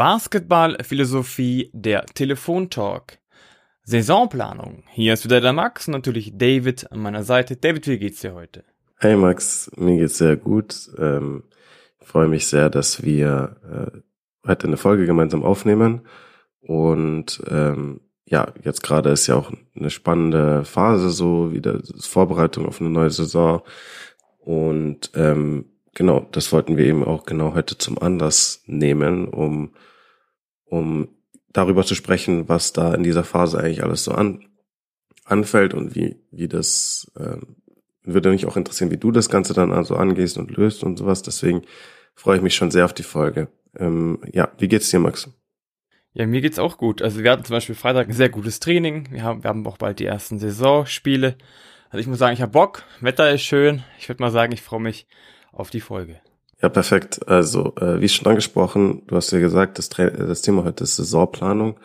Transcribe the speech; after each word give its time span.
Basketballphilosophie, 0.00 1.68
der 1.74 2.06
Telefontalk. 2.06 3.18
Saisonplanung. 3.82 4.84
Hier 4.90 5.12
ist 5.12 5.26
wieder 5.26 5.42
der 5.42 5.52
Max 5.52 5.88
und 5.88 5.92
natürlich 5.92 6.32
David 6.38 6.90
an 6.90 7.00
meiner 7.00 7.22
Seite. 7.22 7.56
David, 7.56 7.86
wie 7.86 7.98
geht's 7.98 8.22
dir 8.22 8.32
heute? 8.32 8.64
Hey 8.96 9.14
Max, 9.14 9.70
mir 9.76 9.98
geht's 9.98 10.16
sehr 10.16 10.36
gut. 10.36 10.88
Ähm, 10.96 11.44
ich 12.00 12.06
freue 12.06 12.28
mich 12.28 12.46
sehr, 12.46 12.70
dass 12.70 13.02
wir 13.02 13.56
äh, 13.62 13.98
heute 14.48 14.68
eine 14.68 14.78
Folge 14.78 15.04
gemeinsam 15.04 15.44
aufnehmen. 15.44 16.06
Und 16.62 17.42
ähm, 17.50 18.00
ja, 18.24 18.54
jetzt 18.64 18.82
gerade 18.82 19.10
ist 19.10 19.26
ja 19.26 19.34
auch 19.34 19.52
eine 19.76 19.90
spannende 19.90 20.64
Phase, 20.64 21.10
so 21.10 21.52
wieder 21.52 21.78
Vorbereitung 21.98 22.64
auf 22.64 22.80
eine 22.80 22.88
neue 22.88 23.10
Saison. 23.10 23.60
Und 24.38 25.10
ähm, 25.14 25.66
genau, 25.92 26.26
das 26.32 26.50
wollten 26.54 26.78
wir 26.78 26.86
eben 26.86 27.04
auch 27.04 27.26
genau 27.26 27.52
heute 27.52 27.76
zum 27.76 27.98
Anlass 27.98 28.62
nehmen, 28.64 29.28
um 29.28 29.74
um 30.70 31.08
darüber 31.52 31.84
zu 31.84 31.94
sprechen, 31.94 32.48
was 32.48 32.72
da 32.72 32.94
in 32.94 33.02
dieser 33.02 33.24
Phase 33.24 33.58
eigentlich 33.58 33.82
alles 33.82 34.04
so 34.04 34.12
an, 34.12 34.46
anfällt 35.24 35.74
und 35.74 35.94
wie, 35.94 36.16
wie 36.30 36.48
das, 36.48 37.10
äh, 37.18 37.36
würde 38.02 38.30
mich 38.30 38.46
auch 38.46 38.56
interessieren, 38.56 38.90
wie 38.90 38.96
du 38.96 39.10
das 39.10 39.28
Ganze 39.28 39.52
dann 39.52 39.72
also 39.72 39.96
angehst 39.96 40.38
und 40.38 40.56
löst 40.56 40.82
und 40.82 40.96
sowas. 40.96 41.22
Deswegen 41.22 41.62
freue 42.14 42.36
ich 42.36 42.42
mich 42.42 42.54
schon 42.54 42.70
sehr 42.70 42.84
auf 42.84 42.94
die 42.94 43.02
Folge. 43.02 43.48
Ähm, 43.76 44.18
ja, 44.32 44.50
wie 44.58 44.68
geht's 44.68 44.90
dir, 44.90 45.00
Max? 45.00 45.28
Ja, 46.12 46.26
mir 46.26 46.40
geht's 46.40 46.58
auch 46.58 46.76
gut. 46.78 47.02
Also 47.02 47.22
wir 47.22 47.30
hatten 47.30 47.44
zum 47.44 47.54
Beispiel 47.54 47.74
Freitag 47.74 48.08
ein 48.08 48.14
sehr 48.14 48.30
gutes 48.30 48.58
Training. 48.58 49.08
Wir 49.12 49.22
haben, 49.22 49.44
wir 49.44 49.50
haben 49.50 49.66
auch 49.66 49.78
bald 49.78 50.00
die 50.00 50.06
ersten 50.06 50.38
Saisonspiele. 50.38 51.36
Also 51.90 52.00
ich 52.00 52.06
muss 52.06 52.18
sagen, 52.18 52.34
ich 52.34 52.42
habe 52.42 52.52
Bock. 52.52 52.84
Wetter 53.00 53.30
ist 53.30 53.42
schön. 53.42 53.82
Ich 53.98 54.08
würde 54.08 54.22
mal 54.22 54.30
sagen, 54.30 54.52
ich 54.52 54.62
freue 54.62 54.80
mich 54.80 55.06
auf 55.52 55.70
die 55.70 55.80
Folge. 55.80 56.20
Ja, 56.62 56.68
perfekt. 56.68 57.26
Also, 57.26 57.74
äh, 57.80 58.00
wie 58.00 58.08
schon 58.08 58.26
angesprochen, 58.26 59.02
du 59.06 59.16
hast 59.16 59.30
ja 59.32 59.38
gesagt, 59.40 59.78
das, 59.78 59.88
das 59.88 60.42
Thema 60.42 60.64
heute 60.64 60.84
ist 60.84 60.96
Saisonplanung. 60.96 61.80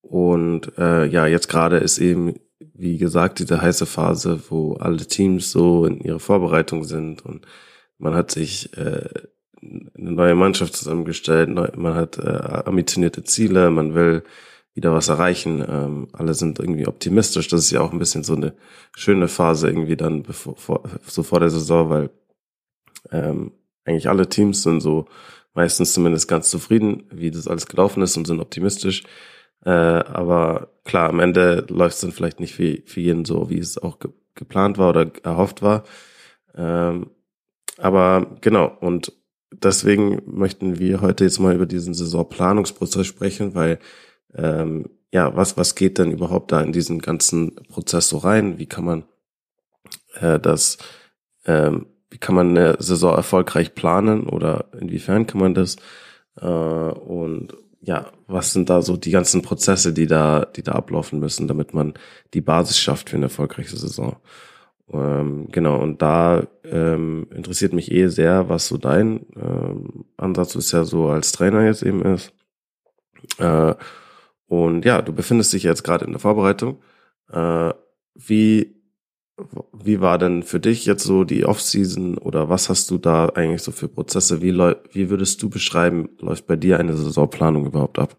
Und 0.00 0.72
äh, 0.78 1.06
ja, 1.06 1.26
jetzt 1.26 1.48
gerade 1.48 1.78
ist 1.78 1.98
eben, 1.98 2.34
wie 2.58 2.96
gesagt, 2.98 3.40
diese 3.40 3.60
heiße 3.60 3.86
Phase, 3.86 4.40
wo 4.48 4.74
alle 4.74 5.06
Teams 5.06 5.50
so 5.50 5.84
in 5.84 6.00
ihrer 6.00 6.20
Vorbereitung 6.20 6.84
sind 6.84 7.24
und 7.24 7.46
man 7.98 8.14
hat 8.14 8.30
sich 8.30 8.76
äh, 8.76 9.08
eine 9.62 10.12
neue 10.12 10.34
Mannschaft 10.34 10.76
zusammengestellt, 10.76 11.48
neu, 11.50 11.68
man 11.76 11.94
hat 11.94 12.18
äh, 12.18 12.62
ambitionierte 12.64 13.24
Ziele, 13.24 13.70
man 13.70 13.94
will 13.94 14.22
wieder 14.74 14.92
was 14.92 15.08
erreichen. 15.08 15.64
Ähm, 15.66 16.08
alle 16.12 16.34
sind 16.34 16.58
irgendwie 16.58 16.86
optimistisch. 16.86 17.48
Das 17.48 17.60
ist 17.60 17.70
ja 17.70 17.80
auch 17.80 17.92
ein 17.92 17.98
bisschen 17.98 18.22
so 18.24 18.34
eine 18.36 18.54
schöne 18.94 19.28
Phase 19.28 19.68
irgendwie 19.68 19.96
dann 19.96 20.22
bevor, 20.22 20.56
vor, 20.56 20.82
so 21.06 21.22
vor 21.22 21.40
der 21.40 21.50
Saison, 21.50 21.90
weil 21.90 22.10
ähm, 23.10 23.52
eigentlich 23.86 24.08
alle 24.08 24.28
Teams 24.28 24.62
sind 24.62 24.80
so 24.80 25.06
meistens 25.54 25.94
zumindest 25.94 26.28
ganz 26.28 26.50
zufrieden, 26.50 27.04
wie 27.10 27.30
das 27.30 27.48
alles 27.48 27.66
gelaufen 27.66 28.02
ist 28.02 28.16
und 28.16 28.26
sind 28.26 28.40
optimistisch. 28.40 29.04
Äh, 29.64 29.70
aber 29.70 30.68
klar, 30.84 31.08
am 31.08 31.20
Ende 31.20 31.66
läuft 31.70 31.94
es 31.94 32.00
dann 32.02 32.12
vielleicht 32.12 32.40
nicht 32.40 32.54
für, 32.54 32.82
für 32.84 33.00
jeden 33.00 33.24
so, 33.24 33.50
wie 33.50 33.58
es 33.58 33.78
auch 33.78 33.98
ge 33.98 34.10
geplant 34.34 34.76
war 34.76 34.90
oder 34.90 35.10
erhofft 35.22 35.62
war. 35.62 35.84
Ähm, 36.54 37.10
aber 37.78 38.36
genau, 38.42 38.70
und 38.80 39.14
deswegen 39.50 40.20
möchten 40.26 40.78
wir 40.78 41.00
heute 41.00 41.24
jetzt 41.24 41.38
mal 41.38 41.54
über 41.54 41.64
diesen 41.64 41.94
Saisonplanungsprozess 41.94 43.06
sprechen, 43.06 43.54
weil 43.54 43.78
ähm, 44.34 44.90
ja, 45.10 45.34
was, 45.34 45.56
was 45.56 45.74
geht 45.74 45.96
denn 45.96 46.10
überhaupt 46.10 46.52
da 46.52 46.60
in 46.60 46.72
diesen 46.72 46.98
ganzen 46.98 47.54
Prozess 47.70 48.10
so 48.10 48.18
rein? 48.18 48.58
Wie 48.58 48.66
kann 48.66 48.84
man 48.84 49.04
äh, 50.20 50.38
das 50.38 50.76
ähm, 51.46 51.86
wie 52.10 52.18
kann 52.18 52.34
man 52.34 52.50
eine 52.50 52.76
Saison 52.78 53.14
erfolgreich 53.14 53.74
planen 53.74 54.28
oder 54.28 54.66
inwiefern 54.78 55.26
kann 55.26 55.40
man 55.40 55.54
das? 55.54 55.76
Äh, 56.40 56.46
und 56.46 57.56
ja, 57.80 58.10
was 58.26 58.52
sind 58.52 58.68
da 58.70 58.82
so 58.82 58.96
die 58.96 59.10
ganzen 59.10 59.42
Prozesse, 59.42 59.92
die 59.92 60.06
da, 60.06 60.44
die 60.44 60.62
da 60.62 60.72
ablaufen 60.72 61.20
müssen, 61.20 61.46
damit 61.46 61.74
man 61.74 61.94
die 62.34 62.40
Basis 62.40 62.78
schafft 62.78 63.10
für 63.10 63.16
eine 63.16 63.26
erfolgreiche 63.26 63.76
Saison? 63.76 64.16
Ähm, 64.92 65.48
genau, 65.50 65.80
und 65.80 66.00
da 66.02 66.46
ähm, 66.64 67.26
interessiert 67.34 67.72
mich 67.72 67.90
eh 67.90 68.08
sehr, 68.08 68.48
was 68.48 68.68
so 68.68 68.76
dein 68.76 69.26
ähm, 69.36 70.04
Ansatz 70.16 70.54
ist 70.54 70.72
ja 70.72 70.84
so 70.84 71.08
als 71.08 71.32
Trainer 71.32 71.64
jetzt 71.64 71.82
eben 71.82 72.02
ist. 72.02 72.32
Äh, 73.38 73.74
und 74.46 74.84
ja, 74.84 75.02
du 75.02 75.12
befindest 75.12 75.52
dich 75.52 75.64
jetzt 75.64 75.82
gerade 75.82 76.04
in 76.04 76.12
der 76.12 76.20
Vorbereitung. 76.20 76.78
Äh, 77.30 77.72
wie 78.14 78.75
wie 79.72 80.00
war 80.00 80.18
denn 80.18 80.42
für 80.42 80.60
dich 80.60 80.86
jetzt 80.86 81.04
so 81.04 81.24
die 81.24 81.44
Offseason 81.44 82.16
oder 82.18 82.48
was 82.48 82.68
hast 82.68 82.90
du 82.90 82.98
da 82.98 83.26
eigentlich 83.26 83.62
so 83.62 83.70
für 83.70 83.88
Prozesse? 83.88 84.40
Wie, 84.40 84.54
wie 84.92 85.10
würdest 85.10 85.42
du 85.42 85.50
beschreiben, 85.50 86.08
läuft 86.18 86.46
bei 86.46 86.56
dir 86.56 86.80
eine 86.80 86.96
Saisonplanung 86.96 87.66
überhaupt 87.66 87.98
ab? 87.98 88.16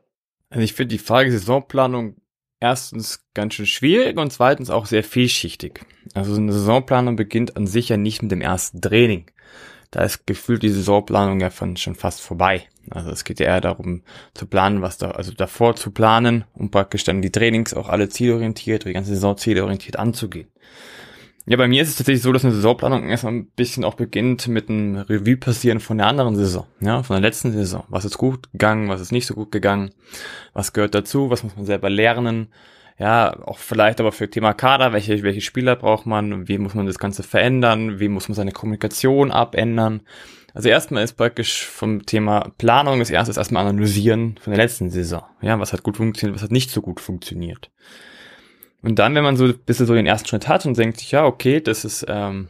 Also 0.49 0.63
ich 0.63 0.73
finde 0.73 0.95
die 0.95 1.03
Frage 1.03 1.31
Saisonplanung 1.31 2.15
erstens 2.59 3.25
ganz 3.33 3.55
schön 3.55 3.65
schwierig 3.65 4.17
und 4.17 4.31
zweitens 4.31 4.69
auch 4.69 4.85
sehr 4.85 5.03
vielschichtig. 5.03 5.85
Also 6.13 6.35
eine 6.35 6.53
Saisonplanung 6.53 7.15
beginnt 7.15 7.57
an 7.57 7.67
sich 7.67 7.89
ja 7.89 7.97
nicht 7.97 8.21
mit 8.21 8.31
dem 8.31 8.41
ersten 8.41 8.81
Training. 8.81 9.25
Da 9.91 10.03
ist 10.03 10.27
gefühlt 10.27 10.63
die 10.63 10.69
Saisonplanung 10.69 11.39
ja 11.39 11.49
schon 11.51 11.95
fast 11.95 12.21
vorbei. 12.21 12.67
Also 12.89 13.09
es 13.09 13.23
geht 13.23 13.39
ja 13.39 13.47
eher 13.47 13.61
darum 13.61 14.03
zu 14.33 14.45
planen, 14.45 14.81
was 14.81 14.97
da, 14.97 15.11
also 15.11 15.33
davor 15.33 15.75
zu 15.75 15.91
planen, 15.91 16.45
um 16.53 16.71
praktisch 16.71 17.03
dann 17.03 17.21
die 17.21 17.31
Trainings 17.31 17.73
auch 17.73 17.89
alle 17.89 18.09
zielorientiert, 18.09 18.85
die 18.85 18.93
ganze 18.93 19.11
Saison 19.11 19.37
zielorientiert 19.37 19.97
anzugehen. 19.97 20.47
Ja, 21.49 21.55
bei 21.55 21.69
mir 21.69 21.81
ist 21.81 21.87
es 21.87 21.95
tatsächlich 21.95 22.23
so, 22.23 22.33
dass 22.33 22.43
eine 22.43 22.53
Saisonplanung 22.53 23.07
erstmal 23.07 23.31
ein 23.31 23.47
bisschen 23.47 23.85
auch 23.85 23.93
beginnt 23.93 24.49
mit 24.49 24.69
einem 24.69 24.97
Revue 24.97 25.37
passieren 25.37 25.79
von 25.79 25.97
der 25.97 26.07
anderen 26.07 26.35
Saison, 26.35 26.65
ja, 26.81 27.03
von 27.03 27.13
der 27.13 27.21
letzten 27.21 27.53
Saison. 27.53 27.85
Was 27.87 28.03
ist 28.03 28.17
gut 28.17 28.51
gegangen, 28.51 28.89
was 28.89 28.99
ist 28.99 29.13
nicht 29.13 29.25
so 29.25 29.33
gut 29.33 29.53
gegangen, 29.53 29.91
was 30.51 30.73
gehört 30.73 30.93
dazu, 30.93 31.29
was 31.29 31.43
muss 31.43 31.55
man 31.55 31.65
selber 31.65 31.89
lernen, 31.89 32.49
ja, 32.99 33.33
auch 33.45 33.59
vielleicht 33.59 34.01
aber 34.01 34.11
für 34.11 34.29
Thema 34.29 34.53
Kader, 34.53 34.91
welche, 34.91 35.23
welche 35.23 35.39
Spieler 35.39 35.77
braucht 35.77 36.05
man, 36.05 36.49
wie 36.49 36.57
muss 36.57 36.73
man 36.73 36.85
das 36.85 36.99
Ganze 36.99 37.23
verändern, 37.23 37.99
wie 38.01 38.09
muss 38.09 38.27
man 38.27 38.35
seine 38.35 38.51
Kommunikation 38.51 39.31
abändern. 39.31 40.01
Also 40.53 40.67
erstmal 40.67 41.03
ist 41.03 41.13
praktisch 41.13 41.65
vom 41.65 42.05
Thema 42.05 42.51
Planung 42.57 42.99
das 42.99 43.09
erste 43.11 43.31
ist 43.31 43.37
erstmal 43.37 43.65
analysieren 43.65 44.37
von 44.41 44.51
der 44.51 44.61
letzten 44.61 44.89
Saison. 44.89 45.23
Ja, 45.41 45.57
was 45.59 45.71
hat 45.71 45.83
gut 45.83 45.95
funktioniert, 45.95 46.35
was 46.35 46.43
hat 46.43 46.51
nicht 46.51 46.71
so 46.71 46.81
gut 46.81 46.99
funktioniert. 46.99 47.69
Und 48.81 48.99
dann, 48.99 49.15
wenn 49.15 49.23
man 49.23 49.37
so 49.37 49.45
ein 49.45 49.57
bisschen 49.59 49.85
so 49.85 49.93
den 49.93 50.05
ersten 50.05 50.27
Schritt 50.27 50.47
hat 50.47 50.65
und 50.65 50.77
denkt 50.77 50.99
sich, 50.99 51.11
ja, 51.11 51.25
okay, 51.25 51.61
das 51.61 51.83
ist, 51.83 52.05
ähm, 52.07 52.47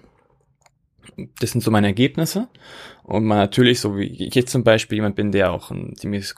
das 1.39 1.51
sind 1.51 1.61
so 1.61 1.71
meine 1.71 1.88
Ergebnisse. 1.88 2.49
Und 3.03 3.25
man 3.25 3.38
natürlich, 3.38 3.79
so 3.79 3.97
wie 3.97 4.05
ich 4.05 4.35
jetzt 4.35 4.51
zum 4.51 4.63
Beispiel 4.63 4.97
jemand 4.97 5.16
bin, 5.16 5.31
der 5.31 5.51
auch 5.51 5.71
ein 5.71 5.95
ziemlich 5.95 6.33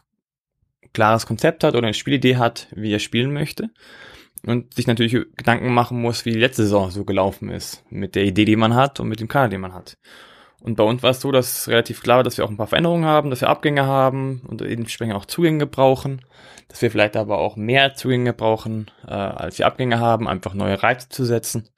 klares 0.93 1.25
Konzept 1.25 1.63
hat 1.63 1.75
oder 1.75 1.87
eine 1.87 1.93
Spielidee 1.93 2.37
hat, 2.37 2.67
wie 2.71 2.93
er 2.93 2.99
spielen 2.99 3.33
möchte. 3.33 3.69
Und 4.45 4.73
sich 4.75 4.87
natürlich 4.87 5.13
Gedanken 5.35 5.73
machen 5.73 6.01
muss, 6.01 6.25
wie 6.25 6.31
die 6.31 6.39
letzte 6.39 6.63
Saison 6.63 6.91
so 6.91 7.03
gelaufen 7.03 7.49
ist. 7.49 7.83
Mit 7.89 8.15
der 8.15 8.23
Idee, 8.23 8.45
die 8.45 8.55
man 8.55 8.73
hat 8.73 8.99
und 8.99 9.09
mit 9.09 9.19
dem 9.19 9.27
Kanal, 9.27 9.49
den 9.49 9.61
man 9.61 9.73
hat. 9.73 9.97
Und 10.61 10.75
bei 10.75 10.83
uns 10.83 11.01
war 11.03 11.11
es 11.11 11.21
so, 11.21 11.31
dass 11.31 11.67
relativ 11.67 12.01
klar 12.01 12.17
war, 12.17 12.23
dass 12.23 12.37
wir 12.37 12.45
auch 12.45 12.49
ein 12.49 12.57
paar 12.57 12.67
Veränderungen 12.67 13.05
haben, 13.05 13.29
dass 13.29 13.41
wir 13.41 13.49
Abgänge 13.49 13.85
haben 13.85 14.41
und 14.47 14.61
entsprechend 14.61 15.15
auch 15.15 15.25
Zugänge 15.25 15.65
brauchen, 15.65 16.21
dass 16.67 16.81
wir 16.81 16.91
vielleicht 16.91 17.15
aber 17.15 17.37
auch 17.37 17.55
mehr 17.55 17.95
Zugänge 17.95 18.33
brauchen, 18.33 18.91
äh, 19.07 19.11
als 19.11 19.57
wir 19.57 19.67
Abgänge 19.67 19.99
haben, 19.99 20.27
einfach 20.27 20.53
neue 20.53 20.81
Reize 20.83 21.09
zu 21.09 21.23
setzen 21.23 21.69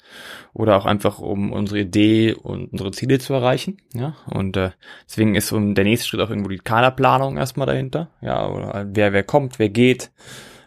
oder 0.54 0.78
auch 0.78 0.86
einfach 0.86 1.20
um 1.20 1.52
unsere 1.52 1.80
Idee 1.80 2.34
und 2.34 2.72
unsere 2.72 2.92
Ziele 2.92 3.20
zu 3.20 3.34
erreichen. 3.34 3.78
Ja, 3.94 4.16
und 4.26 4.58
äh, 4.58 4.72
deswegen 5.08 5.36
ist 5.36 5.48
so 5.48 5.60
der 5.60 5.84
nächste 5.84 6.08
Schritt 6.08 6.22
auch 6.22 6.30
irgendwo 6.30 6.50
die 6.50 6.58
Kaderplanung 6.58 7.38
erstmal 7.38 7.68
dahinter. 7.68 8.10
Ja, 8.22 8.48
oder 8.50 8.88
wer 8.90 9.14
wer 9.14 9.24
kommt, 9.24 9.60
wer 9.60 9.70
geht, 9.70 10.12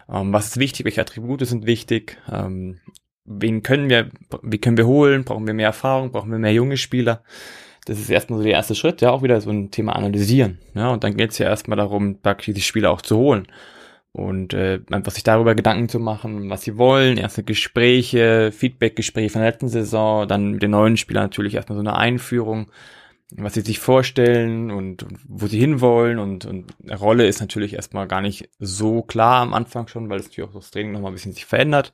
ähm, 0.08 0.32
was 0.32 0.48
ist 0.48 0.58
wichtig, 0.58 0.84
welche 0.84 1.00
Attribute 1.00 1.46
sind 1.46 1.66
wichtig. 1.66 2.18
Ähm, 2.30 2.78
wen 3.24 3.62
können 3.62 3.88
wir, 3.88 4.10
wie 4.42 4.58
können 4.58 4.76
wir 4.76 4.86
holen? 4.86 5.24
Brauchen 5.24 5.46
wir 5.46 5.54
mehr 5.54 5.66
Erfahrung? 5.66 6.12
Brauchen 6.12 6.30
wir 6.30 6.38
mehr 6.38 6.52
junge 6.52 6.76
Spieler? 6.76 7.22
Das 7.84 7.98
ist 7.98 8.10
erstmal 8.10 8.38
so 8.38 8.44
der 8.44 8.52
erste 8.52 8.74
Schritt, 8.74 9.00
ja, 9.00 9.10
auch 9.10 9.22
wieder 9.22 9.40
so 9.40 9.50
ein 9.50 9.70
Thema 9.70 9.94
analysieren. 9.96 10.58
Ja, 10.74 10.90
und 10.90 11.04
dann 11.04 11.16
geht 11.16 11.30
es 11.32 11.38
ja 11.38 11.46
erstmal 11.46 11.76
darum, 11.76 12.18
praktisch 12.20 12.54
die 12.54 12.60
Spieler 12.60 12.90
auch 12.90 13.02
zu 13.02 13.16
holen. 13.16 13.46
Und 14.12 14.54
äh, 14.54 14.80
einfach 14.90 15.10
sich 15.10 15.24
darüber 15.24 15.56
Gedanken 15.56 15.88
zu 15.88 15.98
machen, 15.98 16.48
was 16.48 16.62
sie 16.62 16.78
wollen, 16.78 17.16
erste 17.16 17.42
Gespräche, 17.42 18.52
Feedbackgespräche 18.52 19.30
von 19.30 19.42
der 19.42 19.50
letzten 19.50 19.68
Saison, 19.68 20.28
dann 20.28 20.52
mit 20.52 20.62
den 20.62 20.70
neuen 20.70 20.96
Spielern 20.96 21.24
natürlich 21.24 21.54
erstmal 21.54 21.76
so 21.76 21.80
eine 21.80 21.96
Einführung, 21.96 22.70
was 23.36 23.54
sie 23.54 23.62
sich 23.62 23.80
vorstellen 23.80 24.70
und, 24.70 25.02
und 25.02 25.18
wo 25.26 25.48
sie 25.48 25.58
hinwollen 25.58 26.20
und, 26.20 26.44
und 26.44 26.72
Rolle 27.00 27.26
ist 27.26 27.40
natürlich 27.40 27.74
erstmal 27.74 28.06
gar 28.06 28.20
nicht 28.20 28.48
so 28.60 29.02
klar 29.02 29.42
am 29.42 29.52
Anfang 29.52 29.88
schon, 29.88 30.08
weil 30.08 30.20
es 30.20 30.26
natürlich 30.26 30.48
auch 30.48 30.54
das 30.54 30.70
Training 30.70 30.92
nochmal 30.92 31.10
ein 31.10 31.14
bisschen 31.14 31.32
sich 31.32 31.46
verändert, 31.46 31.92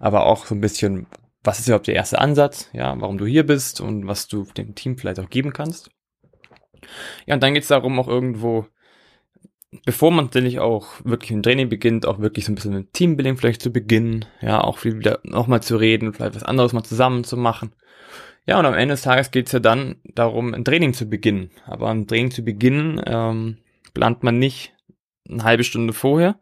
aber 0.00 0.26
auch 0.26 0.46
so 0.46 0.56
ein 0.56 0.60
bisschen, 0.60 1.06
was 1.42 1.58
ist 1.58 1.68
überhaupt 1.68 1.86
der 1.86 1.94
erste 1.94 2.18
Ansatz, 2.18 2.68
ja, 2.72 2.94
warum 3.00 3.18
du 3.18 3.26
hier 3.26 3.46
bist 3.46 3.80
und 3.80 4.06
was 4.06 4.28
du 4.28 4.44
dem 4.56 4.74
Team 4.74 4.98
vielleicht 4.98 5.20
auch 5.20 5.30
geben 5.30 5.52
kannst. 5.52 5.90
Ja, 7.26 7.34
und 7.34 7.42
dann 7.42 7.54
geht 7.54 7.62
es 7.62 7.68
darum, 7.68 7.98
auch 7.98 8.08
irgendwo, 8.08 8.66
bevor 9.84 10.10
man 10.10 10.26
tatsächlich 10.26 10.58
auch 10.58 10.86
wirklich 11.04 11.30
ein 11.30 11.42
Training 11.42 11.68
beginnt, 11.68 12.06
auch 12.06 12.18
wirklich 12.18 12.44
so 12.44 12.52
ein 12.52 12.54
bisschen 12.54 12.74
mit 12.74 12.92
Teambuilding 12.92 13.36
vielleicht 13.36 13.62
zu 13.62 13.72
beginnen, 13.72 14.26
ja, 14.40 14.60
auch 14.60 14.84
wieder 14.84 15.20
nochmal 15.22 15.62
zu 15.62 15.76
reden, 15.76 16.12
vielleicht 16.12 16.34
was 16.34 16.42
anderes 16.42 16.72
mal 16.72 16.82
zusammen 16.82 17.24
zu 17.24 17.36
machen. 17.36 17.72
Ja, 18.46 18.58
und 18.58 18.66
am 18.66 18.74
Ende 18.74 18.94
des 18.94 19.02
Tages 19.02 19.30
geht 19.30 19.46
es 19.46 19.52
ja 19.52 19.60
dann 19.60 20.00
darum, 20.04 20.54
ein 20.54 20.64
Training 20.64 20.94
zu 20.94 21.06
beginnen. 21.06 21.50
Aber 21.66 21.88
ein 21.90 22.06
Training 22.06 22.30
zu 22.30 22.42
beginnen 22.42 23.00
ähm, 23.06 23.58
plant 23.94 24.22
man 24.22 24.38
nicht 24.38 24.74
eine 25.28 25.44
halbe 25.44 25.64
Stunde 25.64 25.92
vorher. 25.92 26.40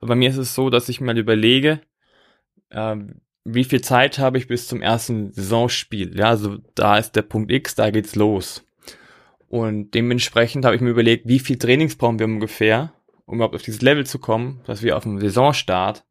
Und 0.00 0.08
bei 0.08 0.14
mir 0.16 0.30
ist 0.30 0.38
es 0.38 0.54
so, 0.54 0.70
dass 0.70 0.88
ich 0.88 1.00
mal 1.00 1.16
überlege, 1.16 1.80
äh, 2.70 2.96
wie 3.44 3.64
viel 3.64 3.82
Zeit 3.82 4.18
habe 4.18 4.38
ich 4.38 4.48
bis 4.48 4.66
zum 4.66 4.80
ersten 4.82 5.32
Saisonspiel. 5.32 6.16
Ja, 6.18 6.30
also 6.30 6.58
da 6.74 6.96
ist 6.98 7.12
der 7.12 7.22
Punkt 7.22 7.52
X, 7.52 7.74
da 7.74 7.90
geht's 7.90 8.16
los. 8.16 8.64
Und 9.48 9.92
dementsprechend 9.92 10.64
habe 10.64 10.74
ich 10.74 10.82
mir 10.82 10.90
überlegt, 10.90 11.28
wie 11.28 11.38
viel 11.38 11.58
Trainings 11.58 11.96
brauchen 11.96 12.18
wir 12.18 12.26
ungefähr, 12.26 12.92
um 13.26 13.36
überhaupt 13.36 13.54
auf 13.54 13.62
dieses 13.62 13.82
Level 13.82 14.06
zu 14.06 14.18
kommen, 14.18 14.60
dass 14.66 14.82
wir 14.82 14.96
auf 14.96 15.04
dem 15.04 15.20
Saisonstart 15.20 16.04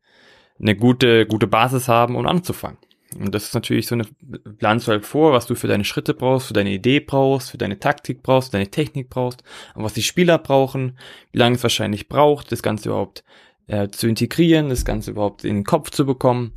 eine 0.60 0.76
gute, 0.76 1.26
gute 1.26 1.48
Basis 1.48 1.88
haben, 1.88 2.16
um 2.16 2.26
anzufangen. 2.26 2.78
Und 3.20 3.34
das 3.36 3.46
ist 3.46 3.54
natürlich 3.54 3.88
so 3.88 3.96
eine, 3.96 4.06
planst 4.58 4.88
du 4.88 4.92
halt 4.92 5.06
vor, 5.06 5.34
was 5.34 5.46
du 5.46 5.56
für 5.56 5.68
deine 5.68 5.84
Schritte 5.84 6.14
brauchst, 6.14 6.48
für 6.48 6.54
deine 6.54 6.72
Idee 6.72 7.00
brauchst, 7.00 7.52
für 7.52 7.58
deine 7.58 7.80
Taktik 7.80 8.24
brauchst, 8.24 8.50
für 8.50 8.58
deine 8.58 8.72
Technik 8.72 9.10
brauchst, 9.10 9.44
und 9.76 9.84
was 9.84 9.94
die 9.94 10.04
Spieler 10.04 10.38
brauchen, 10.38 10.98
wie 11.32 11.40
lange 11.40 11.56
es 11.56 11.64
wahrscheinlich 11.64 12.08
braucht, 12.08 12.52
das 12.52 12.64
Ganze 12.64 12.90
überhaupt 12.90 13.24
äh, 13.68 13.90
zu 13.90 14.08
integrieren, 14.08 14.70
das 14.70 14.86
Ganze 14.86 15.12
überhaupt 15.12 15.44
in 15.44 15.56
den 15.56 15.64
Kopf 15.64 15.90
zu 15.92 16.06
bekommen. 16.06 16.54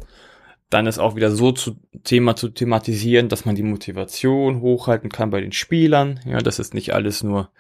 Dann 0.70 0.86
ist 0.86 0.98
auch 0.98 1.14
wieder 1.14 1.30
so 1.30 1.52
zu 1.52 1.76
Thema 2.02 2.34
zu 2.34 2.48
thematisieren, 2.48 3.28
dass 3.28 3.44
man 3.44 3.54
die 3.54 3.62
Motivation 3.62 4.60
hochhalten 4.60 5.10
kann 5.10 5.30
bei 5.30 5.40
den 5.40 5.52
Spielern. 5.52 6.20
Ja, 6.24 6.38
dass 6.38 6.58
es 6.58 6.74
nicht 6.74 6.92
alles 6.92 7.22
nur 7.22 7.50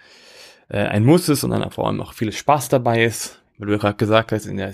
äh, 0.68 0.78
ein 0.78 1.04
Muss 1.04 1.28
ist, 1.28 1.40
sondern 1.40 1.70
vor 1.70 1.86
allem 1.86 2.00
auch 2.00 2.14
viel 2.14 2.32
Spaß 2.32 2.68
dabei 2.68 3.04
ist. 3.04 3.42
Weil 3.58 3.68
du 3.68 3.78
gerade 3.78 3.96
gesagt 3.96 4.32
hast, 4.32 4.46
in 4.46 4.56
der, 4.56 4.72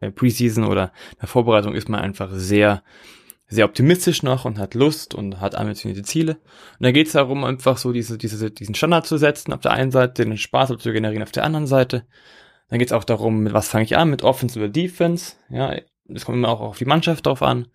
der 0.00 0.10
Preseason 0.10 0.64
oder 0.64 0.92
der 1.20 1.28
Vorbereitung 1.28 1.74
ist 1.74 1.88
man 1.88 2.00
einfach 2.00 2.30
sehr 2.32 2.82
sehr 3.50 3.64
optimistisch 3.64 4.22
noch 4.22 4.44
und 4.44 4.58
hat 4.58 4.74
Lust 4.74 5.14
und 5.14 5.40
hat 5.40 5.56
ambitionierte 5.56 6.04
Ziele. 6.04 6.34
Und 6.34 6.84
da 6.84 6.92
geht 6.92 7.08
es 7.08 7.14
darum, 7.14 7.44
einfach 7.44 7.76
so 7.76 7.92
diese, 7.92 8.16
diese, 8.16 8.50
diesen 8.50 8.76
Standard 8.76 9.06
zu 9.06 9.18
setzen, 9.18 9.52
auf 9.52 9.60
der 9.60 9.72
einen 9.72 9.90
Seite 9.90 10.24
den 10.24 10.38
Spaß 10.38 10.68
zu 10.78 10.92
generieren, 10.92 11.24
auf 11.24 11.32
der 11.32 11.44
anderen 11.44 11.66
Seite. 11.66 12.04
Dann 12.68 12.78
geht 12.78 12.88
es 12.88 12.92
auch 12.92 13.02
darum, 13.02 13.40
mit 13.40 13.52
was 13.52 13.68
fange 13.68 13.84
ich 13.84 13.96
an, 13.96 14.08
mit 14.08 14.22
Offense 14.22 14.56
oder 14.56 14.68
Defense. 14.68 15.34
Ja, 15.48 15.74
es 16.14 16.24
kommt 16.24 16.38
immer 16.38 16.48
auch 16.48 16.60
auf 16.60 16.78
die 16.78 16.84
Mannschaft 16.84 17.26
drauf 17.26 17.42
an. 17.42 17.68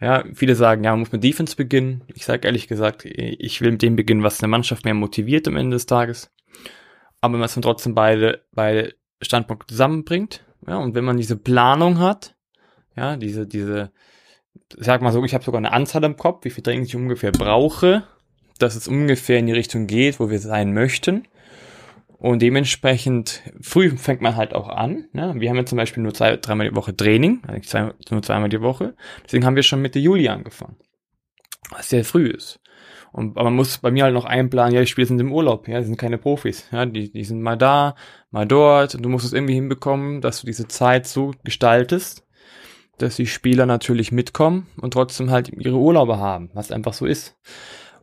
Ja, 0.00 0.24
viele 0.34 0.54
sagen, 0.54 0.84
ja, 0.84 0.90
man 0.90 1.00
muss 1.00 1.12
mit 1.12 1.24
Defense 1.24 1.56
beginnen. 1.56 2.02
Ich 2.14 2.26
sage 2.26 2.46
ehrlich 2.46 2.68
gesagt, 2.68 3.04
ich 3.04 3.60
will 3.60 3.72
mit 3.72 3.82
dem 3.82 3.96
beginnen, 3.96 4.22
was 4.22 4.42
eine 4.42 4.48
Mannschaft 4.48 4.84
mehr 4.84 4.94
motiviert 4.94 5.48
am 5.48 5.56
Ende 5.56 5.76
des 5.76 5.86
Tages. 5.86 6.30
Aber 7.20 7.32
wenn 7.32 7.40
man 7.40 7.46
es 7.46 7.54
dann 7.54 7.62
trotzdem 7.62 7.94
beide, 7.94 8.44
beide 8.52 8.94
Standpunkte 9.22 9.68
zusammenbringt, 9.68 10.44
ja, 10.66 10.76
und 10.76 10.94
wenn 10.94 11.04
man 11.04 11.16
diese 11.16 11.36
Planung 11.36 11.98
hat, 11.98 12.36
ja, 12.94 13.16
diese, 13.16 13.46
diese, 13.46 13.90
sag 14.76 15.00
mal 15.00 15.12
so, 15.12 15.24
ich 15.24 15.34
habe 15.34 15.44
sogar 15.44 15.58
eine 15.58 15.72
Anzahl 15.72 16.04
im 16.04 16.16
Kopf, 16.16 16.44
wie 16.44 16.50
viel 16.50 16.62
Trainings 16.62 16.88
ich 16.88 16.96
ungefähr 16.96 17.32
brauche, 17.32 18.04
dass 18.58 18.74
es 18.74 18.88
ungefähr 18.88 19.38
in 19.38 19.46
die 19.46 19.52
Richtung 19.52 19.86
geht, 19.86 20.20
wo 20.20 20.30
wir 20.30 20.38
sein 20.40 20.74
möchten. 20.74 21.26
Und 22.18 22.40
dementsprechend 22.40 23.42
früh 23.60 23.90
fängt 23.96 24.22
man 24.22 24.36
halt 24.36 24.54
auch 24.54 24.68
an. 24.68 25.08
Ne? 25.12 25.34
Wir 25.36 25.50
haben 25.50 25.56
ja 25.56 25.66
zum 25.66 25.76
Beispiel 25.76 26.02
nur 26.02 26.14
zwei, 26.14 26.36
dreimal 26.36 26.68
die 26.68 26.76
Woche 26.76 26.96
Training, 26.96 27.42
eigentlich 27.46 27.68
zwei, 27.68 27.92
nur 28.10 28.22
zweimal 28.22 28.48
die 28.48 28.62
Woche. 28.62 28.94
Deswegen 29.24 29.44
haben 29.44 29.56
wir 29.56 29.62
schon 29.62 29.82
Mitte 29.82 29.98
Juli 29.98 30.28
angefangen. 30.28 30.76
Was 31.70 31.90
sehr 31.90 32.04
früh 32.04 32.28
ist. 32.28 32.60
Und, 33.12 33.36
aber 33.36 33.44
man 33.44 33.56
muss 33.56 33.78
bei 33.78 33.90
mir 33.90 34.04
halt 34.04 34.14
noch 34.14 34.24
einplanen, 34.24 34.74
ja, 34.74 34.80
die 34.80 34.86
Spieler 34.86 35.06
sind 35.06 35.20
im 35.20 35.32
Urlaub, 35.32 35.68
ja, 35.68 35.78
die 35.78 35.86
sind 35.86 35.96
keine 35.96 36.18
Profis, 36.18 36.68
ja, 36.70 36.84
die, 36.84 37.10
die 37.10 37.24
sind 37.24 37.40
mal 37.40 37.56
da, 37.56 37.94
mal 38.30 38.46
dort. 38.46 38.94
Und 38.94 39.02
du 39.02 39.08
musst 39.08 39.24
es 39.24 39.32
irgendwie 39.32 39.54
hinbekommen, 39.54 40.20
dass 40.20 40.40
du 40.40 40.46
diese 40.46 40.68
Zeit 40.68 41.06
so 41.06 41.32
gestaltest, 41.42 42.26
dass 42.98 43.16
die 43.16 43.26
Spieler 43.26 43.66
natürlich 43.66 44.12
mitkommen 44.12 44.66
und 44.80 44.92
trotzdem 44.92 45.30
halt 45.30 45.48
ihre 45.48 45.76
Urlaube 45.76 46.18
haben, 46.18 46.50
was 46.54 46.70
einfach 46.70 46.92
so 46.92 47.06
ist. 47.06 47.36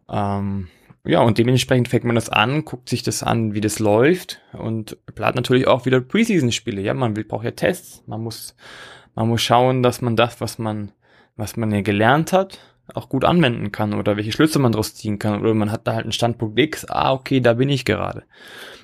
Ähm, 0.10 0.70
ja, 1.06 1.22
und 1.22 1.38
dementsprechend 1.38 1.90
fängt 1.90 2.06
man 2.06 2.16
das 2.16 2.30
an, 2.30 2.64
guckt 2.64 2.88
sich 2.88 3.04
das 3.04 3.24
an, 3.24 3.54
wie 3.54 3.62
das 3.62 3.80
läuft 3.80 4.42
und 4.54 4.98
plant 5.16 5.36
natürlich 5.36 5.68
auch 5.68 5.86
wieder 5.86 6.00
Preseason-Spiele. 6.00 6.82
Ja, 6.82 6.94
man 6.94 7.16
will, 7.16 7.26
braucht 7.26 7.44
ja 7.44 7.52
Tests. 7.52 8.04
Man 8.08 8.22
muss, 8.22 8.56
man 9.14 9.28
muss 9.28 9.42
schauen, 9.42 9.84
dass 9.84 10.02
man 10.02 10.16
das, 10.16 10.40
was 10.40 10.60
man, 10.60 10.94
was 11.36 11.58
man 11.58 11.72
ja 11.72 11.82
gelernt 11.82 12.32
hat, 12.32 12.60
auch 12.94 13.10
gut 13.10 13.26
anwenden 13.26 13.72
kann 13.72 13.94
oder 13.94 14.16
welche 14.16 14.32
Schlüsse 14.32 14.60
man 14.60 14.72
daraus 14.72 14.96
ziehen 14.96 15.20
kann. 15.20 15.42
Oder 15.42 15.54
man 15.54 15.72
hat 15.72 15.88
da 15.88 15.94
halt 15.94 16.04
einen 16.04 16.14
Standpunkt 16.14 16.58
X, 16.58 16.86
ah, 16.86 17.12
okay, 17.12 17.42
da 17.42 17.54
bin 17.54 17.68
ich 17.68 17.84
gerade. 17.84 18.24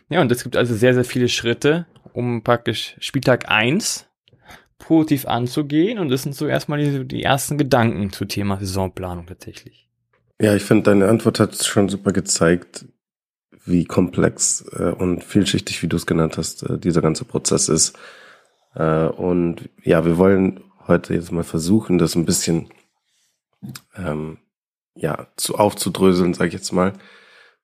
Ja, 0.09 0.19
und 0.21 0.31
es 0.31 0.43
gibt 0.43 0.57
also 0.57 0.75
sehr, 0.75 0.93
sehr 0.93 1.05
viele 1.05 1.29
Schritte, 1.29 1.85
um 2.11 2.43
praktisch 2.43 2.97
Spieltag 2.99 3.49
eins 3.49 4.09
positiv 4.77 5.25
anzugehen. 5.25 5.99
Und 5.99 6.09
das 6.09 6.23
sind 6.23 6.35
so 6.35 6.47
erstmal 6.47 6.79
die, 6.79 7.05
die 7.05 7.23
ersten 7.23 7.57
Gedanken 7.57 8.11
zu 8.11 8.25
Thema 8.25 8.57
Saisonplanung 8.57 9.27
tatsächlich. 9.27 9.88
Ja, 10.41 10.55
ich 10.55 10.63
finde, 10.63 10.83
deine 10.83 11.09
Antwort 11.09 11.39
hat 11.39 11.63
schon 11.65 11.89
super 11.89 12.13
gezeigt, 12.13 12.85
wie 13.65 13.83
komplex 13.83 14.65
äh, 14.71 14.91
und 14.91 15.23
vielschichtig, 15.23 15.83
wie 15.83 15.87
du 15.87 15.97
es 15.97 16.05
genannt 16.05 16.37
hast, 16.37 16.63
äh, 16.63 16.77
dieser 16.79 17.01
ganze 17.01 17.25
Prozess 17.25 17.67
ist. 17.67 17.97
Äh, 18.73 19.05
und 19.05 19.69
ja, 19.83 20.05
wir 20.05 20.17
wollen 20.17 20.61
heute 20.87 21.13
jetzt 21.13 21.33
mal 21.33 21.43
versuchen, 21.43 21.97
das 21.97 22.15
ein 22.15 22.25
bisschen 22.25 22.69
ähm, 23.97 24.37
ja 24.95 25.27
zu 25.35 25.55
aufzudröseln, 25.55 26.33
sage 26.33 26.47
ich 26.47 26.53
jetzt 26.53 26.71
mal, 26.71 26.93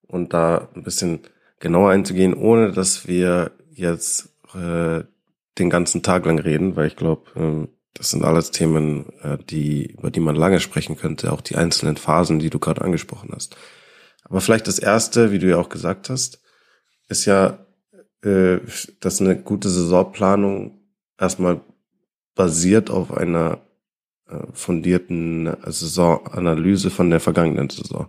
und 0.08 0.34
da 0.34 0.70
ein 0.76 0.84
bisschen 0.84 1.22
genauer 1.60 1.92
einzugehen, 1.92 2.34
ohne 2.34 2.74
dass 2.74 3.08
wir 3.08 3.52
jetzt 3.72 4.30
äh, 4.54 5.04
den 5.58 5.70
ganzen 5.70 6.04
Tag 6.04 6.26
lang 6.26 6.40
reden, 6.40 6.76
weil 6.76 6.88
ich 6.88 6.98
glaube, 6.98 7.32
ähm, 7.38 7.70
das 7.96 8.12
sind 8.12 8.24
alles 8.24 8.52
Themen, 8.52 9.12
äh, 9.22 9.38
die, 9.50 9.94
über 9.94 10.12
die 10.12 10.20
man 10.20 10.36
lange 10.36 10.60
sprechen 10.60 10.98
könnte, 10.98 11.32
auch 11.32 11.42
die 11.42 11.56
einzelnen 11.56 11.98
Phasen, 11.98 12.40
die 12.40 12.50
du 12.50 12.60
gerade 12.60 12.82
angesprochen 12.82 13.32
hast. 13.34 13.58
Aber 14.24 14.42
vielleicht 14.42 14.68
das 14.68 14.80
erste, 14.80 15.32
wie 15.32 15.40
du 15.40 15.50
ja 15.50 15.58
auch 15.58 15.70
gesagt 15.70 16.10
hast, 16.10 16.42
ist 17.08 17.26
ja, 17.26 17.66
äh, 18.24 18.60
dass 19.00 19.22
eine 19.22 19.36
gute 19.36 19.70
Saisonplanung 19.70 20.80
erstmal 21.20 21.62
basiert 22.36 22.90
auf 22.90 23.16
einer 23.16 23.62
äh, 24.28 24.38
fundierten 24.54 25.56
Saisonanalyse 25.66 26.92
von 26.92 27.10
der 27.10 27.20
vergangenen 27.20 27.70
Saison. 27.70 28.08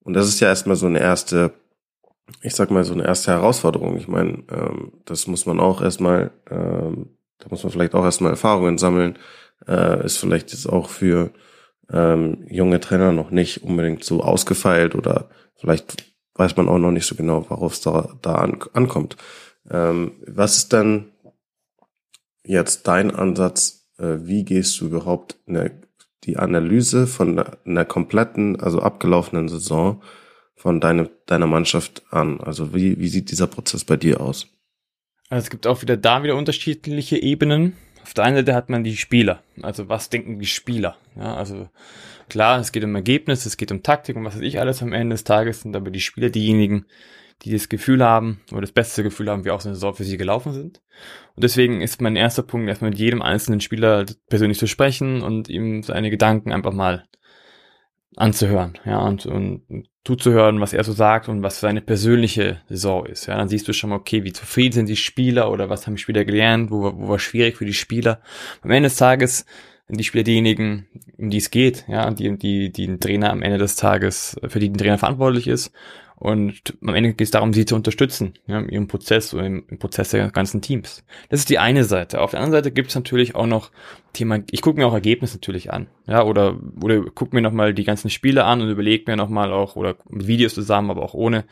Und 0.00 0.14
das 0.14 0.26
ist 0.26 0.40
ja 0.40 0.48
erstmal 0.48 0.76
so 0.76 0.86
eine 0.86 1.00
erste 1.00 1.52
ich 2.42 2.54
sag 2.54 2.70
mal, 2.70 2.84
so 2.84 2.92
eine 2.92 3.04
erste 3.04 3.32
Herausforderung. 3.32 3.96
Ich 3.96 4.08
meine, 4.08 4.42
ähm, 4.50 4.92
das 5.04 5.26
muss 5.26 5.46
man 5.46 5.60
auch 5.60 5.82
erstmal, 5.82 6.30
ähm, 6.50 7.10
da 7.40 7.48
muss 7.50 7.62
man 7.62 7.72
vielleicht 7.72 7.94
auch 7.94 8.04
erstmal 8.04 8.32
Erfahrungen 8.32 8.78
sammeln. 8.78 9.18
Äh, 9.66 10.04
ist 10.04 10.18
vielleicht 10.18 10.52
jetzt 10.52 10.66
auch 10.66 10.88
für 10.88 11.30
ähm, 11.92 12.46
junge 12.48 12.80
Trainer 12.80 13.12
noch 13.12 13.30
nicht 13.30 13.62
unbedingt 13.62 14.04
so 14.04 14.22
ausgefeilt 14.22 14.94
oder 14.94 15.28
vielleicht 15.56 16.10
weiß 16.34 16.56
man 16.56 16.68
auch 16.68 16.78
noch 16.78 16.90
nicht 16.90 17.06
so 17.06 17.14
genau, 17.14 17.48
worauf 17.50 17.74
es 17.74 17.80
da, 17.80 18.14
da 18.22 18.36
an, 18.36 18.58
ankommt. 18.72 19.16
Ähm, 19.68 20.12
was 20.26 20.56
ist 20.56 20.72
denn 20.72 21.12
jetzt 22.44 22.88
dein 22.88 23.14
Ansatz? 23.14 23.88
Äh, 23.98 24.18
wie 24.22 24.44
gehst 24.44 24.80
du 24.80 24.86
überhaupt 24.86 25.36
eine, 25.46 25.82
die 26.24 26.36
Analyse 26.36 27.06
von 27.06 27.38
einer, 27.38 27.84
kompletten, 27.84 28.60
also 28.60 28.80
abgelaufenen 28.80 29.48
Saison 29.48 30.02
von 30.54 30.80
deine, 30.80 31.10
deiner 31.26 31.46
Mannschaft 31.46 32.02
an? 32.10 32.40
Also 32.40 32.74
wie, 32.74 32.98
wie 32.98 33.08
sieht 33.08 33.30
dieser 33.30 33.46
Prozess 33.46 33.84
bei 33.84 33.96
dir 33.96 34.20
aus? 34.20 34.46
Also 35.30 35.44
es 35.44 35.50
gibt 35.50 35.66
auch 35.66 35.80
wieder 35.80 35.96
da 35.96 36.22
wieder 36.24 36.36
unterschiedliche 36.36 37.16
Ebenen. 37.16 37.76
Auf 38.02 38.14
der 38.14 38.24
einen 38.24 38.36
Seite 38.36 38.54
hat 38.54 38.68
man 38.68 38.82
die 38.82 38.96
Spieler. 38.96 39.42
Also 39.62 39.88
was 39.88 40.10
denken 40.10 40.40
die 40.40 40.46
Spieler? 40.46 40.96
Ja, 41.16 41.36
also 41.36 41.68
klar, 42.28 42.58
es 42.58 42.72
geht 42.72 42.82
um 42.82 42.94
Ergebnis, 42.96 43.46
es 43.46 43.56
geht 43.56 43.70
um 43.70 43.84
Taktik 43.84 44.16
und 44.16 44.24
was 44.24 44.34
weiß 44.34 44.42
ich 44.42 44.58
alles 44.58 44.82
am 44.82 44.92
Ende 44.92 45.14
des 45.14 45.24
Tages 45.24 45.60
sind 45.60 45.76
aber 45.76 45.90
die 45.90 46.00
Spieler 46.00 46.30
diejenigen, 46.30 46.86
die 47.42 47.52
das 47.52 47.68
Gefühl 47.68 48.02
haben 48.04 48.40
oder 48.50 48.62
das 48.62 48.72
beste 48.72 49.04
Gefühl 49.04 49.30
haben, 49.30 49.44
wie 49.44 49.50
auch 49.50 49.60
so 49.60 49.68
eine 49.68 49.76
Saison 49.76 49.94
für 49.94 50.04
sie 50.04 50.16
gelaufen 50.16 50.52
sind. 50.52 50.82
Und 51.36 51.44
deswegen 51.44 51.80
ist 51.80 52.02
mein 52.02 52.16
erster 52.16 52.42
Punkt, 52.42 52.68
erstmal 52.68 52.90
mit 52.90 52.98
jedem 52.98 53.22
einzelnen 53.22 53.60
Spieler 53.60 54.06
persönlich 54.28 54.58
zu 54.58 54.66
sprechen 54.66 55.22
und 55.22 55.48
ihm 55.48 55.84
seine 55.84 56.10
Gedanken 56.10 56.52
einfach 56.52 56.72
mal 56.72 57.04
anzuhören, 58.16 58.74
ja, 58.84 58.98
und, 58.98 59.26
und 59.26 59.62
zuzuhören, 60.04 60.60
was 60.60 60.72
er 60.72 60.82
so 60.82 60.92
sagt 60.92 61.28
und 61.28 61.42
was 61.42 61.60
seine 61.60 61.80
persönliche 61.80 62.60
Saison 62.68 63.06
ist. 63.06 63.26
Ja, 63.26 63.36
dann 63.36 63.48
siehst 63.48 63.68
du 63.68 63.72
schon 63.72 63.90
mal, 63.90 63.96
okay, 63.96 64.24
wie 64.24 64.32
zufrieden 64.32 64.72
sind 64.72 64.88
die 64.88 64.96
Spieler 64.96 65.50
oder 65.50 65.68
was 65.68 65.86
haben 65.86 65.94
die 65.94 66.02
Spieler 66.02 66.24
gelernt, 66.24 66.70
wo, 66.70 66.92
wo 66.96 67.08
war 67.08 67.18
schwierig 67.18 67.56
für 67.56 67.66
die 67.66 67.74
Spieler. 67.74 68.20
Am 68.62 68.70
Ende 68.70 68.88
des 68.88 68.96
Tages 68.96 69.44
sind 69.86 69.98
die 69.98 70.04
Spieler 70.04 70.24
diejenigen, 70.24 70.86
um 71.18 71.30
die 71.30 71.38
es 71.38 71.50
geht, 71.50 71.84
ja, 71.88 72.10
die, 72.10 72.36
die, 72.38 72.72
die 72.72 72.86
ein 72.86 73.00
Trainer 73.00 73.30
am 73.30 73.42
Ende 73.42 73.58
des 73.58 73.76
Tages, 73.76 74.36
für 74.48 74.58
die 74.58 74.70
ein 74.70 74.78
Trainer 74.78 74.98
verantwortlich 74.98 75.46
ist. 75.46 75.72
Und 76.20 76.76
am 76.82 76.94
Ende 76.94 77.14
geht 77.14 77.22
es 77.22 77.30
darum, 77.30 77.54
sie 77.54 77.64
zu 77.64 77.74
unterstützen, 77.74 78.34
ja, 78.46 78.58
in 78.60 78.68
ihrem 78.68 78.88
Prozess 78.88 79.32
oder 79.32 79.46
im, 79.46 79.64
im, 79.68 79.78
Prozess 79.78 80.10
der 80.10 80.30
ganzen 80.30 80.60
Teams. 80.60 81.02
Das 81.30 81.40
ist 81.40 81.48
die 81.48 81.58
eine 81.58 81.84
Seite. 81.84 82.20
Auf 82.20 82.32
der 82.32 82.40
anderen 82.40 82.62
Seite 82.62 82.72
gibt 82.72 82.90
es 82.90 82.94
natürlich 82.94 83.34
auch 83.34 83.46
noch 83.46 83.70
Thema, 84.12 84.40
ich 84.50 84.60
gucke 84.60 84.78
mir 84.78 84.86
auch 84.86 84.92
Ergebnisse 84.92 85.38
natürlich 85.38 85.72
an, 85.72 85.86
ja, 86.06 86.22
oder, 86.22 86.60
oder 86.82 87.00
gucke 87.04 87.34
mir 87.34 87.40
nochmal 87.40 87.72
die 87.72 87.84
ganzen 87.84 88.10
Spiele 88.10 88.44
an 88.44 88.60
und 88.60 88.68
überlege 88.68 89.10
mir 89.10 89.16
nochmal 89.16 89.50
auch, 89.50 89.76
oder 89.76 89.96
Videos 90.10 90.52
zusammen, 90.52 90.90
aber 90.90 91.02
auch 91.02 91.14
ohne, 91.14 91.46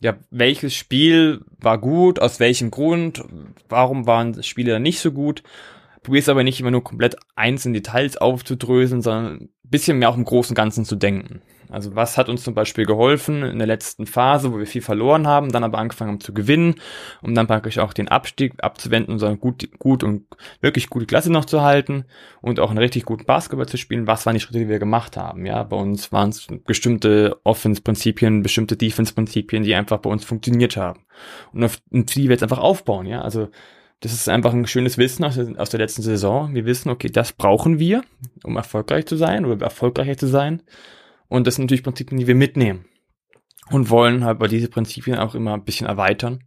ja, 0.00 0.16
welches 0.30 0.74
Spiel 0.74 1.42
war 1.60 1.78
gut, 1.78 2.18
aus 2.18 2.40
welchem 2.40 2.72
Grund, 2.72 3.22
warum 3.68 4.08
waren 4.08 4.42
Spiele 4.42 4.80
nicht 4.80 4.98
so 4.98 5.12
gut. 5.12 5.44
Probier's 6.02 6.28
aber 6.28 6.42
nicht 6.42 6.58
immer 6.58 6.72
nur 6.72 6.82
komplett 6.82 7.14
einzelne 7.36 7.74
Details 7.74 8.16
aufzudröseln, 8.16 9.00
sondern 9.00 9.48
bisschen 9.62 10.00
mehr 10.00 10.10
auch 10.10 10.16
im 10.16 10.24
Großen 10.24 10.50
und 10.50 10.56
Ganzen 10.56 10.84
zu 10.84 10.96
denken. 10.96 11.40
Also 11.72 11.94
was 11.96 12.18
hat 12.18 12.28
uns 12.28 12.44
zum 12.44 12.54
Beispiel 12.54 12.84
geholfen 12.84 13.42
in 13.42 13.58
der 13.58 13.66
letzten 13.66 14.06
Phase, 14.06 14.52
wo 14.52 14.58
wir 14.58 14.66
viel 14.66 14.82
verloren 14.82 15.26
haben, 15.26 15.50
dann 15.50 15.64
aber 15.64 15.78
angefangen 15.78 16.12
haben 16.12 16.20
zu 16.20 16.34
gewinnen, 16.34 16.76
um 17.22 17.34
dann 17.34 17.46
praktisch 17.46 17.78
auch 17.78 17.92
den 17.92 18.08
Abstieg 18.08 18.54
abzuwenden 18.62 19.20
und 19.20 19.40
gut, 19.40 19.68
gut 19.78 20.04
und 20.04 20.26
wirklich 20.60 20.90
gute 20.90 21.06
Klasse 21.06 21.32
noch 21.32 21.44
zu 21.44 21.62
halten 21.62 22.04
und 22.40 22.60
auch 22.60 22.70
einen 22.70 22.78
richtig 22.78 23.04
guten 23.04 23.24
Basketball 23.24 23.68
zu 23.68 23.76
spielen. 23.76 24.06
Was 24.06 24.26
waren 24.26 24.34
die 24.34 24.40
Schritte, 24.40 24.58
die 24.58 24.68
wir 24.68 24.78
gemacht 24.78 25.16
haben? 25.16 25.46
Ja, 25.46 25.62
bei 25.62 25.76
uns 25.76 26.12
waren 26.12 26.28
es 26.28 26.46
bestimmte 26.66 27.38
Offense-Prinzipien, 27.44 28.42
bestimmte 28.42 28.76
Defense-Prinzipien, 28.76 29.62
die 29.62 29.74
einfach 29.74 29.98
bei 29.98 30.10
uns 30.10 30.24
funktioniert 30.24 30.76
haben 30.76 31.00
und 31.52 31.64
auf 31.64 31.78
die 31.90 32.24
wir 32.24 32.32
jetzt 32.32 32.42
einfach 32.42 32.58
aufbauen. 32.58 33.06
Ja, 33.06 33.22
also 33.22 33.48
das 34.02 34.12
ist 34.12 34.28
einfach 34.28 34.52
ein 34.52 34.66
schönes 34.66 34.98
Wissen 34.98 35.24
aus 35.24 35.36
der, 35.36 35.58
aus 35.58 35.70
der 35.70 35.78
letzten 35.78 36.02
Saison. 36.02 36.54
Wir 36.54 36.66
wissen, 36.66 36.90
okay, 36.90 37.08
das 37.08 37.32
brauchen 37.32 37.78
wir, 37.78 38.02
um 38.42 38.56
erfolgreich 38.56 39.06
zu 39.06 39.16
sein 39.16 39.44
oder 39.46 39.64
erfolgreicher 39.64 40.16
zu 40.16 40.26
sein. 40.26 40.62
Und 41.32 41.46
das 41.46 41.54
sind 41.54 41.64
natürlich 41.64 41.82
Prinzipien, 41.82 42.20
die 42.20 42.26
wir 42.26 42.34
mitnehmen. 42.34 42.84
Und 43.70 43.88
wollen 43.88 44.22
halt 44.22 44.38
bei 44.38 44.48
diese 44.48 44.68
Prinzipien 44.68 45.16
auch 45.16 45.34
immer 45.34 45.54
ein 45.54 45.64
bisschen 45.64 45.86
erweitern. 45.86 46.44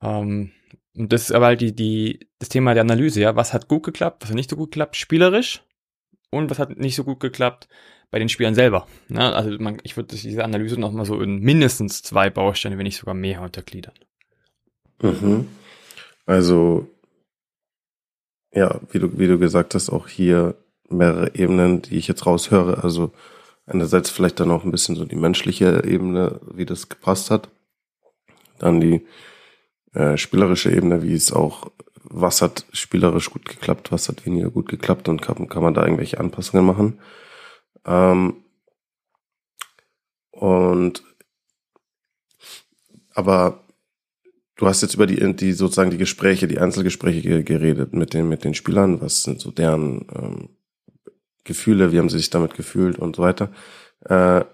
Ähm, 0.00 0.52
und 0.94 1.12
das 1.12 1.22
ist 1.22 1.32
aber 1.32 1.46
halt 1.46 1.60
die, 1.60 1.74
die, 1.74 2.28
das 2.38 2.48
Thema 2.48 2.74
der 2.74 2.82
Analyse, 2.82 3.20
ja. 3.20 3.34
Was 3.34 3.52
hat 3.52 3.66
gut 3.66 3.82
geklappt, 3.82 4.22
was 4.22 4.28
hat 4.30 4.36
nicht 4.36 4.50
so 4.50 4.54
gut 4.54 4.70
geklappt, 4.70 4.94
spielerisch? 4.94 5.64
Und 6.30 6.48
was 6.48 6.60
hat 6.60 6.78
nicht 6.78 6.94
so 6.94 7.02
gut 7.02 7.18
geklappt 7.18 7.66
bei 8.12 8.20
den 8.20 8.28
Spielern 8.28 8.54
selber? 8.54 8.86
Ja, 9.08 9.32
also 9.32 9.50
man, 9.58 9.78
ich 9.82 9.96
würde 9.96 10.14
diese 10.14 10.44
Analyse 10.44 10.78
nochmal 10.78 11.06
so 11.06 11.20
in 11.20 11.40
mindestens 11.40 12.02
zwei 12.02 12.30
Bausteine, 12.30 12.78
wenn 12.78 12.84
nicht 12.84 12.98
sogar 12.98 13.14
mehr 13.14 13.42
untergliedern. 13.42 13.94
Mhm. 15.02 15.48
Also, 16.24 16.88
ja, 18.52 18.80
wie 18.92 19.00
du, 19.00 19.18
wie 19.18 19.26
du 19.26 19.40
gesagt 19.40 19.74
hast, 19.74 19.90
auch 19.90 20.06
hier 20.06 20.54
mehrere 20.88 21.34
Ebenen, 21.34 21.82
die 21.82 21.96
ich 21.96 22.06
jetzt 22.06 22.26
raushöre. 22.26 22.84
Also 22.84 23.10
einerseits 23.66 24.10
vielleicht 24.10 24.40
dann 24.40 24.50
auch 24.50 24.64
ein 24.64 24.70
bisschen 24.70 24.96
so 24.96 25.04
die 25.04 25.16
menschliche 25.16 25.84
Ebene, 25.84 26.40
wie 26.52 26.66
das 26.66 26.88
gepasst 26.88 27.30
hat. 27.30 27.50
Dann 28.58 28.80
die 28.80 29.06
äh, 29.92 30.16
spielerische 30.16 30.70
Ebene, 30.70 31.02
wie 31.02 31.14
es 31.14 31.32
auch, 31.32 31.70
was 32.02 32.42
hat 32.42 32.66
spielerisch 32.72 33.30
gut 33.30 33.44
geklappt, 33.46 33.90
was 33.90 34.08
hat 34.08 34.26
weniger 34.26 34.50
gut 34.50 34.68
geklappt 34.68 35.08
und 35.08 35.22
kann, 35.22 35.48
kann 35.48 35.62
man 35.62 35.74
da 35.74 35.82
irgendwelche 35.82 36.20
Anpassungen 36.20 36.66
machen. 36.66 37.00
Ähm, 37.86 38.44
und 40.30 41.02
aber 43.14 43.64
Du 44.56 44.68
hast 44.68 44.82
jetzt 44.82 44.94
über 44.94 45.06
die, 45.06 45.34
die 45.34 45.52
sozusagen 45.52 45.90
die 45.90 45.98
Gespräche, 45.98 46.46
die 46.46 46.60
Einzelgespräche 46.60 47.42
geredet 47.42 47.92
mit 47.92 48.14
den, 48.14 48.28
mit 48.28 48.44
den 48.44 48.54
Spielern. 48.54 49.00
Was 49.00 49.24
sind 49.24 49.40
so 49.40 49.50
deren 49.50 50.06
ähm, 50.14 50.48
Gefühle? 51.44 51.92
Wie 51.92 51.98
haben 51.98 52.08
sie 52.08 52.18
sich 52.18 52.30
damit 52.30 52.54
gefühlt 52.54 52.98
und 52.98 53.16
so 53.16 53.22
weiter? 53.22 53.50
Äh, 54.00 54.44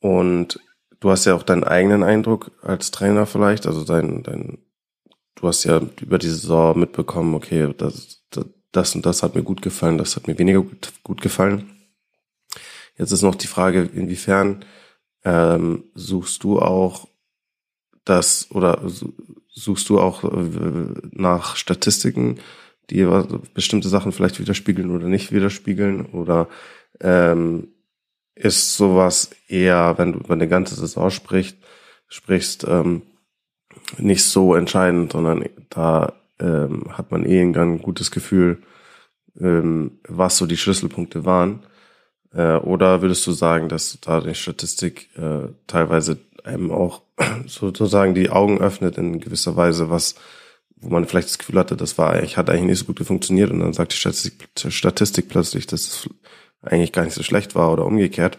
und 0.00 0.60
du 1.00 1.10
hast 1.10 1.24
ja 1.24 1.34
auch 1.34 1.42
deinen 1.42 1.64
eigenen 1.64 2.02
Eindruck 2.02 2.52
als 2.62 2.90
Trainer 2.90 3.26
vielleicht, 3.26 3.66
also 3.66 3.84
dein, 3.84 4.22
dein, 4.22 4.58
du 5.34 5.48
hast 5.48 5.64
ja 5.64 5.80
über 6.00 6.18
die 6.18 6.28
Saison 6.28 6.78
mitbekommen, 6.78 7.34
okay, 7.34 7.74
das, 7.76 8.24
das, 8.30 8.46
das 8.72 8.94
und 8.94 9.06
das 9.06 9.22
hat 9.22 9.34
mir 9.34 9.42
gut 9.42 9.62
gefallen, 9.62 9.98
das 9.98 10.16
hat 10.16 10.26
mir 10.26 10.38
weniger 10.38 10.62
gut, 10.62 10.92
gut 11.02 11.20
gefallen. 11.20 11.70
Jetzt 12.96 13.12
ist 13.12 13.22
noch 13.22 13.34
die 13.34 13.46
Frage, 13.46 13.88
inwiefern 13.94 14.64
ähm, 15.24 15.84
suchst 15.94 16.44
du 16.44 16.60
auch 16.60 17.08
das 18.04 18.50
oder 18.50 18.82
suchst 19.48 19.88
du 19.88 20.00
auch 20.00 20.24
äh, 20.24 20.94
nach 21.12 21.56
Statistiken, 21.56 22.40
die 22.90 23.06
bestimmte 23.54 23.88
Sachen 23.88 24.12
vielleicht 24.12 24.40
widerspiegeln 24.40 24.90
oder 24.90 25.06
nicht 25.06 25.32
widerspiegeln? 25.32 26.06
Oder 26.06 26.48
ähm, 27.00 27.68
ist 28.34 28.76
sowas 28.76 29.30
eher, 29.48 29.94
wenn 29.98 30.12
du 30.12 30.18
über 30.20 30.34
eine 30.34 30.48
ganze 30.48 30.74
Saison 30.74 31.10
sprichst, 31.10 31.56
sprichst, 32.08 32.64
ähm, 32.68 33.02
nicht 33.98 34.24
so 34.24 34.54
entscheidend, 34.54 35.12
sondern 35.12 35.44
da 35.70 36.14
ähm, 36.38 36.84
hat 36.90 37.10
man 37.10 37.24
eh 37.24 37.40
ein 37.40 37.78
gutes 37.80 38.10
Gefühl, 38.10 38.62
ähm, 39.38 39.98
was 40.08 40.36
so 40.36 40.46
die 40.46 40.56
Schlüsselpunkte 40.56 41.24
waren. 41.24 41.64
Äh, 42.32 42.56
oder 42.56 43.02
würdest 43.02 43.26
du 43.26 43.32
sagen, 43.32 43.68
dass 43.68 43.98
da 44.00 44.20
die 44.20 44.34
Statistik 44.34 45.08
äh, 45.16 45.48
teilweise 45.66 46.18
einem 46.44 46.70
auch 46.70 47.02
sozusagen 47.46 48.14
die 48.14 48.30
Augen 48.30 48.58
öffnet 48.60 48.98
in 48.98 49.20
gewisser 49.20 49.56
Weise, 49.56 49.90
was, 49.90 50.16
wo 50.82 50.88
man 50.90 51.06
vielleicht 51.06 51.28
das 51.28 51.38
Gefühl 51.38 51.58
hatte, 51.58 51.76
das 51.76 51.96
war 51.96 52.12
eigentlich, 52.12 52.36
hat 52.36 52.50
eigentlich 52.50 52.62
nicht 52.62 52.78
so 52.80 52.84
gut 52.86 52.98
funktioniert 53.06 53.50
und 53.50 53.60
dann 53.60 53.72
sagt 53.72 53.92
die 53.92 53.96
Statistik, 53.96 54.48
Statistik 54.68 55.28
plötzlich, 55.28 55.66
dass 55.66 55.80
es 55.82 56.10
eigentlich 56.60 56.92
gar 56.92 57.04
nicht 57.04 57.14
so 57.14 57.22
schlecht 57.22 57.54
war 57.54 57.72
oder 57.72 57.86
umgekehrt. 57.86 58.38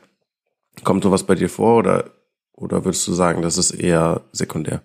Kommt 0.84 1.04
sowas 1.04 1.24
bei 1.26 1.36
dir 1.36 1.50
vor 1.50 1.78
oder, 1.78 2.12
oder 2.52 2.84
würdest 2.84 3.08
du 3.08 3.14
sagen, 3.14 3.42
das 3.42 3.58
ist 3.58 3.72
eher 3.72 4.22
sekundär? 4.32 4.84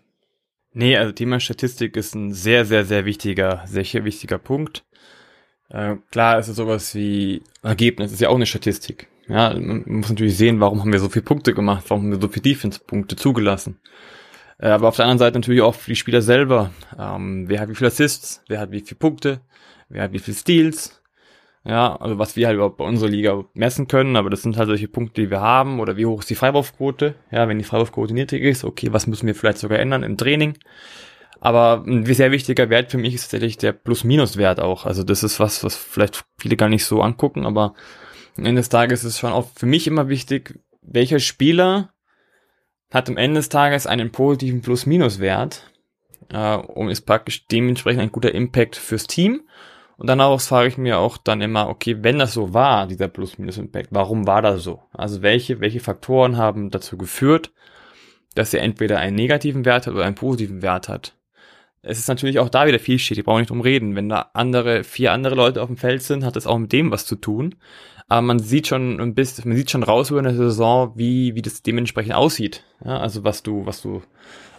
Nee, 0.72 0.96
also 0.96 1.12
Thema 1.12 1.40
Statistik 1.40 1.96
ist 1.96 2.14
ein 2.14 2.32
sehr, 2.32 2.64
sehr, 2.64 2.84
sehr 2.84 3.04
wichtiger, 3.04 3.64
sehr 3.66 4.04
wichtiger 4.04 4.38
Punkt. 4.38 4.84
Äh, 5.70 5.96
klar 6.10 6.38
ist 6.38 6.48
es 6.48 6.56
sowas 6.56 6.94
wie 6.94 7.42
Ergebnis, 7.62 8.12
ist 8.12 8.20
ja 8.20 8.28
auch 8.28 8.36
eine 8.36 8.46
Statistik. 8.46 9.08
Ja, 9.28 9.52
man 9.54 9.84
muss 9.86 10.08
natürlich 10.08 10.36
sehen, 10.36 10.60
warum 10.60 10.80
haben 10.80 10.92
wir 10.92 11.00
so 11.00 11.08
viele 11.08 11.24
Punkte 11.24 11.52
gemacht, 11.52 11.84
warum 11.88 12.04
haben 12.04 12.12
wir 12.12 12.20
so 12.20 12.28
viele 12.28 12.42
Defense-Punkte 12.42 13.16
zugelassen. 13.16 13.80
Äh, 14.58 14.68
aber 14.68 14.88
auf 14.88 14.96
der 14.96 15.04
anderen 15.04 15.18
Seite 15.18 15.38
natürlich 15.38 15.62
auch 15.62 15.74
für 15.74 15.90
die 15.90 15.96
Spieler 15.96 16.22
selber. 16.22 16.70
Ähm, 16.98 17.48
wer 17.48 17.60
hat 17.60 17.68
wie 17.68 17.74
viele 17.74 17.88
Assists, 17.88 18.42
wer 18.48 18.60
hat 18.60 18.70
wie 18.70 18.80
viele 18.80 18.98
Punkte, 18.98 19.40
wer 19.88 20.02
hat 20.02 20.12
wie 20.12 20.18
viele 20.18 20.36
Steals. 20.36 21.02
Ja, 21.64 21.96
also 21.96 22.18
was 22.18 22.36
wir 22.36 22.46
halt 22.46 22.54
überhaupt 22.54 22.78
bei 22.78 22.84
unserer 22.84 23.10
Liga 23.10 23.44
messen 23.52 23.88
können, 23.88 24.16
aber 24.16 24.30
das 24.30 24.42
sind 24.42 24.56
halt 24.56 24.68
solche 24.68 24.88
Punkte, 24.88 25.20
die 25.20 25.30
wir 25.30 25.40
haben, 25.40 25.80
oder 25.80 25.96
wie 25.96 26.06
hoch 26.06 26.20
ist 26.20 26.30
die 26.30 26.34
Freiwurfquote. 26.34 27.14
Ja, 27.30 27.46
wenn 27.46 27.58
die 27.58 27.64
Freiwurfquote 27.64 28.14
niedrig 28.14 28.42
ist, 28.42 28.64
okay, 28.64 28.88
was 28.92 29.06
müssen 29.06 29.26
wir 29.26 29.34
vielleicht 29.34 29.58
sogar 29.58 29.78
ändern 29.78 30.02
im 30.02 30.16
Training. 30.16 30.56
Aber 31.40 31.84
ein 31.86 32.06
sehr 32.06 32.32
wichtiger 32.32 32.70
Wert 32.70 32.90
für 32.90 32.98
mich 32.98 33.14
ist 33.14 33.22
tatsächlich 33.30 33.58
der 33.58 33.72
Plus-Minus-Wert 33.72 34.60
auch. 34.60 34.86
Also 34.86 35.04
das 35.04 35.22
ist 35.22 35.38
was, 35.40 35.62
was 35.62 35.76
vielleicht 35.76 36.24
viele 36.38 36.56
gar 36.56 36.68
nicht 36.68 36.84
so 36.84 37.02
angucken, 37.02 37.44
aber 37.44 37.74
am 38.36 38.44
Ende 38.44 38.60
des 38.60 38.70
Tages 38.70 39.00
ist 39.04 39.14
es 39.14 39.18
schon 39.18 39.32
auch 39.32 39.48
für 39.54 39.66
mich 39.66 39.86
immer 39.86 40.08
wichtig, 40.08 40.58
welcher 40.80 41.18
Spieler 41.18 41.92
hat 42.90 43.08
am 43.08 43.16
Ende 43.16 43.40
des 43.40 43.48
Tages 43.48 43.86
einen 43.86 44.12
positiven 44.12 44.62
Plus-Minus-Wert 44.62 45.70
äh, 46.32 46.56
und 46.56 46.88
ist 46.88 47.02
praktisch 47.02 47.46
dementsprechend 47.46 48.00
ein 48.02 48.12
guter 48.12 48.34
Impact 48.34 48.76
fürs 48.76 49.06
Team. 49.06 49.42
Und 49.96 50.06
danach 50.06 50.40
frage 50.40 50.68
ich 50.68 50.78
mir 50.78 50.98
auch 50.98 51.18
dann 51.18 51.40
immer, 51.40 51.68
okay, 51.68 51.96
wenn 52.02 52.18
das 52.18 52.32
so 52.32 52.54
war, 52.54 52.86
dieser 52.86 53.08
Plus-Minus-Impact, 53.08 53.88
warum 53.90 54.26
war 54.26 54.42
das 54.42 54.62
so? 54.62 54.82
Also 54.92 55.22
welche, 55.22 55.60
welche 55.60 55.80
Faktoren 55.80 56.36
haben 56.36 56.70
dazu 56.70 56.96
geführt, 56.96 57.52
dass 58.34 58.54
er 58.54 58.62
entweder 58.62 58.98
einen 58.98 59.16
negativen 59.16 59.64
Wert 59.64 59.86
hat 59.86 59.94
oder 59.94 60.04
einen 60.04 60.14
positiven 60.14 60.62
Wert 60.62 60.88
hat? 60.88 61.14
Es 61.82 61.98
ist 61.98 62.08
natürlich 62.08 62.38
auch 62.38 62.48
da 62.48 62.66
wieder 62.66 62.78
viel 62.78 62.98
steht, 62.98 63.18
ich 63.18 63.24
brauche 63.24 63.38
nicht 63.38 63.50
drum 63.50 63.60
reden. 63.60 63.96
Wenn 63.96 64.08
da 64.08 64.30
andere, 64.34 64.84
vier 64.84 65.12
andere 65.12 65.34
Leute 65.34 65.62
auf 65.62 65.68
dem 65.68 65.76
Feld 65.76 66.02
sind, 66.02 66.24
hat 66.24 66.36
das 66.36 66.46
auch 66.46 66.58
mit 66.58 66.72
dem 66.72 66.90
was 66.90 67.06
zu 67.06 67.16
tun. 67.16 67.56
Aber 68.08 68.22
man 68.22 68.38
sieht 68.38 68.66
schon 68.66 69.00
ein 69.00 69.14
bisschen, 69.14 69.48
man 69.48 69.56
sieht 69.56 69.70
schon 69.70 69.82
raus 69.82 70.10
über 70.10 70.20
eine 70.20 70.34
Saison, 70.34 70.92
wie, 70.96 71.34
wie 71.34 71.42
das 71.42 71.62
dementsprechend 71.62 72.14
aussieht. 72.14 72.64
Ja, 72.84 72.98
also 72.98 73.22
was 73.22 73.42
du, 73.42 73.66
was 73.66 73.82
du 73.82 74.02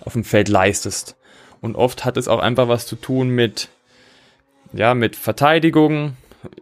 auf 0.02 0.14
dem 0.14 0.24
Feld 0.24 0.50
leistest. 0.50 1.18
Und 1.60 1.76
oft 1.76 2.06
hat 2.06 2.16
es 2.16 2.28
auch 2.28 2.40
einfach 2.40 2.68
was 2.68 2.86
zu 2.86 2.96
tun 2.96 3.30
mit, 3.30 3.70
ja, 4.72 4.94
mit 4.94 5.16
Verteidigung, 5.16 6.16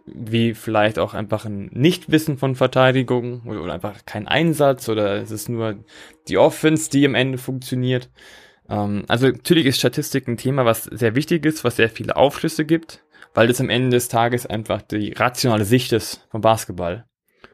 wie 0.06 0.54
vielleicht 0.54 0.98
auch 0.98 1.14
einfach 1.14 1.44
ein 1.44 1.70
Nichtwissen 1.72 2.38
von 2.38 2.56
Verteidigung 2.56 3.42
oder, 3.44 3.62
oder 3.62 3.74
einfach 3.74 4.04
kein 4.06 4.26
Einsatz 4.26 4.88
oder 4.88 5.16
es 5.16 5.30
ist 5.30 5.48
nur 5.48 5.76
die 6.26 6.38
Offense, 6.38 6.90
die 6.90 7.06
am 7.06 7.14
Ende 7.14 7.38
funktioniert. 7.38 8.08
Ähm, 8.68 9.04
also 9.08 9.28
natürlich 9.28 9.66
ist 9.66 9.78
Statistik 9.78 10.28
ein 10.28 10.36
Thema, 10.36 10.64
was 10.64 10.84
sehr 10.84 11.14
wichtig 11.14 11.44
ist, 11.46 11.64
was 11.64 11.76
sehr 11.76 11.90
viele 11.90 12.16
Aufschlüsse 12.16 12.64
gibt 12.64 13.02
weil 13.34 13.46
das 13.46 13.60
am 13.60 13.70
Ende 13.70 13.90
des 13.90 14.08
Tages 14.08 14.46
einfach 14.46 14.82
die 14.82 15.12
rationale 15.12 15.64
Sicht 15.64 15.92
ist 15.92 16.26
vom 16.30 16.40
Basketball. 16.40 17.04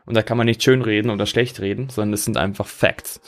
Und 0.06 0.14
da 0.14 0.22
kann 0.22 0.38
man 0.38 0.46
nicht 0.46 0.62
schön 0.62 0.82
reden 0.82 1.10
oder 1.10 1.26
schlecht 1.26 1.60
reden, 1.60 1.88
sondern 1.90 2.12
das 2.12 2.24
sind 2.24 2.38
einfach 2.38 2.66
Facts. 2.66 3.20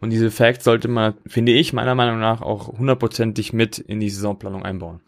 Und 0.00 0.10
diese 0.10 0.30
Facts 0.30 0.64
sollte 0.64 0.88
man, 0.88 1.14
finde 1.26 1.52
ich, 1.52 1.72
meiner 1.72 1.94
Meinung 1.94 2.18
nach 2.18 2.40
auch 2.40 2.68
hundertprozentig 2.68 3.52
mit 3.52 3.78
in 3.78 4.00
die 4.00 4.10
Saisonplanung 4.10 4.62
einbauen. 4.62 5.00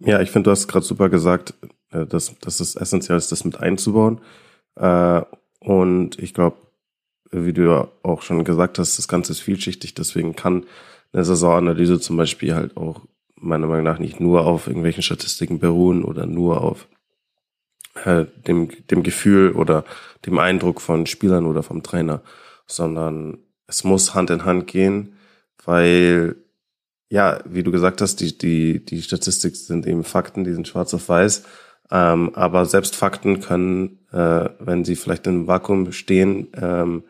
Ja, 0.00 0.20
ich 0.20 0.30
finde, 0.30 0.46
du 0.46 0.50
hast 0.52 0.66
gerade 0.68 0.84
super 0.84 1.08
gesagt, 1.08 1.54
äh, 1.90 2.06
dass, 2.06 2.36
dass 2.38 2.60
es 2.60 2.74
essentiell 2.74 3.18
ist, 3.18 3.30
das 3.30 3.44
mit 3.44 3.58
einzubauen. 3.58 4.20
Äh, 4.76 5.22
und 5.60 6.18
ich 6.18 6.34
glaube, 6.34 6.56
wie 7.30 7.52
du 7.52 7.62
ja 7.62 7.88
auch 8.02 8.22
schon 8.22 8.44
gesagt 8.44 8.78
hast, 8.78 8.98
das 8.98 9.06
Ganze 9.06 9.32
ist 9.32 9.40
vielschichtig, 9.40 9.94
deswegen 9.94 10.34
kann 10.34 10.66
eine 11.12 11.24
Saisonanalyse 11.24 12.00
zum 12.00 12.16
Beispiel 12.16 12.54
halt 12.54 12.76
auch 12.76 13.02
meiner 13.36 13.66
Meinung 13.66 13.84
nach 13.84 13.98
nicht 13.98 14.20
nur 14.20 14.46
auf 14.46 14.66
irgendwelchen 14.66 15.02
Statistiken 15.02 15.58
beruhen 15.58 16.04
oder 16.04 16.26
nur 16.26 16.60
auf 16.62 16.88
äh, 18.04 18.26
dem, 18.46 18.68
dem 18.90 19.02
Gefühl 19.02 19.52
oder 19.52 19.84
dem 20.24 20.38
Eindruck 20.38 20.80
von 20.80 21.06
Spielern 21.06 21.46
oder 21.46 21.62
vom 21.62 21.82
Trainer, 21.82 22.22
sondern 22.66 23.38
es 23.66 23.84
muss 23.84 24.14
Hand 24.14 24.30
in 24.30 24.44
Hand 24.44 24.66
gehen, 24.66 25.16
weil 25.64 26.36
ja, 27.08 27.40
wie 27.44 27.62
du 27.62 27.70
gesagt 27.70 28.00
hast, 28.00 28.16
die, 28.16 28.38
die, 28.38 28.84
die 28.84 29.02
Statistik 29.02 29.56
sind 29.56 29.86
eben 29.86 30.04
Fakten, 30.04 30.44
die 30.44 30.54
sind 30.54 30.66
schwarz 30.66 30.94
auf 30.94 31.08
weiß. 31.10 31.44
Ähm, 31.90 32.34
aber 32.34 32.64
selbst 32.64 32.96
Fakten 32.96 33.40
können 33.40 34.02
äh, 34.12 34.50
wenn 34.58 34.84
sie 34.84 34.96
vielleicht 34.96 35.26
in 35.26 35.34
einem 35.34 35.46
Vakuum 35.46 35.90
stehen, 35.92 36.48
ähm, 36.54 37.04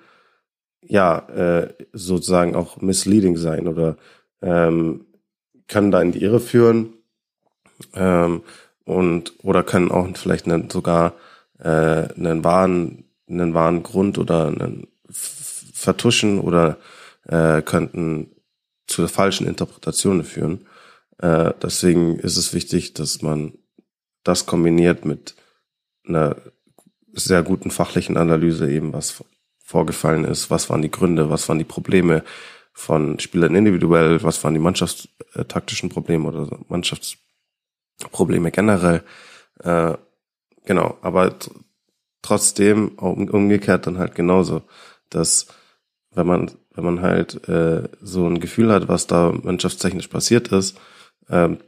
ja, 0.87 1.19
äh, 1.29 1.75
sozusagen 1.93 2.55
auch 2.55 2.81
misleading 2.81 3.37
sein 3.37 3.69
oder 3.69 3.97
ähm, 4.41 5.07
können 5.69 5.91
da 5.91 6.03
in 6.03 6.13
die 6.13 6.23
Irre 6.23 6.41
führen 6.41 6.95
ähm, 7.95 8.43
und 8.85 9.35
oder 9.43 9.63
können 9.63 9.91
auch 9.91 10.09
vielleicht 10.17 10.47
einen, 10.47 10.71
sogar 10.71 11.15
äh, 11.59 11.69
einen 12.15 12.45
wahren 12.45 13.05
einen 13.29 13.55
wahren 13.55 13.83
Grund 13.83 14.19
oder 14.19 14.49
einen 14.49 14.89
vertuschen 15.09 16.41
oder 16.41 16.79
äh, 17.27 17.63
könnten 17.63 18.31
zu 18.87 19.07
falschen 19.09 19.47
Interpretationen 19.47 20.25
führen. 20.25 20.67
Äh, 21.19 21.53
deswegen 21.63 22.19
ist 22.19 22.37
es 22.37 22.53
wichtig, 22.53 22.95
dass 22.95 23.23
man 23.23 23.55
das 24.23 24.47
kombiniert 24.47 25.05
mit 25.05 25.35
einer 26.07 26.37
sehr 27.13 27.43
guten 27.43 27.71
fachlichen 27.71 28.17
Analyse 28.17 28.71
eben, 28.71 28.93
was 28.93 29.23
vorgefallen 29.73 30.25
ist, 30.25 30.51
was 30.51 30.69
waren 30.71 30.83
die 30.83 30.91
Gründe, 30.91 31.31
was 31.31 31.49
waren 31.49 31.59
die 31.59 31.65
Probleme 31.65 32.23
von 32.73 33.19
Spielern 33.19 33.55
individuell, 33.55 34.23
was 34.23 34.43
waren 34.45 34.55
die 34.55 34.61
mannschaftstaktischen 34.61 35.89
Probleme 35.89 36.29
oder 36.29 36.59
Mannschaftsprobleme 36.69 38.51
generell. 38.51 39.03
Äh, 39.65 39.95
genau, 40.65 40.99
aber 41.03 41.35
trotzdem 42.21 42.91
umgekehrt 42.99 43.87
dann 43.87 43.99
halt 43.99 44.15
genauso, 44.15 44.63
dass 45.11 45.47
wenn 46.15 46.27
man 46.27 46.51
wenn 46.75 46.85
man 46.85 47.03
halt 47.03 47.49
äh, 47.49 47.89
so 48.01 48.27
ein 48.27 48.41
Gefühl 48.41 48.73
hat, 48.73 48.89
was 48.89 49.07
da 49.07 49.33
mannschaftstechnisch 49.43 50.09
passiert 50.09 50.49
ist, 50.49 50.79
ähm, 51.29 51.59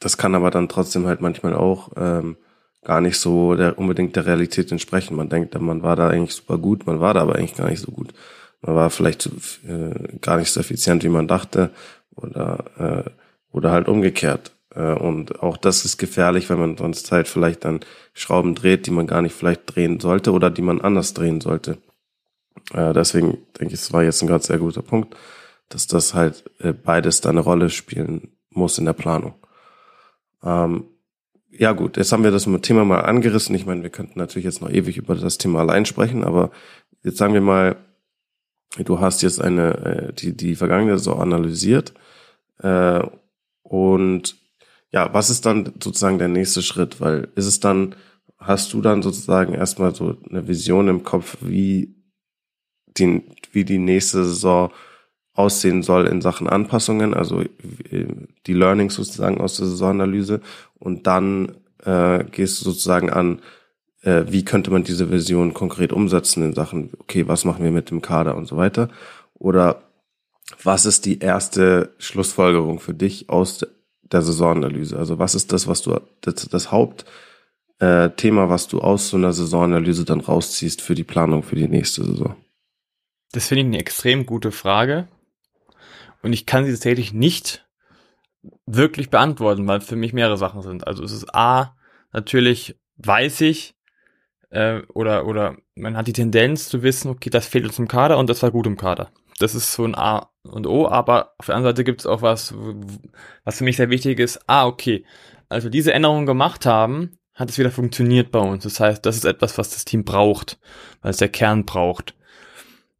das 0.00 0.16
kann 0.16 0.34
aber 0.34 0.50
dann 0.50 0.68
trotzdem 0.68 1.06
halt 1.06 1.20
manchmal 1.20 1.54
auch 1.54 1.90
ähm, 1.96 2.36
gar 2.84 3.00
nicht 3.00 3.18
so 3.18 3.54
der, 3.54 3.78
unbedingt 3.78 4.16
der 4.16 4.26
Realität 4.26 4.70
entsprechen. 4.70 5.16
Man 5.16 5.28
denkt, 5.28 5.58
man 5.60 5.82
war 5.82 5.96
da 5.96 6.08
eigentlich 6.08 6.34
super 6.34 6.58
gut, 6.58 6.86
man 6.86 7.00
war 7.00 7.14
da 7.14 7.22
aber 7.22 7.36
eigentlich 7.36 7.56
gar 7.56 7.68
nicht 7.68 7.80
so 7.80 7.90
gut. 7.90 8.12
Man 8.62 8.74
war 8.74 8.90
vielleicht 8.90 9.26
äh, 9.66 10.18
gar 10.20 10.38
nicht 10.38 10.50
so 10.50 10.60
effizient, 10.60 11.04
wie 11.04 11.08
man 11.08 11.28
dachte, 11.28 11.70
oder 12.14 12.64
äh, 13.06 13.10
oder 13.56 13.70
halt 13.70 13.88
umgekehrt. 13.88 14.52
Äh, 14.74 14.92
und 14.92 15.42
auch 15.42 15.56
das 15.56 15.84
ist 15.84 15.98
gefährlich, 15.98 16.50
wenn 16.50 16.58
man 16.58 16.76
sonst 16.76 17.10
halt 17.10 17.28
vielleicht 17.28 17.64
dann 17.64 17.80
Schrauben 18.12 18.54
dreht, 18.54 18.86
die 18.86 18.90
man 18.90 19.06
gar 19.06 19.22
nicht 19.22 19.34
vielleicht 19.34 19.62
drehen 19.74 19.98
sollte 19.98 20.32
oder 20.32 20.50
die 20.50 20.62
man 20.62 20.80
anders 20.80 21.14
drehen 21.14 21.40
sollte. 21.40 21.78
Äh, 22.72 22.92
deswegen 22.92 23.38
denke 23.58 23.74
ich, 23.74 23.80
es 23.80 23.92
war 23.92 24.04
jetzt 24.04 24.22
ein 24.22 24.28
ganz 24.28 24.46
sehr 24.46 24.58
guter 24.58 24.82
Punkt, 24.82 25.16
dass 25.68 25.86
das 25.86 26.14
halt 26.14 26.44
äh, 26.60 26.72
beides 26.72 27.20
da 27.20 27.30
eine 27.30 27.40
Rolle 27.40 27.70
spielen 27.70 28.32
muss 28.50 28.78
in 28.78 28.84
der 28.84 28.92
Planung. 28.92 29.34
Ähm, 30.42 30.84
ja 31.58 31.72
gut, 31.72 31.96
jetzt 31.96 32.12
haben 32.12 32.24
wir 32.24 32.30
das 32.30 32.48
Thema 32.62 32.84
mal 32.84 33.00
angerissen. 33.00 33.54
Ich 33.54 33.66
meine, 33.66 33.82
wir 33.82 33.90
könnten 33.90 34.18
natürlich 34.18 34.44
jetzt 34.44 34.60
noch 34.60 34.70
ewig 34.70 34.96
über 34.96 35.14
das 35.14 35.38
Thema 35.38 35.60
allein 35.60 35.86
sprechen, 35.86 36.24
aber 36.24 36.50
jetzt 37.02 37.18
sagen 37.18 37.34
wir 37.34 37.40
mal, 37.40 37.76
du 38.78 39.00
hast 39.00 39.22
jetzt 39.22 39.40
eine 39.40 39.74
äh, 39.84 40.12
die 40.12 40.36
die 40.36 40.56
vergangene 40.56 40.98
Saison 40.98 41.20
analysiert 41.20 41.94
äh, 42.58 43.02
und 43.62 44.36
ja, 44.92 45.12
was 45.12 45.30
ist 45.30 45.44
dann 45.44 45.74
sozusagen 45.82 46.18
der 46.18 46.28
nächste 46.28 46.62
Schritt? 46.62 47.00
Weil 47.00 47.28
ist 47.34 47.46
es 47.46 47.60
dann, 47.60 47.94
hast 48.38 48.72
du 48.72 48.80
dann 48.80 49.02
sozusagen 49.02 49.54
erstmal 49.54 49.94
so 49.94 50.16
eine 50.30 50.48
Vision 50.48 50.88
im 50.88 51.02
Kopf, 51.02 51.36
wie 51.40 51.94
die, 52.86 53.22
wie 53.52 53.64
die 53.64 53.78
nächste 53.78 54.24
Saison 54.24 54.70
aussehen 55.36 55.82
soll 55.82 56.06
in 56.06 56.20
Sachen 56.20 56.48
Anpassungen, 56.48 57.14
also 57.14 57.42
die 58.46 58.52
Learnings 58.52 58.94
sozusagen 58.94 59.40
aus 59.40 59.56
der 59.56 59.66
Saisonanalyse 59.66 60.40
und 60.78 61.06
dann 61.06 61.52
äh, 61.84 62.24
gehst 62.24 62.60
du 62.60 62.64
sozusagen 62.64 63.10
an, 63.10 63.40
äh, 64.02 64.24
wie 64.28 64.44
könnte 64.44 64.70
man 64.70 64.84
diese 64.84 65.10
Vision 65.10 65.54
konkret 65.54 65.92
umsetzen 65.92 66.42
in 66.42 66.54
Sachen, 66.54 66.90
okay, 66.98 67.28
was 67.28 67.44
machen 67.44 67.64
wir 67.64 67.70
mit 67.70 67.90
dem 67.90 68.02
Kader 68.02 68.36
und 68.36 68.46
so 68.46 68.56
weiter 68.56 68.88
oder 69.34 69.82
was 70.62 70.86
ist 70.86 71.04
die 71.06 71.18
erste 71.18 71.94
Schlussfolgerung 71.98 72.80
für 72.80 72.94
dich 72.94 73.28
aus 73.28 73.66
der 74.02 74.22
Saisonanalyse? 74.22 74.96
Also 74.96 75.18
was 75.18 75.34
ist 75.34 75.52
das, 75.52 75.66
was 75.66 75.82
du, 75.82 76.00
das, 76.20 76.48
das 76.48 76.70
Hauptthema, 76.70 78.44
äh, 78.44 78.48
was 78.48 78.68
du 78.68 78.80
aus 78.80 79.10
so 79.10 79.16
einer 79.16 79.32
Saisonanalyse 79.32 80.04
dann 80.04 80.20
rausziehst 80.20 80.80
für 80.82 80.94
die 80.94 81.04
Planung 81.04 81.42
für 81.42 81.56
die 81.56 81.68
nächste 81.68 82.04
Saison? 82.04 82.36
Das 83.32 83.48
finde 83.48 83.62
ich 83.62 83.66
eine 83.66 83.78
extrem 83.78 84.24
gute 84.24 84.52
Frage. 84.52 85.08
Und 86.22 86.32
ich 86.32 86.46
kann 86.46 86.64
sie 86.64 86.72
tatsächlich 86.72 87.12
nicht 87.12 87.66
wirklich 88.66 89.10
beantworten, 89.10 89.66
weil 89.66 89.80
für 89.80 89.96
mich 89.96 90.12
mehrere 90.12 90.36
Sachen 90.36 90.62
sind. 90.62 90.86
Also 90.86 91.04
es 91.04 91.12
ist 91.12 91.34
A, 91.34 91.76
natürlich 92.12 92.76
weiß 92.96 93.42
ich, 93.42 93.74
äh, 94.50 94.82
oder, 94.94 95.26
oder 95.26 95.56
man 95.74 95.96
hat 95.96 96.06
die 96.06 96.12
Tendenz 96.12 96.68
zu 96.68 96.82
wissen, 96.82 97.10
okay, 97.10 97.30
das 97.30 97.46
fehlt 97.46 97.66
uns 97.66 97.78
im 97.78 97.88
Kader 97.88 98.18
und 98.18 98.30
das 98.30 98.42
war 98.42 98.50
gut 98.50 98.66
im 98.66 98.76
Kader. 98.76 99.10
Das 99.38 99.54
ist 99.54 99.72
so 99.72 99.84
ein 99.84 99.94
A 99.94 100.30
und 100.44 100.66
O, 100.66 100.88
aber 100.88 101.34
auf 101.38 101.46
der 101.46 101.56
anderen 101.56 101.74
Seite 101.74 101.84
gibt 101.84 102.00
es 102.00 102.06
auch 102.06 102.22
was, 102.22 102.54
was 103.44 103.58
für 103.58 103.64
mich 103.64 103.76
sehr 103.76 103.90
wichtig 103.90 104.18
ist. 104.18 104.40
Ah, 104.46 104.66
okay. 104.66 105.04
Also 105.48 105.68
diese 105.68 105.92
Änderungen 105.92 106.26
gemacht 106.26 106.64
haben, 106.66 107.18
hat 107.34 107.50
es 107.50 107.58
wieder 107.58 107.70
funktioniert 107.70 108.32
bei 108.32 108.38
uns. 108.38 108.64
Das 108.64 108.80
heißt, 108.80 109.04
das 109.04 109.16
ist 109.16 109.26
etwas, 109.26 109.58
was 109.58 109.70
das 109.70 109.84
Team 109.84 110.04
braucht, 110.04 110.58
weil 111.02 111.10
es 111.10 111.18
der 111.18 111.28
Kern 111.28 111.66
braucht. 111.66 112.14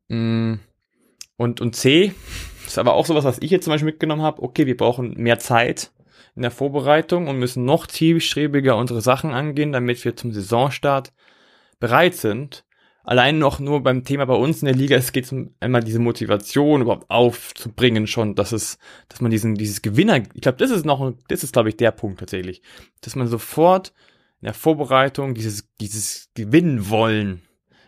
Mm. 0.08 0.54
Und, 1.38 1.60
und 1.60 1.74
C 1.74 2.14
ist 2.66 2.78
aber 2.78 2.94
auch 2.94 3.06
sowas, 3.06 3.24
was 3.24 3.38
ich 3.38 3.50
jetzt 3.50 3.64
zum 3.64 3.72
Beispiel 3.72 3.90
mitgenommen 3.90 4.22
habe. 4.22 4.42
Okay, 4.42 4.66
wir 4.66 4.76
brauchen 4.76 5.14
mehr 5.16 5.38
Zeit 5.38 5.92
in 6.34 6.42
der 6.42 6.50
Vorbereitung 6.50 7.28
und 7.28 7.38
müssen 7.38 7.64
noch 7.64 7.86
zielstrebiger 7.86 8.76
unsere 8.76 9.00
Sachen 9.00 9.32
angehen, 9.32 9.72
damit 9.72 10.04
wir 10.04 10.16
zum 10.16 10.32
Saisonstart 10.32 11.12
bereit 11.80 12.14
sind. 12.14 12.64
Allein 13.04 13.38
noch 13.38 13.60
nur 13.60 13.82
beim 13.82 14.02
Thema 14.04 14.26
bei 14.26 14.34
uns 14.34 14.62
in 14.62 14.66
der 14.66 14.74
Liga, 14.74 14.96
es 14.96 15.12
geht 15.12 15.30
um 15.30 15.54
einmal 15.60 15.82
diese 15.82 16.00
Motivation 16.00 16.82
überhaupt 16.82 17.08
aufzubringen 17.08 18.08
schon, 18.08 18.34
dass 18.34 18.50
es, 18.50 18.78
dass 19.08 19.20
man 19.20 19.30
diesen, 19.30 19.54
dieses 19.54 19.80
Gewinner, 19.80 20.16
ich 20.16 20.40
glaube, 20.40 20.58
das 20.58 20.70
ist 20.70 20.84
noch, 20.84 21.14
das 21.28 21.44
ist 21.44 21.52
glaube 21.52 21.68
ich 21.68 21.76
der 21.76 21.92
Punkt 21.92 22.18
tatsächlich, 22.18 22.62
dass 23.02 23.14
man 23.14 23.28
sofort 23.28 23.92
in 24.40 24.46
der 24.46 24.54
Vorbereitung 24.54 25.34
dieses, 25.34 25.68
dieses 25.80 26.30
Gewinnen 26.34 26.90
wollen 26.90 27.42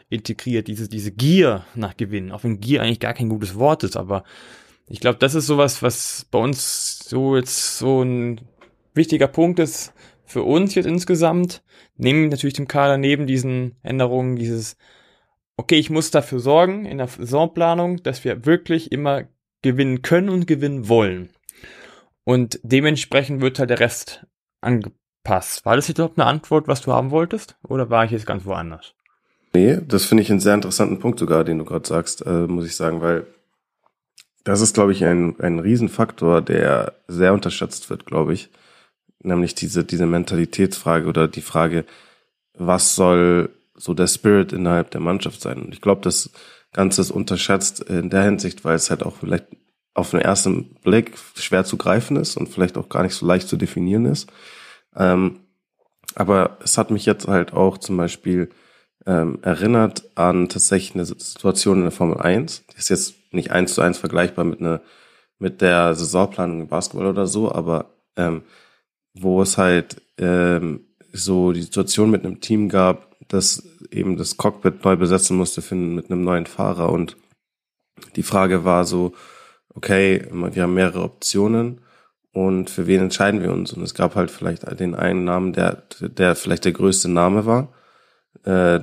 integriert, 0.08 0.68
diese, 0.68 0.88
diese 0.88 1.10
Gier 1.10 1.64
nach 1.74 1.96
Gewinnen, 1.96 2.32
auch 2.32 2.44
wenn 2.44 2.60
Gier 2.60 2.82
eigentlich 2.82 3.00
gar 3.00 3.12
kein 3.12 3.28
gutes 3.28 3.56
Wort 3.56 3.82
ist, 3.82 3.96
aber 3.96 4.22
ich 4.88 5.00
glaube, 5.00 5.18
das 5.18 5.34
ist 5.34 5.46
sowas, 5.46 5.82
was 5.82 6.26
bei 6.30 6.38
uns 6.38 7.00
so 7.00 7.36
jetzt 7.36 7.78
so 7.78 8.02
ein 8.02 8.40
wichtiger 8.94 9.28
Punkt 9.28 9.58
ist 9.58 9.92
für 10.24 10.42
uns 10.42 10.74
jetzt 10.74 10.86
insgesamt. 10.86 11.62
Nehmen 11.96 12.28
natürlich 12.28 12.54
dem 12.54 12.68
Kader 12.68 12.96
neben 12.96 13.26
diesen 13.26 13.76
Änderungen 13.82 14.36
dieses, 14.36 14.76
okay, 15.56 15.76
ich 15.76 15.90
muss 15.90 16.10
dafür 16.10 16.40
sorgen 16.40 16.84
in 16.86 16.98
der 16.98 17.08
Saisonplanung, 17.08 18.02
dass 18.02 18.24
wir 18.24 18.46
wirklich 18.46 18.92
immer 18.92 19.24
gewinnen 19.62 20.02
können 20.02 20.28
und 20.28 20.46
gewinnen 20.46 20.88
wollen. 20.88 21.30
Und 22.24 22.60
dementsprechend 22.62 23.40
wird 23.40 23.58
halt 23.58 23.70
der 23.70 23.80
Rest 23.80 24.26
angepasst. 24.60 25.64
War 25.64 25.76
das 25.76 25.88
jetzt 25.88 25.98
überhaupt 25.98 26.18
eine 26.18 26.28
Antwort, 26.28 26.68
was 26.68 26.82
du 26.82 26.92
haben 26.92 27.10
wolltest? 27.10 27.56
Oder 27.66 27.90
war 27.90 28.04
ich 28.04 28.10
jetzt 28.10 28.26
ganz 28.26 28.44
woanders? 28.44 28.94
Nee, 29.54 29.78
das 29.86 30.04
finde 30.04 30.22
ich 30.22 30.30
einen 30.30 30.40
sehr 30.40 30.54
interessanten 30.54 30.98
Punkt 30.98 31.18
sogar, 31.18 31.42
den 31.42 31.58
du 31.58 31.64
gerade 31.64 31.88
sagst, 31.88 32.24
äh, 32.26 32.46
muss 32.46 32.66
ich 32.66 32.76
sagen, 32.76 33.00
weil 33.00 33.26
das 34.48 34.62
ist, 34.62 34.74
glaube 34.74 34.92
ich, 34.92 35.04
ein, 35.04 35.38
ein 35.40 35.58
Riesenfaktor, 35.58 36.40
der 36.40 36.94
sehr 37.06 37.34
unterschätzt 37.34 37.90
wird, 37.90 38.06
glaube 38.06 38.32
ich. 38.32 38.48
Nämlich 39.22 39.54
diese, 39.54 39.84
diese 39.84 40.06
Mentalitätsfrage 40.06 41.06
oder 41.06 41.28
die 41.28 41.42
Frage, 41.42 41.84
was 42.54 42.94
soll 42.94 43.50
so 43.74 43.92
der 43.92 44.06
Spirit 44.06 44.54
innerhalb 44.54 44.90
der 44.90 45.02
Mannschaft 45.02 45.42
sein? 45.42 45.60
Und 45.60 45.74
ich 45.74 45.82
glaube, 45.82 46.00
das 46.00 46.30
Ganze 46.72 47.02
ist 47.02 47.10
unterschätzt 47.10 47.80
in 47.80 48.08
der 48.08 48.22
Hinsicht, 48.22 48.64
weil 48.64 48.76
es 48.76 48.88
halt 48.88 49.02
auch 49.02 49.16
vielleicht 49.16 49.44
auf 49.92 50.12
den 50.12 50.20
ersten 50.20 50.76
Blick 50.82 51.12
schwer 51.34 51.64
zu 51.64 51.76
greifen 51.76 52.16
ist 52.16 52.38
und 52.38 52.48
vielleicht 52.48 52.78
auch 52.78 52.88
gar 52.88 53.02
nicht 53.02 53.14
so 53.14 53.26
leicht 53.26 53.48
zu 53.48 53.58
definieren 53.58 54.06
ist. 54.06 54.30
Ähm, 54.96 55.40
aber 56.14 56.56
es 56.64 56.78
hat 56.78 56.90
mich 56.90 57.04
jetzt 57.04 57.28
halt 57.28 57.52
auch 57.52 57.76
zum 57.76 57.98
Beispiel 57.98 58.48
ähm, 59.08 59.38
erinnert 59.42 60.04
an 60.16 60.48
tatsächlich 60.48 60.94
eine 60.94 61.06
Situation 61.06 61.78
in 61.78 61.84
der 61.84 61.90
Formel 61.90 62.18
1. 62.18 62.66
Die 62.66 62.78
ist 62.78 62.90
jetzt 62.90 63.14
nicht 63.32 63.50
eins 63.50 63.74
zu 63.74 63.80
eins 63.80 63.98
vergleichbar 63.98 64.44
mit 64.44 64.60
einer 64.60 64.80
mit 65.38 65.60
der 65.60 65.94
Saisonplanung 65.94 66.62
im 66.62 66.68
Basketball 66.68 67.06
oder 67.06 67.26
so, 67.26 67.52
aber 67.52 67.94
ähm, 68.16 68.42
wo 69.14 69.40
es 69.40 69.56
halt 69.56 70.02
ähm, 70.18 70.80
so 71.12 71.52
die 71.52 71.62
Situation 71.62 72.10
mit 72.10 72.24
einem 72.24 72.40
Team 72.40 72.68
gab, 72.68 73.16
das 73.28 73.62
eben 73.90 74.16
das 74.16 74.36
Cockpit 74.36 74.84
neu 74.84 74.96
besetzen 74.96 75.36
musste 75.36 75.62
für, 75.62 75.76
mit 75.76 76.10
einem 76.10 76.22
neuen 76.22 76.46
Fahrer 76.46 76.90
und 76.90 77.16
die 78.16 78.22
Frage 78.22 78.64
war 78.64 78.84
so, 78.84 79.14
okay, 79.74 80.26
wir 80.30 80.62
haben 80.62 80.74
mehrere 80.74 81.02
Optionen 81.02 81.80
und 82.32 82.68
für 82.68 82.86
wen 82.86 83.02
entscheiden 83.02 83.42
wir 83.42 83.52
uns? 83.52 83.72
Und 83.72 83.82
es 83.82 83.94
gab 83.94 84.16
halt 84.16 84.30
vielleicht 84.30 84.68
den 84.80 84.94
einen 84.94 85.24
Namen, 85.24 85.52
der, 85.52 85.84
der 86.00 86.34
vielleicht 86.34 86.64
der 86.64 86.72
größte 86.72 87.08
Name 87.08 87.46
war, 87.46 87.72
äh, 88.44 88.80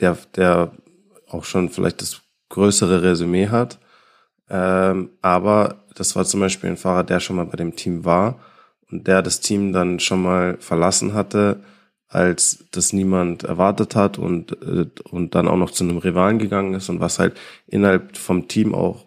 der, 0.00 0.16
der 0.36 0.72
auch 1.28 1.44
schon 1.44 1.70
vielleicht 1.70 2.02
das 2.02 2.22
größere 2.48 3.02
Resümee 3.02 3.48
hat. 3.48 3.78
Ähm, 4.48 5.10
aber 5.22 5.84
das 5.94 6.14
war 6.16 6.24
zum 6.24 6.40
Beispiel 6.40 6.70
ein 6.70 6.76
Fahrer, 6.76 7.04
der 7.04 7.20
schon 7.20 7.36
mal 7.36 7.46
bei 7.46 7.56
dem 7.56 7.76
Team 7.76 8.04
war 8.04 8.40
und 8.90 9.06
der 9.06 9.22
das 9.22 9.40
Team 9.40 9.72
dann 9.72 10.00
schon 10.00 10.22
mal 10.22 10.56
verlassen 10.60 11.14
hatte, 11.14 11.62
als 12.08 12.64
das 12.70 12.92
niemand 12.92 13.42
erwartet 13.44 13.96
hat 13.96 14.18
und, 14.18 14.52
äh, 14.62 14.86
und 15.10 15.34
dann 15.34 15.48
auch 15.48 15.56
noch 15.56 15.70
zu 15.70 15.84
einem 15.84 15.98
Rivalen 15.98 16.38
gegangen 16.38 16.74
ist 16.74 16.88
und 16.88 17.00
was 17.00 17.18
halt 17.18 17.36
innerhalb 17.66 18.16
vom 18.16 18.46
Team 18.46 18.74
auch 18.74 19.06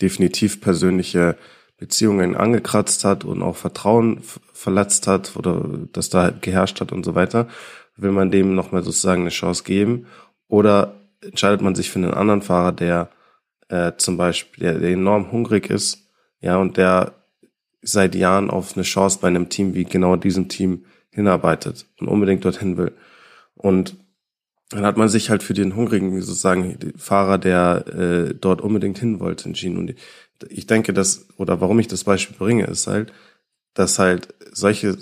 definitiv 0.00 0.60
persönliche 0.60 1.36
Beziehungen 1.76 2.34
angekratzt 2.34 3.04
hat 3.04 3.24
und 3.24 3.42
auch 3.42 3.56
Vertrauen 3.56 4.22
verletzt 4.52 5.06
hat 5.06 5.36
oder 5.36 5.62
das 5.92 6.08
da 6.08 6.30
geherrscht 6.30 6.80
hat 6.80 6.90
und 6.90 7.04
so 7.04 7.14
weiter, 7.14 7.48
will 7.96 8.12
man 8.12 8.30
dem 8.30 8.54
nochmal 8.54 8.82
sozusagen 8.82 9.22
eine 9.22 9.30
Chance 9.30 9.64
geben 9.64 10.06
oder 10.48 11.00
entscheidet 11.20 11.62
man 11.62 11.74
sich 11.74 11.90
für 11.90 11.98
einen 11.98 12.14
anderen 12.14 12.42
Fahrer, 12.42 12.72
der 12.72 13.10
äh, 13.68 13.92
zum 13.96 14.16
Beispiel, 14.16 14.64
der, 14.64 14.78
der 14.78 14.90
enorm 14.90 15.32
hungrig 15.32 15.70
ist, 15.70 16.08
ja, 16.40 16.56
und 16.56 16.76
der 16.76 17.14
seit 17.82 18.14
Jahren 18.14 18.50
auf 18.50 18.76
eine 18.76 18.82
Chance 18.82 19.18
bei 19.20 19.28
einem 19.28 19.48
Team 19.48 19.74
wie 19.74 19.84
genau 19.84 20.16
diesem 20.16 20.48
Team 20.48 20.84
hinarbeitet 21.10 21.86
und 22.00 22.08
unbedingt 22.08 22.44
dorthin 22.44 22.76
will. 22.76 22.92
Und 23.54 23.96
dann 24.70 24.84
hat 24.84 24.96
man 24.96 25.08
sich 25.08 25.30
halt 25.30 25.42
für 25.42 25.54
den 25.54 25.76
hungrigen 25.76 26.20
sozusagen 26.20 26.76
Fahrer, 26.96 27.38
der 27.38 27.86
äh, 27.86 28.34
dort 28.34 28.60
unbedingt 28.60 28.98
hin 28.98 29.20
wollte, 29.20 29.46
entschieden. 29.46 29.78
Und 29.78 29.94
ich 30.48 30.66
denke, 30.66 30.92
dass, 30.92 31.28
oder 31.36 31.60
warum 31.60 31.78
ich 31.78 31.88
das 31.88 32.04
Beispiel 32.04 32.36
bringe, 32.36 32.66
ist 32.66 32.86
halt, 32.86 33.12
dass 33.74 33.98
halt 33.98 34.34
solche, 34.52 34.96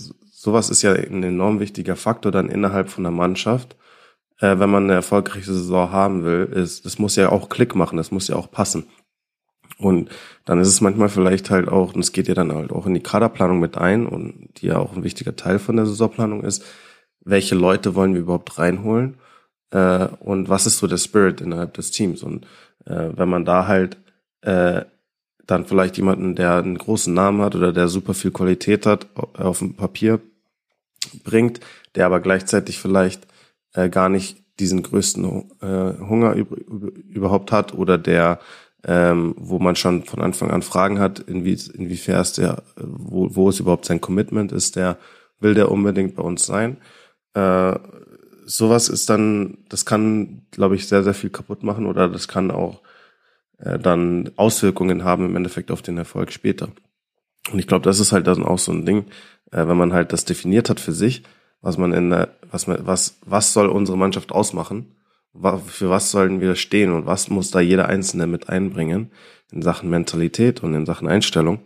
sowas 0.44 0.68
ist 0.68 0.82
ja 0.82 0.92
ein 0.92 1.22
enorm 1.22 1.58
wichtiger 1.58 1.96
Faktor 1.96 2.30
dann 2.30 2.50
innerhalb 2.50 2.90
von 2.90 3.02
der 3.02 3.12
Mannschaft, 3.12 3.76
äh, 4.40 4.58
wenn 4.58 4.68
man 4.68 4.84
eine 4.84 4.92
erfolgreiche 4.92 5.52
Saison 5.52 5.90
haben 5.90 6.22
will, 6.24 6.44
ist, 6.44 6.84
das 6.84 6.98
muss 6.98 7.16
ja 7.16 7.30
auch 7.32 7.48
Klick 7.48 7.74
machen, 7.74 7.96
das 7.96 8.10
muss 8.10 8.28
ja 8.28 8.36
auch 8.36 8.50
passen. 8.50 8.86
Und 9.78 10.10
dann 10.44 10.60
ist 10.60 10.68
es 10.68 10.82
manchmal 10.82 11.08
vielleicht 11.08 11.50
halt 11.50 11.68
auch, 11.68 11.94
und 11.94 12.00
es 12.00 12.12
geht 12.12 12.28
ja 12.28 12.34
dann 12.34 12.52
halt 12.52 12.72
auch 12.72 12.86
in 12.86 12.92
die 12.92 13.02
Kaderplanung 13.02 13.58
mit 13.58 13.78
ein 13.78 14.06
und 14.06 14.50
die 14.58 14.66
ja 14.66 14.78
auch 14.78 14.94
ein 14.94 15.02
wichtiger 15.02 15.34
Teil 15.34 15.58
von 15.58 15.76
der 15.76 15.86
Saisonplanung 15.86 16.44
ist, 16.44 16.62
welche 17.24 17.54
Leute 17.54 17.94
wollen 17.94 18.12
wir 18.12 18.20
überhaupt 18.20 18.58
reinholen 18.58 19.16
äh, 19.70 20.08
und 20.20 20.50
was 20.50 20.66
ist 20.66 20.76
so 20.78 20.86
der 20.86 20.98
Spirit 20.98 21.40
innerhalb 21.40 21.72
des 21.72 21.90
Teams. 21.90 22.22
Und 22.22 22.46
äh, 22.84 23.08
wenn 23.14 23.30
man 23.30 23.46
da 23.46 23.66
halt 23.66 23.96
äh, 24.42 24.82
dann 25.46 25.64
vielleicht 25.64 25.96
jemanden, 25.96 26.34
der 26.34 26.56
einen 26.56 26.78
großen 26.78 27.14
Namen 27.14 27.40
hat 27.40 27.54
oder 27.54 27.72
der 27.72 27.88
super 27.88 28.12
viel 28.12 28.30
Qualität 28.30 28.84
hat, 28.84 29.08
auf 29.14 29.60
dem 29.60 29.74
Papier 29.74 30.20
bringt, 31.22 31.60
der 31.94 32.06
aber 32.06 32.20
gleichzeitig 32.20 32.78
vielleicht 32.78 33.26
äh, 33.74 33.88
gar 33.88 34.08
nicht 34.08 34.42
diesen 34.58 34.82
größten 34.82 35.50
äh, 35.60 35.98
Hunger 36.00 36.34
überhaupt 36.34 37.52
hat 37.52 37.74
oder 37.74 37.98
der 37.98 38.38
ähm, 38.86 39.34
wo 39.38 39.58
man 39.58 39.76
schon 39.76 40.04
von 40.04 40.20
Anfang 40.20 40.50
an 40.50 40.62
Fragen 40.62 40.98
hat, 40.98 41.18
inwie, 41.20 41.58
inwiefern 41.74 42.20
ist 42.20 42.38
der, 42.38 42.62
wo, 42.76 43.34
wo 43.34 43.48
ist 43.48 43.60
überhaupt 43.60 43.86
sein 43.86 44.00
Commitment, 44.00 44.52
ist 44.52 44.76
der, 44.76 44.98
will 45.40 45.54
der 45.54 45.70
unbedingt 45.70 46.16
bei 46.16 46.22
uns 46.22 46.44
sein? 46.44 46.76
Äh, 47.32 47.78
sowas 48.44 48.88
ist 48.90 49.08
dann, 49.08 49.58
das 49.68 49.86
kann, 49.86 50.42
glaube 50.50 50.76
ich, 50.76 50.86
sehr, 50.86 51.02
sehr 51.02 51.14
viel 51.14 51.30
kaputt 51.30 51.62
machen 51.62 51.86
oder 51.86 52.08
das 52.08 52.28
kann 52.28 52.50
auch 52.50 52.82
äh, 53.58 53.78
dann 53.78 54.30
Auswirkungen 54.36 55.02
haben 55.02 55.26
im 55.26 55.36
Endeffekt 55.36 55.70
auf 55.70 55.80
den 55.80 55.96
Erfolg 55.96 56.30
später. 56.30 56.68
Und 57.50 57.58
ich 57.58 57.66
glaube, 57.66 57.84
das 57.84 58.00
ist 58.00 58.12
halt 58.12 58.26
dann 58.26 58.44
auch 58.44 58.58
so 58.58 58.72
ein 58.72 58.86
Ding, 58.86 59.06
äh, 59.50 59.66
wenn 59.66 59.76
man 59.76 59.92
halt 59.92 60.12
das 60.12 60.24
definiert 60.24 60.70
hat 60.70 60.80
für 60.80 60.92
sich, 60.92 61.22
was 61.60 61.78
man 61.78 61.92
in 61.92 62.10
der, 62.10 62.34
was, 62.50 62.66
was, 62.68 63.18
was 63.24 63.52
soll 63.52 63.68
unsere 63.68 63.98
Mannschaft 63.98 64.32
ausmachen? 64.32 64.94
Für 65.66 65.90
was 65.90 66.12
sollen 66.12 66.40
wir 66.40 66.54
stehen 66.54 66.92
und 66.92 67.06
was 67.06 67.28
muss 67.28 67.50
da 67.50 67.58
jeder 67.58 67.88
Einzelne 67.88 68.28
mit 68.28 68.48
einbringen 68.48 69.10
in 69.50 69.62
Sachen 69.62 69.90
Mentalität 69.90 70.62
und 70.62 70.74
in 70.74 70.86
Sachen 70.86 71.08
Einstellung? 71.08 71.60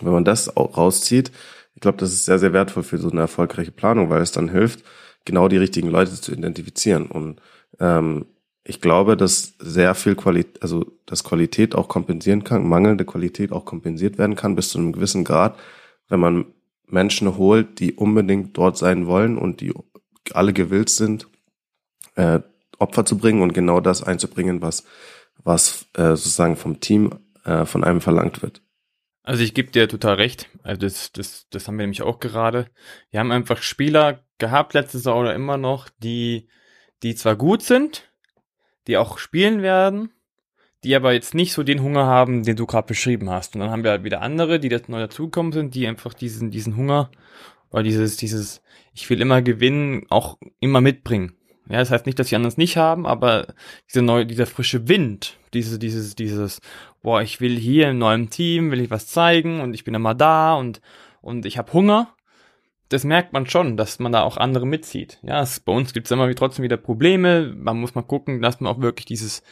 Wenn 0.00 0.12
man 0.12 0.24
das 0.24 0.56
auch 0.56 0.76
rauszieht, 0.76 1.30
ich 1.74 1.80
glaube, 1.80 1.98
das 1.98 2.12
ist 2.12 2.24
sehr, 2.24 2.38
sehr 2.38 2.52
wertvoll 2.52 2.82
für 2.82 2.98
so 2.98 3.10
eine 3.10 3.20
erfolgreiche 3.20 3.70
Planung, 3.70 4.10
weil 4.10 4.22
es 4.22 4.32
dann 4.32 4.48
hilft, 4.48 4.84
genau 5.24 5.48
die 5.48 5.56
richtigen 5.56 5.88
Leute 5.88 6.20
zu 6.20 6.32
identifizieren. 6.32 7.06
Und 7.06 7.40
ähm, 7.78 8.26
ich 8.64 8.80
glaube, 8.80 9.16
dass 9.16 9.54
sehr 9.58 9.94
viel 9.94 10.14
Qualität, 10.14 10.62
also 10.62 10.86
dass 11.06 11.24
Qualität 11.24 11.74
auch 11.74 11.88
kompensieren 11.88 12.44
kann, 12.44 12.68
mangelnde 12.68 13.04
Qualität 13.04 13.52
auch 13.52 13.64
kompensiert 13.64 14.18
werden 14.18 14.36
kann 14.36 14.54
bis 14.54 14.70
zu 14.70 14.78
einem 14.78 14.92
gewissen 14.92 15.24
Grad, 15.24 15.58
wenn 16.08 16.20
man 16.20 16.46
Menschen 16.86 17.36
holt, 17.36 17.78
die 17.80 17.94
unbedingt 17.94 18.56
dort 18.56 18.76
sein 18.76 19.06
wollen 19.06 19.38
und 19.38 19.60
die 19.60 19.72
alle 20.32 20.52
gewillt 20.52 20.90
sind, 20.90 21.28
äh, 22.16 22.40
Opfer 22.78 23.04
zu 23.04 23.16
bringen 23.16 23.42
und 23.42 23.54
genau 23.54 23.80
das 23.80 24.02
einzubringen, 24.02 24.62
was, 24.62 24.84
was 25.42 25.86
äh, 25.94 26.16
sozusagen 26.16 26.56
vom 26.56 26.80
Team 26.80 27.18
äh, 27.44 27.64
von 27.64 27.84
einem 27.84 28.00
verlangt 28.00 28.42
wird. 28.42 28.62
Also 29.22 29.42
ich 29.42 29.54
gebe 29.54 29.70
dir 29.70 29.88
total 29.88 30.14
recht. 30.14 30.48
Also 30.62 30.80
das, 30.80 31.12
das, 31.12 31.46
das 31.50 31.68
haben 31.68 31.76
wir 31.76 31.82
nämlich 31.82 32.02
auch 32.02 32.20
gerade. 32.20 32.66
Wir 33.10 33.20
haben 33.20 33.32
einfach 33.32 33.62
Spieler 33.62 34.24
gehabt 34.38 34.74
letzte 34.74 34.98
Saison 34.98 35.20
oder 35.20 35.34
immer 35.34 35.56
noch, 35.56 35.88
die, 35.98 36.48
die 37.02 37.14
zwar 37.14 37.36
gut 37.36 37.62
sind, 37.62 38.09
die 38.86 38.96
auch 38.96 39.18
spielen 39.18 39.62
werden, 39.62 40.10
die 40.84 40.96
aber 40.96 41.12
jetzt 41.12 41.34
nicht 41.34 41.52
so 41.52 41.62
den 41.62 41.82
Hunger 41.82 42.06
haben, 42.06 42.42
den 42.42 42.56
du 42.56 42.66
gerade 42.66 42.86
beschrieben 42.86 43.30
hast. 43.30 43.54
Und 43.54 43.60
dann 43.60 43.70
haben 43.70 43.84
wir 43.84 43.90
halt 43.90 44.04
wieder 44.04 44.22
andere, 44.22 44.58
die 44.60 44.68
jetzt 44.68 44.88
neu 44.88 45.00
dazugekommen 45.00 45.52
sind, 45.52 45.74
die 45.74 45.86
einfach 45.86 46.14
diesen, 46.14 46.50
diesen 46.50 46.76
Hunger 46.76 47.10
oder 47.70 47.82
dieses, 47.82 48.16
dieses, 48.16 48.62
ich 48.94 49.08
will 49.10 49.20
immer 49.20 49.42
gewinnen, 49.42 50.06
auch 50.08 50.38
immer 50.58 50.80
mitbringen. 50.80 51.34
Ja, 51.68 51.78
das 51.78 51.90
heißt 51.90 52.06
nicht, 52.06 52.18
dass 52.18 52.28
die 52.28 52.34
anderen 52.34 52.50
es 52.50 52.58
nicht 52.58 52.76
haben, 52.76 53.06
aber 53.06 53.54
diese 53.88 54.02
neue, 54.02 54.26
dieser 54.26 54.46
frische 54.46 54.88
Wind, 54.88 55.38
diese, 55.54 55.78
dieses, 55.78 56.16
dieses, 56.16 56.60
boah, 57.02 57.22
ich 57.22 57.40
will 57.40 57.56
hier 57.56 57.90
im 57.90 57.98
neuen 57.98 58.28
Team, 58.28 58.72
will 58.72 58.80
ich 58.80 58.90
was 58.90 59.06
zeigen 59.06 59.60
und 59.60 59.74
ich 59.74 59.84
bin 59.84 59.94
immer 59.94 60.14
da 60.14 60.54
und, 60.54 60.80
und 61.20 61.46
ich 61.46 61.58
habe 61.58 61.72
Hunger. 61.72 62.12
Das 62.90 63.04
merkt 63.04 63.32
man 63.32 63.46
schon, 63.46 63.76
dass 63.76 63.98
man 64.00 64.12
da 64.12 64.22
auch 64.22 64.36
andere 64.36 64.66
mitzieht. 64.66 65.18
Ja, 65.22 65.40
es, 65.40 65.60
bei 65.60 65.72
uns 65.72 65.94
gibt 65.94 66.06
es 66.06 66.10
immer 66.10 66.28
wie 66.28 66.34
trotzdem 66.34 66.64
wieder 66.64 66.76
Probleme. 66.76 67.54
Man 67.56 67.78
muss 67.78 67.94
mal 67.94 68.02
gucken, 68.02 68.42
dass 68.42 68.60
man 68.60 68.72
auch 68.72 68.80
wirklich 68.80 69.06
dieses, 69.06 69.42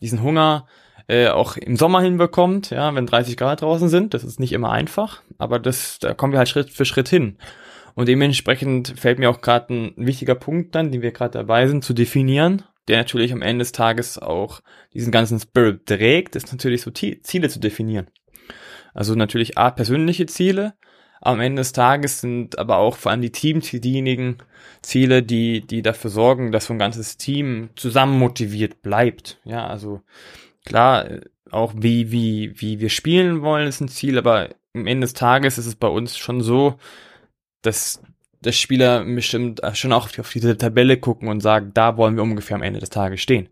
diesen 0.00 0.22
Hunger 0.22 0.66
äh, 1.08 1.28
auch 1.28 1.56
im 1.56 1.76
Sommer 1.76 2.00
hinbekommt, 2.00 2.70
ja, 2.70 2.94
wenn 2.94 3.06
30 3.06 3.36
Grad 3.36 3.62
draußen 3.62 3.88
sind. 3.88 4.14
Das 4.14 4.24
ist 4.24 4.40
nicht 4.40 4.52
immer 4.52 4.70
einfach, 4.70 5.22
aber 5.38 5.58
das, 5.58 5.98
da 5.98 6.14
kommen 6.14 6.32
wir 6.32 6.38
halt 6.38 6.48
Schritt 6.48 6.70
für 6.70 6.84
Schritt 6.84 7.08
hin. 7.08 7.36
Und 7.94 8.08
dementsprechend 8.08 8.94
fällt 8.98 9.18
mir 9.18 9.30
auch 9.30 9.40
gerade 9.40 9.74
ein 9.74 9.92
wichtiger 9.96 10.34
Punkt 10.34 10.74
dann, 10.74 10.90
den 10.90 11.02
wir 11.02 11.12
gerade 11.12 11.38
dabei 11.38 11.66
sind, 11.66 11.84
zu 11.84 11.94
definieren, 11.94 12.62
der 12.88 12.98
natürlich 12.98 13.32
am 13.32 13.42
Ende 13.42 13.62
des 13.62 13.72
Tages 13.72 14.18
auch 14.18 14.60
diesen 14.92 15.12
ganzen 15.12 15.38
Spirit 15.40 15.86
trägt, 15.86 16.36
ist 16.36 16.52
natürlich 16.52 16.82
so 16.82 16.90
Ziele 16.90 17.48
zu 17.48 17.60
definieren. 17.60 18.06
Also 18.94 19.14
natürlich 19.14 19.58
A, 19.58 19.70
persönliche 19.70 20.26
Ziele, 20.26 20.74
am 21.24 21.40
Ende 21.40 21.60
des 21.60 21.72
Tages 21.72 22.20
sind 22.20 22.58
aber 22.58 22.76
auch 22.76 22.96
vor 22.96 23.10
allem 23.10 23.22
die 23.22 23.32
Teams 23.32 23.70
diejenigen 23.70 24.38
Ziele, 24.82 25.22
die, 25.22 25.62
die 25.62 25.82
dafür 25.82 26.10
sorgen, 26.10 26.52
dass 26.52 26.66
so 26.66 26.74
ein 26.74 26.78
ganzes 26.78 27.16
Team 27.16 27.70
zusammen 27.76 28.18
motiviert 28.18 28.82
bleibt. 28.82 29.40
Ja, 29.44 29.66
also 29.66 30.02
klar, 30.64 31.08
auch 31.50 31.72
wie, 31.76 32.12
wie, 32.12 32.52
wie 32.60 32.80
wir 32.80 32.90
spielen 32.90 33.42
wollen, 33.42 33.66
ist 33.66 33.80
ein 33.80 33.88
Ziel, 33.88 34.18
aber 34.18 34.50
am 34.74 34.86
Ende 34.86 35.06
des 35.06 35.14
Tages 35.14 35.58
ist 35.58 35.66
es 35.66 35.76
bei 35.76 35.88
uns 35.88 36.16
schon 36.16 36.40
so, 36.40 36.76
dass 37.62 38.02
dass 38.44 38.58
Spieler 38.58 39.04
bestimmt 39.04 39.62
schon 39.72 39.92
auch 39.92 40.18
auf 40.18 40.32
diese 40.32 40.58
Tabelle 40.58 40.98
gucken 40.98 41.28
und 41.28 41.40
sagen, 41.40 41.70
da 41.72 41.96
wollen 41.96 42.16
wir 42.16 42.22
ungefähr 42.22 42.56
am 42.56 42.62
Ende 42.62 42.78
des 42.78 42.90
Tages 42.90 43.22
stehen. 43.22 43.48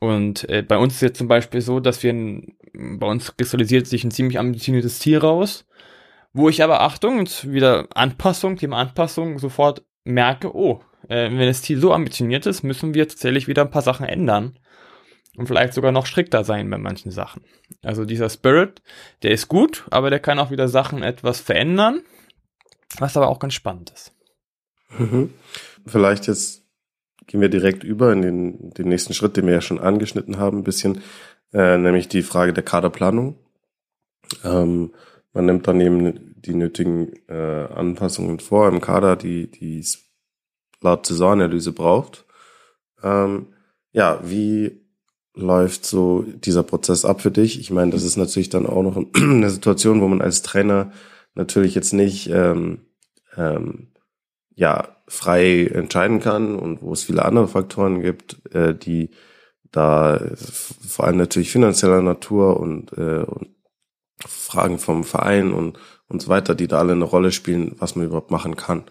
Und 0.00 0.48
äh, 0.48 0.62
bei 0.62 0.78
uns 0.78 0.94
ist 0.94 1.02
jetzt 1.02 1.18
zum 1.18 1.28
Beispiel 1.28 1.60
so, 1.60 1.80
dass 1.80 2.02
wir, 2.02 2.14
bei 2.72 3.06
uns 3.06 3.36
kristallisiert 3.36 3.86
sich 3.86 4.04
ein 4.04 4.10
ziemlich 4.10 4.38
ambitioniertes 4.38 4.98
Ziel 4.98 5.18
raus, 5.18 5.66
wo 6.36 6.48
ich 6.50 6.62
aber, 6.62 6.82
Achtung, 6.82 7.20
jetzt 7.20 7.50
wieder 7.50 7.88
Anpassung, 7.94 8.56
Thema 8.56 8.76
Anpassung, 8.78 9.38
sofort 9.38 9.82
merke, 10.04 10.54
oh, 10.54 10.82
äh, 11.08 11.30
wenn 11.30 11.38
das 11.38 11.62
Ziel 11.62 11.80
so 11.80 11.92
ambitioniert 11.92 12.44
ist, 12.46 12.62
müssen 12.62 12.94
wir 12.94 13.08
tatsächlich 13.08 13.48
wieder 13.48 13.62
ein 13.62 13.70
paar 13.70 13.82
Sachen 13.82 14.06
ändern 14.06 14.58
und 15.36 15.46
vielleicht 15.46 15.72
sogar 15.72 15.92
noch 15.92 16.04
strikter 16.04 16.44
sein 16.44 16.68
bei 16.68 16.76
manchen 16.76 17.10
Sachen. 17.10 17.42
Also 17.82 18.04
dieser 18.04 18.28
Spirit, 18.28 18.82
der 19.22 19.30
ist 19.30 19.48
gut, 19.48 19.86
aber 19.90 20.10
der 20.10 20.20
kann 20.20 20.38
auch 20.38 20.50
wieder 20.50 20.68
Sachen 20.68 21.02
etwas 21.02 21.40
verändern, 21.40 22.02
was 22.98 23.16
aber 23.16 23.28
auch 23.28 23.38
ganz 23.38 23.54
spannend 23.54 23.90
ist. 23.90 24.12
Mhm. 24.98 25.32
Vielleicht 25.86 26.26
jetzt 26.26 26.64
gehen 27.26 27.40
wir 27.40 27.48
direkt 27.48 27.82
über 27.82 28.12
in 28.12 28.22
den, 28.22 28.70
den 28.70 28.88
nächsten 28.88 29.14
Schritt, 29.14 29.36
den 29.36 29.46
wir 29.46 29.54
ja 29.54 29.60
schon 29.60 29.78
angeschnitten 29.78 30.36
haben, 30.36 30.58
ein 30.58 30.64
bisschen, 30.64 31.02
äh, 31.52 31.78
nämlich 31.78 32.08
die 32.08 32.22
Frage 32.22 32.52
der 32.52 32.62
Kaderplanung. 32.62 33.36
Ähm, 34.44 34.92
man 35.32 35.44
nimmt 35.44 35.68
dann 35.68 35.80
eben 35.80 36.25
die 36.46 36.54
nötigen 36.54 37.12
äh, 37.28 37.66
Anpassungen 37.74 38.40
vor 38.40 38.68
im 38.68 38.80
Kader, 38.80 39.16
die 39.16 39.50
die 39.50 39.84
laut 40.80 41.06
Saisonanalyse 41.06 41.72
braucht. 41.72 42.24
Ähm, 43.02 43.48
ja, 43.92 44.20
wie 44.24 44.86
läuft 45.34 45.84
so 45.84 46.22
dieser 46.22 46.62
Prozess 46.62 47.04
ab 47.04 47.20
für 47.20 47.30
dich? 47.30 47.60
Ich 47.60 47.70
meine, 47.70 47.90
das 47.90 48.02
ist 48.02 48.16
natürlich 48.16 48.48
dann 48.48 48.66
auch 48.66 48.82
noch 48.82 48.96
eine 49.14 49.50
Situation, 49.50 50.00
wo 50.00 50.08
man 50.08 50.22
als 50.22 50.42
Trainer 50.42 50.92
natürlich 51.34 51.74
jetzt 51.74 51.92
nicht 51.92 52.30
ähm, 52.30 52.86
ähm, 53.36 53.88
ja 54.54 54.96
frei 55.08 55.66
entscheiden 55.66 56.20
kann 56.20 56.56
und 56.56 56.82
wo 56.82 56.92
es 56.92 57.04
viele 57.04 57.24
andere 57.24 57.48
Faktoren 57.48 58.00
gibt, 58.02 58.54
äh, 58.54 58.74
die 58.74 59.10
da 59.70 60.20
vor 60.36 61.06
allem 61.06 61.18
natürlich 61.18 61.52
finanzieller 61.52 62.00
Natur 62.00 62.58
und, 62.58 62.92
äh, 62.96 63.22
und 63.22 63.50
Fragen 64.26 64.78
vom 64.78 65.04
Verein 65.04 65.52
und 65.52 65.78
und 66.08 66.22
so 66.22 66.28
weiter, 66.28 66.54
die 66.54 66.68
da 66.68 66.78
alle 66.78 66.92
eine 66.92 67.04
Rolle 67.04 67.32
spielen, 67.32 67.74
was 67.78 67.96
man 67.96 68.06
überhaupt 68.06 68.30
machen 68.30 68.56
kann. 68.56 68.84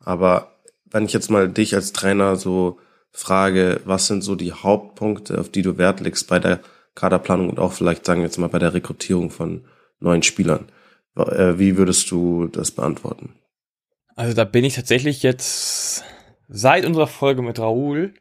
Aber 0.00 0.56
wenn 0.84 1.04
ich 1.04 1.12
jetzt 1.12 1.30
mal 1.30 1.48
dich 1.48 1.74
als 1.74 1.92
Trainer 1.92 2.36
so 2.36 2.78
frage, 3.10 3.80
was 3.84 4.06
sind 4.06 4.22
so 4.22 4.34
die 4.34 4.52
Hauptpunkte, 4.52 5.38
auf 5.38 5.48
die 5.48 5.62
du 5.62 5.78
Wert 5.78 6.00
legst 6.00 6.28
bei 6.28 6.38
der 6.38 6.60
Kaderplanung 6.94 7.50
und 7.50 7.58
auch 7.58 7.72
vielleicht 7.72 8.04
sagen 8.04 8.20
wir 8.20 8.26
jetzt 8.26 8.38
mal 8.38 8.48
bei 8.48 8.58
der 8.58 8.74
Rekrutierung 8.74 9.30
von 9.30 9.64
neuen 10.00 10.22
Spielern? 10.22 10.66
Äh, 11.16 11.58
wie 11.58 11.76
würdest 11.76 12.10
du 12.10 12.46
das 12.48 12.70
beantworten? 12.70 13.34
Also 14.14 14.34
da 14.34 14.44
bin 14.44 14.64
ich 14.64 14.74
tatsächlich 14.74 15.22
jetzt 15.22 16.04
seit 16.48 16.84
unserer 16.84 17.06
Folge 17.06 17.42
mit 17.42 17.58
Raoul 17.58 18.14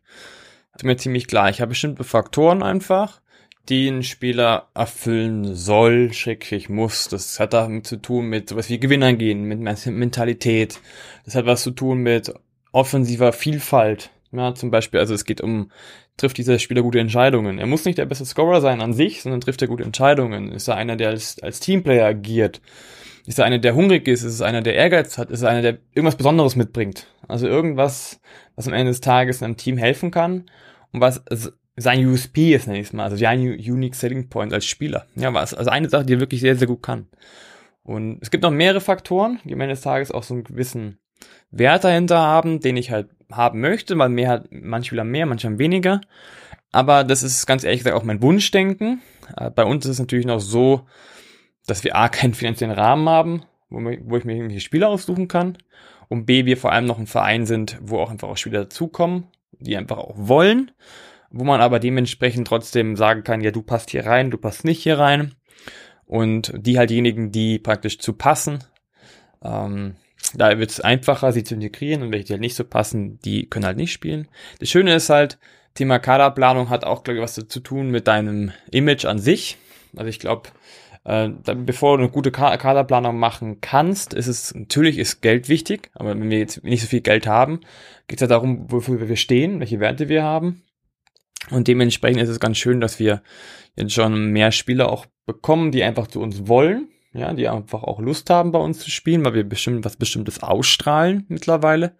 mir 0.84 0.98
ziemlich 0.98 1.28
klar. 1.28 1.50
Ich 1.50 1.62
habe 1.62 1.70
bestimmte 1.70 2.04
Faktoren 2.04 2.64
einfach, 2.64 3.22
die 3.70 3.88
ein 3.88 4.04
Spieler 4.04 4.70
erfüllen 4.74 5.56
soll, 5.56 6.14
schrägstrich 6.14 6.70
muss. 6.70 7.08
Das 7.08 7.40
hat 7.40 7.54
damit 7.54 7.88
zu 7.88 7.98
tun 7.98 8.28
mit 8.28 8.50
sowas 8.50 8.70
wie 8.70 8.80
Gewinnern 8.80 9.18
gehen, 9.18 9.44
mit 9.44 9.60
Mentalität. 9.60 10.80
Das 11.26 11.36
hat 11.36 11.46
was 11.46 11.64
zu 11.64 11.72
tun 11.72 12.00
mit 12.00 12.34
offensiver 12.72 13.34
Vielfalt. 13.34 14.12
Ja, 14.32 14.54
zum 14.54 14.70
Beispiel, 14.70 15.00
also 15.00 15.14
es 15.14 15.26
geht 15.26 15.42
um, 15.42 15.72
trifft 16.18 16.38
dieser 16.38 16.60
Spieler 16.60 16.82
gute 16.82 17.00
Entscheidungen. 17.00 17.58
Er 17.58 17.68
muss 17.68 17.86
nicht 17.86 17.98
der 17.98 18.06
beste 18.06 18.26
Scorer 18.26 18.62
sein 18.62 18.82
an 18.82 18.94
sich, 18.94 19.22
sondern 19.22 19.42
trifft 19.42 19.62
er 19.62 19.68
gute 19.68 19.84
Entscheidungen. 19.84 20.52
Ist 20.52 20.68
er 20.68 20.76
einer, 20.76 20.96
der 20.96 21.10
als, 21.10 21.42
als 21.42 21.60
Teamplayer 21.60 22.06
agiert? 22.06 22.62
Ist 23.26 23.40
er 23.40 23.46
einer, 23.46 23.60
der 23.60 23.76
hungrig 23.76 24.08
ist? 24.08 24.24
Ist 24.24 24.34
es 24.34 24.42
einer, 24.42 24.62
der 24.62 24.76
Ehrgeiz 24.76 25.18
hat? 25.18 25.32
Ist 25.32 25.42
er 25.42 25.50
einer, 25.50 25.62
der 25.62 25.78
irgendwas 25.94 26.18
Besonderes 26.18 26.56
mitbringt? 26.56 27.08
Also 27.28 27.48
irgendwas, 27.48 28.20
was 28.56 28.68
am 28.68 28.74
Ende 28.74 28.92
des 28.92 29.02
Tages 29.02 29.42
einem 29.42 29.58
Team 29.58 29.78
helfen 29.78 30.12
kann 30.12 30.46
und 30.92 31.02
was 31.02 31.24
sein 31.78 32.06
USP 32.06 32.56
ist, 32.56 32.68
nenne 32.68 32.80
ich 32.80 32.88
es 32.88 32.94
mal, 32.94 33.04
also 33.04 33.18
sein 33.18 33.40
Unique 33.42 33.96
Selling 33.96 34.30
Point 34.30 34.54
als 34.54 34.66
Spieler. 34.66 35.08
Ja, 35.16 35.34
was, 35.34 35.54
also 35.54 35.70
eine 35.70 35.90
Sache, 35.90 36.06
die 36.06 36.14
er 36.14 36.20
wirklich 36.20 36.42
sehr, 36.42 36.56
sehr 36.56 36.68
gut 36.68 36.82
kann. 36.82 37.08
Und 37.84 38.20
es 38.22 38.32
gibt 38.32 38.44
noch 38.44 38.52
mehrere 38.52 38.82
Faktoren, 38.82 39.40
die 39.44 39.54
am 39.54 39.62
Ende 39.62 39.76
des 39.76 39.82
Tages 39.82 40.12
auch 40.12 40.24
so 40.24 40.34
einen 40.34 40.44
gewissen 40.44 40.98
Wert 41.52 41.84
dahinter 41.84 42.18
haben, 42.18 42.60
den 42.60 42.78
ich 42.78 42.92
halt 42.92 43.10
haben 43.32 43.60
möchte, 43.60 43.98
weil 43.98 44.10
mehr 44.10 44.30
hat, 44.30 44.48
manche 44.50 44.88
Spieler 44.88 45.04
mehr, 45.04 45.26
manche 45.26 45.48
haben 45.48 45.60
weniger. 45.60 46.02
Aber 46.72 47.04
das 47.04 47.24
ist 47.24 47.46
ganz 47.46 47.64
ehrlich 47.64 47.82
gesagt 47.82 47.96
auch 47.96 48.04
mein 48.04 48.22
Wunschdenken. 48.22 49.02
Äh, 49.38 49.50
bei 49.50 49.64
uns 49.64 49.86
ist 49.86 49.92
es 49.92 50.00
natürlich 50.00 50.26
noch 50.26 50.40
so, 50.40 50.82
dass 51.68 51.84
wir 51.84 51.96
A, 51.96 52.10
keinen 52.10 52.34
finanziellen 52.34 52.76
Rahmen 52.76 53.08
haben, 53.08 53.44
wo, 53.70 53.80
wo 53.80 54.18
ich 54.18 54.26
mir 54.26 54.34
irgendwelche 54.34 54.62
Spieler 54.62 54.90
aussuchen 54.90 55.28
kann. 55.28 55.58
Und 56.08 56.26
B, 56.26 56.46
wir 56.46 56.58
vor 56.58 56.72
allem 56.72 56.86
noch 56.86 57.00
ein 57.00 57.08
Verein 57.08 57.46
sind, 57.46 57.78
wo 57.82 58.00
auch 58.00 58.12
einfach 58.12 58.28
auch 58.28 58.38
Spieler 58.38 58.62
dazukommen, 58.62 59.28
die 59.60 59.78
einfach 59.78 59.98
auch 59.98 60.14
wollen, 60.16 60.72
wo 61.36 61.44
man 61.44 61.60
aber 61.60 61.80
dementsprechend 61.80 62.48
trotzdem 62.48 62.96
sagen 62.96 63.24
kann, 63.26 63.42
ja, 63.42 63.52
du 63.52 63.62
passt 63.62 63.92
hier 63.92 64.06
rein, 64.06 64.32
du 64.32 64.38
passt 64.38 64.64
nicht 64.64 64.82
hier 64.82 64.98
rein. 64.98 65.36
Und 66.06 66.54
die 66.56 66.78
halt 66.78 66.92
diejenigen, 66.92 67.32
die 67.32 67.60
praktisch 67.60 68.00
zu 68.00 68.14
passen, 68.14 68.64
ähm, 69.44 69.96
da 70.34 70.58
wird 70.58 70.72
es 70.72 70.80
einfacher, 70.80 71.34
sie 71.34 71.44
zu 71.44 71.56
integrieren 71.56 72.04
und 72.04 72.12
welche, 72.14 72.26
die 72.26 72.34
halt 72.34 72.42
nicht 72.42 72.56
so 72.56 72.64
passen, 72.64 73.20
die 73.20 73.50
können 73.50 73.66
halt 73.66 73.76
nicht 73.76 73.92
spielen. 73.92 74.30
Das 74.60 74.70
Schöne 74.70 74.96
ist 74.96 75.10
halt, 75.10 75.38
Thema 75.74 76.00
Kaderplanung 76.00 76.70
hat 76.70 76.86
auch, 76.86 77.04
glaube 77.04 77.18
ich, 77.18 77.24
was 77.24 77.34
zu 77.34 77.60
tun 77.60 77.92
mit 77.92 78.08
deinem 78.08 78.54
Image 78.72 79.04
an 79.04 79.20
sich. 79.20 79.58
Also 79.98 80.08
ich 80.08 80.20
glaube, 80.20 80.52
äh, 81.04 81.30
bevor 81.54 81.98
du 81.98 82.04
eine 82.04 82.12
gute 82.12 82.32
Kaderplanung 82.32 83.20
machen 83.20 83.60
kannst, 83.60 84.14
ist 84.14 84.28
es, 84.28 84.56
natürlich 84.56 84.98
ist 84.98 85.22
Geld 85.22 85.50
wichtig, 85.50 85.92
aber 85.96 86.12
wenn 86.12 86.30
wir 86.30 86.40
jetzt 86.40 86.64
nicht 86.64 86.82
so 86.82 86.88
viel 86.88 87.02
Geld 87.02 87.28
haben, 87.28 87.60
geht 88.08 88.20
es 88.20 88.22
ja 88.22 88.28
darum, 88.28 88.72
wofür 88.72 89.10
wir 89.10 89.18
stehen, 89.18 89.60
welche 89.60 89.82
Werte 89.82 90.08
wir 90.08 90.24
haben. 90.24 90.62
Und 91.52 91.68
dementsprechend 91.68 92.22
ist 92.22 92.30
es 92.30 92.40
ganz 92.40 92.58
schön, 92.58 92.82
dass 92.82 93.00
wir 93.00 93.22
jetzt 93.76 93.94
schon 93.94 94.32
mehr 94.32 94.52
Spieler 94.52 94.92
auch 94.92 95.06
bekommen, 95.26 95.72
die 95.72 95.84
einfach 95.84 96.08
zu 96.08 96.22
uns 96.22 96.48
wollen, 96.48 96.90
ja, 97.14 97.34
die 97.34 97.48
einfach 97.48 97.84
auch 97.84 98.00
Lust 98.00 98.30
haben, 98.30 98.52
bei 98.52 98.60
uns 98.60 98.80
zu 98.80 98.90
spielen, 98.90 99.24
weil 99.24 99.34
wir 99.34 99.44
bestimmt 99.44 99.86
was 99.86 99.96
Bestimmtes 99.98 100.42
ausstrahlen 100.42 101.26
mittlerweile. 101.28 101.96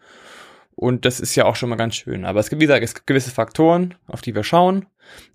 Und 0.76 1.06
das 1.06 1.22
ist 1.22 1.36
ja 1.36 1.46
auch 1.46 1.56
schon 1.56 1.70
mal 1.70 1.78
ganz 1.78 1.96
schön. 1.96 2.26
Aber 2.26 2.40
es 2.40 2.50
gibt, 2.50 2.62
wie 2.62 2.66
gesagt, 2.66 2.84
es 2.84 2.94
gibt 2.94 3.08
gewisse 3.08 3.32
Faktoren, 3.32 3.96
auf 4.08 4.22
die 4.22 4.36
wir 4.36 4.44
schauen. 4.44 4.86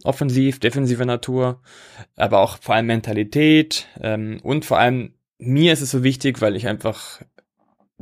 Offensiv, 0.04 0.60
defensive 0.60 1.06
Natur, 1.06 1.62
aber 2.16 2.40
auch 2.40 2.58
vor 2.58 2.74
allem 2.74 2.86
Mentalität. 2.86 3.86
Ähm, 4.00 4.38
und 4.42 4.66
vor 4.66 4.78
allem, 4.78 5.14
mir 5.38 5.72
ist 5.72 5.80
es 5.80 5.92
so 5.92 6.02
wichtig, 6.02 6.42
weil 6.42 6.56
ich 6.56 6.68
einfach 6.68 7.22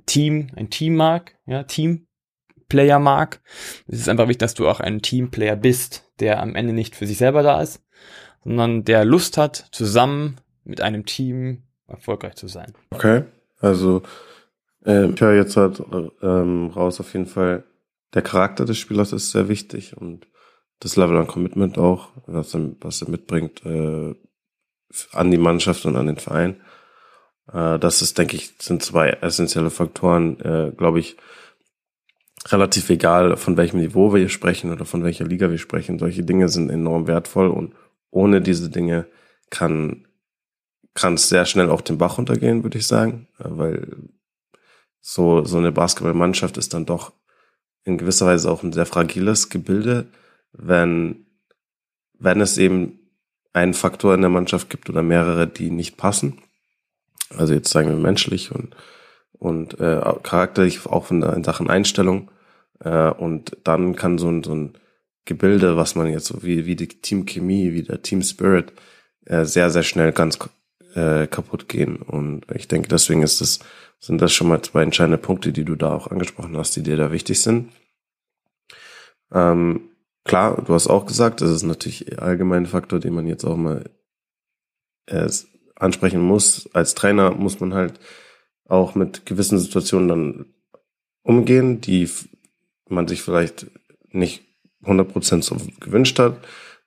Team, 0.06 0.48
ein 0.56 0.70
Team 0.70 0.96
mag, 0.96 1.36
ja, 1.46 1.62
Teamplayer 2.68 2.98
mag. 2.98 3.40
Es 3.86 4.00
ist 4.00 4.08
einfach 4.08 4.28
wichtig, 4.28 4.38
dass 4.38 4.54
du 4.54 4.68
auch 4.68 4.80
ein 4.80 5.00
Teamplayer 5.00 5.56
bist, 5.56 6.04
der 6.20 6.40
am 6.42 6.54
Ende 6.54 6.72
nicht 6.72 6.96
für 6.96 7.06
sich 7.06 7.18
selber 7.18 7.42
da 7.42 7.60
ist, 7.60 7.82
sondern 8.44 8.84
der 8.84 9.04
Lust 9.04 9.36
hat, 9.36 9.68
zusammen 9.72 10.36
mit 10.64 10.80
einem 10.80 11.06
Team 11.06 11.62
erfolgreich 11.86 12.34
zu 12.34 12.46
sein. 12.48 12.74
Okay, 12.90 13.24
also 13.60 14.02
ähm, 14.84 15.14
ich 15.14 15.20
höre 15.20 15.34
jetzt 15.34 15.56
halt 15.56 15.82
ähm, 16.22 16.68
raus 16.68 17.00
auf 17.00 17.12
jeden 17.14 17.26
Fall, 17.26 17.64
der 18.14 18.22
Charakter 18.22 18.64
des 18.64 18.78
Spielers 18.78 19.12
ist 19.12 19.30
sehr 19.30 19.48
wichtig 19.48 19.96
und 19.96 20.26
das 20.80 20.96
Level 20.96 21.16
an 21.16 21.26
Commitment 21.26 21.78
auch, 21.78 22.10
was 22.26 22.54
er, 22.54 22.70
was 22.80 23.02
er 23.02 23.10
mitbringt 23.10 23.64
äh, 23.64 24.14
an 25.12 25.30
die 25.30 25.38
Mannschaft 25.38 25.84
und 25.86 25.96
an 25.96 26.06
den 26.06 26.18
Verein. 26.18 26.60
Äh, 27.52 27.78
das 27.78 28.02
ist, 28.02 28.18
denke 28.18 28.36
ich, 28.36 28.52
sind 28.58 28.82
zwei 28.82 29.10
essentielle 29.10 29.70
Faktoren, 29.70 30.38
äh, 30.40 30.72
glaube 30.76 31.00
ich, 31.00 31.16
relativ 32.52 32.90
egal, 32.90 33.36
von 33.36 33.56
welchem 33.56 33.80
Niveau 33.80 34.14
wir 34.14 34.28
sprechen 34.28 34.72
oder 34.72 34.84
von 34.84 35.04
welcher 35.04 35.24
Liga 35.24 35.50
wir 35.50 35.58
sprechen. 35.58 35.98
Solche 35.98 36.22
Dinge 36.22 36.48
sind 36.48 36.70
enorm 36.70 37.06
wertvoll 37.06 37.48
und 37.48 37.74
ohne 38.10 38.40
diese 38.40 38.70
Dinge 38.70 39.06
kann 39.50 40.08
kann 40.98 41.14
es 41.14 41.28
sehr 41.28 41.46
schnell 41.46 41.70
auch 41.70 41.80
den 41.80 41.96
Bach 41.96 42.18
runtergehen, 42.18 42.64
würde 42.64 42.78
ich 42.78 42.86
sagen, 42.88 43.28
weil 43.38 43.96
so, 45.00 45.44
so 45.44 45.56
eine 45.56 45.70
Basketballmannschaft 45.70 46.56
ist 46.56 46.74
dann 46.74 46.86
doch 46.86 47.12
in 47.84 47.98
gewisser 47.98 48.26
Weise 48.26 48.50
auch 48.50 48.64
ein 48.64 48.72
sehr 48.72 48.84
fragiles 48.84 49.48
Gebilde, 49.48 50.08
wenn, 50.52 51.26
wenn 52.18 52.40
es 52.40 52.58
eben 52.58 52.98
einen 53.52 53.74
Faktor 53.74 54.12
in 54.14 54.22
der 54.22 54.30
Mannschaft 54.30 54.70
gibt 54.70 54.90
oder 54.90 55.02
mehrere, 55.02 55.46
die 55.46 55.70
nicht 55.70 55.96
passen. 55.96 56.42
Also 57.36 57.54
jetzt 57.54 57.70
sagen 57.70 57.88
wir 57.88 57.96
menschlich 57.96 58.50
und, 58.50 58.74
und 59.32 59.78
äh, 59.78 60.00
charakterlich, 60.24 60.84
auch 60.86 61.06
von 61.06 61.20
der, 61.20 61.34
in 61.34 61.44
Sachen 61.44 61.70
Einstellung. 61.70 62.30
Äh, 62.80 63.10
und 63.10 63.56
dann 63.64 63.96
kann 63.96 64.18
so 64.18 64.28
ein, 64.28 64.42
so 64.42 64.54
ein 64.54 64.74
Gebilde, 65.24 65.76
was 65.76 65.94
man 65.94 66.10
jetzt 66.10 66.26
so 66.26 66.42
wie, 66.42 66.66
wie 66.66 66.76
die 66.76 66.88
Teamchemie, 66.88 67.72
wie 67.72 67.82
der 67.82 68.02
Team 68.02 68.22
Spirit, 68.22 68.72
äh, 69.26 69.44
sehr, 69.44 69.70
sehr 69.70 69.82
schnell 69.82 70.12
ganz 70.12 70.38
äh, 70.94 71.26
kaputt 71.26 71.68
gehen. 71.68 71.96
Und 71.96 72.46
ich 72.54 72.68
denke, 72.68 72.88
deswegen 72.88 73.22
ist 73.22 73.40
das, 73.40 73.60
sind 74.00 74.20
das 74.22 74.32
schon 74.32 74.48
mal 74.48 74.62
zwei 74.62 74.82
entscheidende 74.82 75.18
Punkte, 75.18 75.52
die 75.52 75.64
du 75.64 75.76
da 75.76 75.92
auch 75.92 76.08
angesprochen 76.08 76.56
hast, 76.56 76.76
die 76.76 76.82
dir 76.82 76.96
da 76.96 77.12
wichtig 77.12 77.40
sind. 77.42 77.70
Ähm, 79.32 79.90
klar, 80.24 80.62
du 80.62 80.72
hast 80.72 80.88
auch 80.88 81.06
gesagt, 81.06 81.40
das 81.40 81.50
ist 81.50 81.62
natürlich 81.62 82.20
allgemein 82.20 82.66
Faktor, 82.66 83.00
den 83.00 83.14
man 83.14 83.26
jetzt 83.26 83.44
auch 83.44 83.56
mal 83.56 83.90
äh, 85.06 85.28
ansprechen 85.76 86.20
muss. 86.20 86.68
Als 86.72 86.94
Trainer 86.94 87.32
muss 87.32 87.60
man 87.60 87.74
halt 87.74 88.00
auch 88.66 88.94
mit 88.94 89.26
gewissen 89.26 89.58
Situationen 89.58 90.08
dann 90.08 90.46
umgehen, 91.22 91.80
die 91.80 92.08
man 92.90 93.08
sich 93.08 93.22
vielleicht 93.22 93.66
nicht 94.10 94.44
100% 94.84 95.42
so 95.42 95.56
gewünscht 95.80 96.18
hat. 96.18 96.38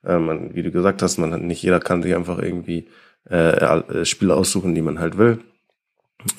Äh, 0.04 0.18
man, 0.18 0.54
wie 0.54 0.62
du 0.62 0.70
gesagt 0.70 1.02
hast, 1.02 1.18
man 1.18 1.32
hat 1.32 1.42
nicht 1.42 1.62
jeder 1.62 1.80
kann 1.80 2.02
sich 2.02 2.14
einfach 2.14 2.38
irgendwie 2.38 2.88
äh, 3.30 3.56
äh, 3.56 4.04
Spiele 4.04 4.34
aussuchen, 4.34 4.74
die 4.74 4.82
man 4.82 4.98
halt 4.98 5.18
will. 5.18 5.38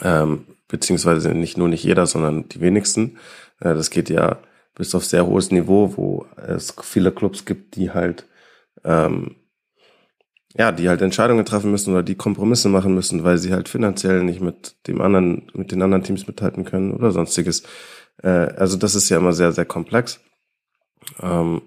Ähm, 0.01 0.45
beziehungsweise 0.67 1.33
nicht 1.33 1.57
nur 1.57 1.67
nicht 1.67 1.83
jeder, 1.83 2.05
sondern 2.05 2.47
die 2.49 2.61
wenigsten. 2.61 3.17
Äh, 3.59 3.73
das 3.73 3.89
geht 3.89 4.09
ja 4.09 4.39
bis 4.75 4.95
auf 4.95 5.05
sehr 5.05 5.25
hohes 5.25 5.51
Niveau, 5.51 5.93
wo 5.97 6.25
es 6.35 6.75
viele 6.81 7.11
Clubs 7.11 7.45
gibt, 7.45 7.75
die 7.75 7.91
halt 7.91 8.25
ähm, 8.83 9.35
ja, 10.55 10.71
die 10.71 10.87
halt 10.87 11.01
Entscheidungen 11.01 11.45
treffen 11.45 11.71
müssen 11.71 11.91
oder 11.91 12.03
die 12.03 12.15
Kompromisse 12.15 12.69
machen 12.69 12.93
müssen, 12.93 13.23
weil 13.23 13.37
sie 13.39 13.53
halt 13.53 13.69
finanziell 13.69 14.23
nicht 14.23 14.39
mit 14.39 14.75
dem 14.87 15.01
anderen, 15.01 15.47
mit 15.53 15.71
den 15.71 15.81
anderen 15.81 16.03
Teams 16.03 16.27
mithalten 16.27 16.63
können 16.63 16.93
oder 16.93 17.11
sonstiges. 17.11 17.63
Äh, 18.23 18.29
also 18.29 18.77
das 18.77 18.95
ist 18.95 19.09
ja 19.09 19.17
immer 19.17 19.33
sehr, 19.33 19.51
sehr 19.51 19.65
komplex. 19.65 20.19
Ähm, 21.21 21.61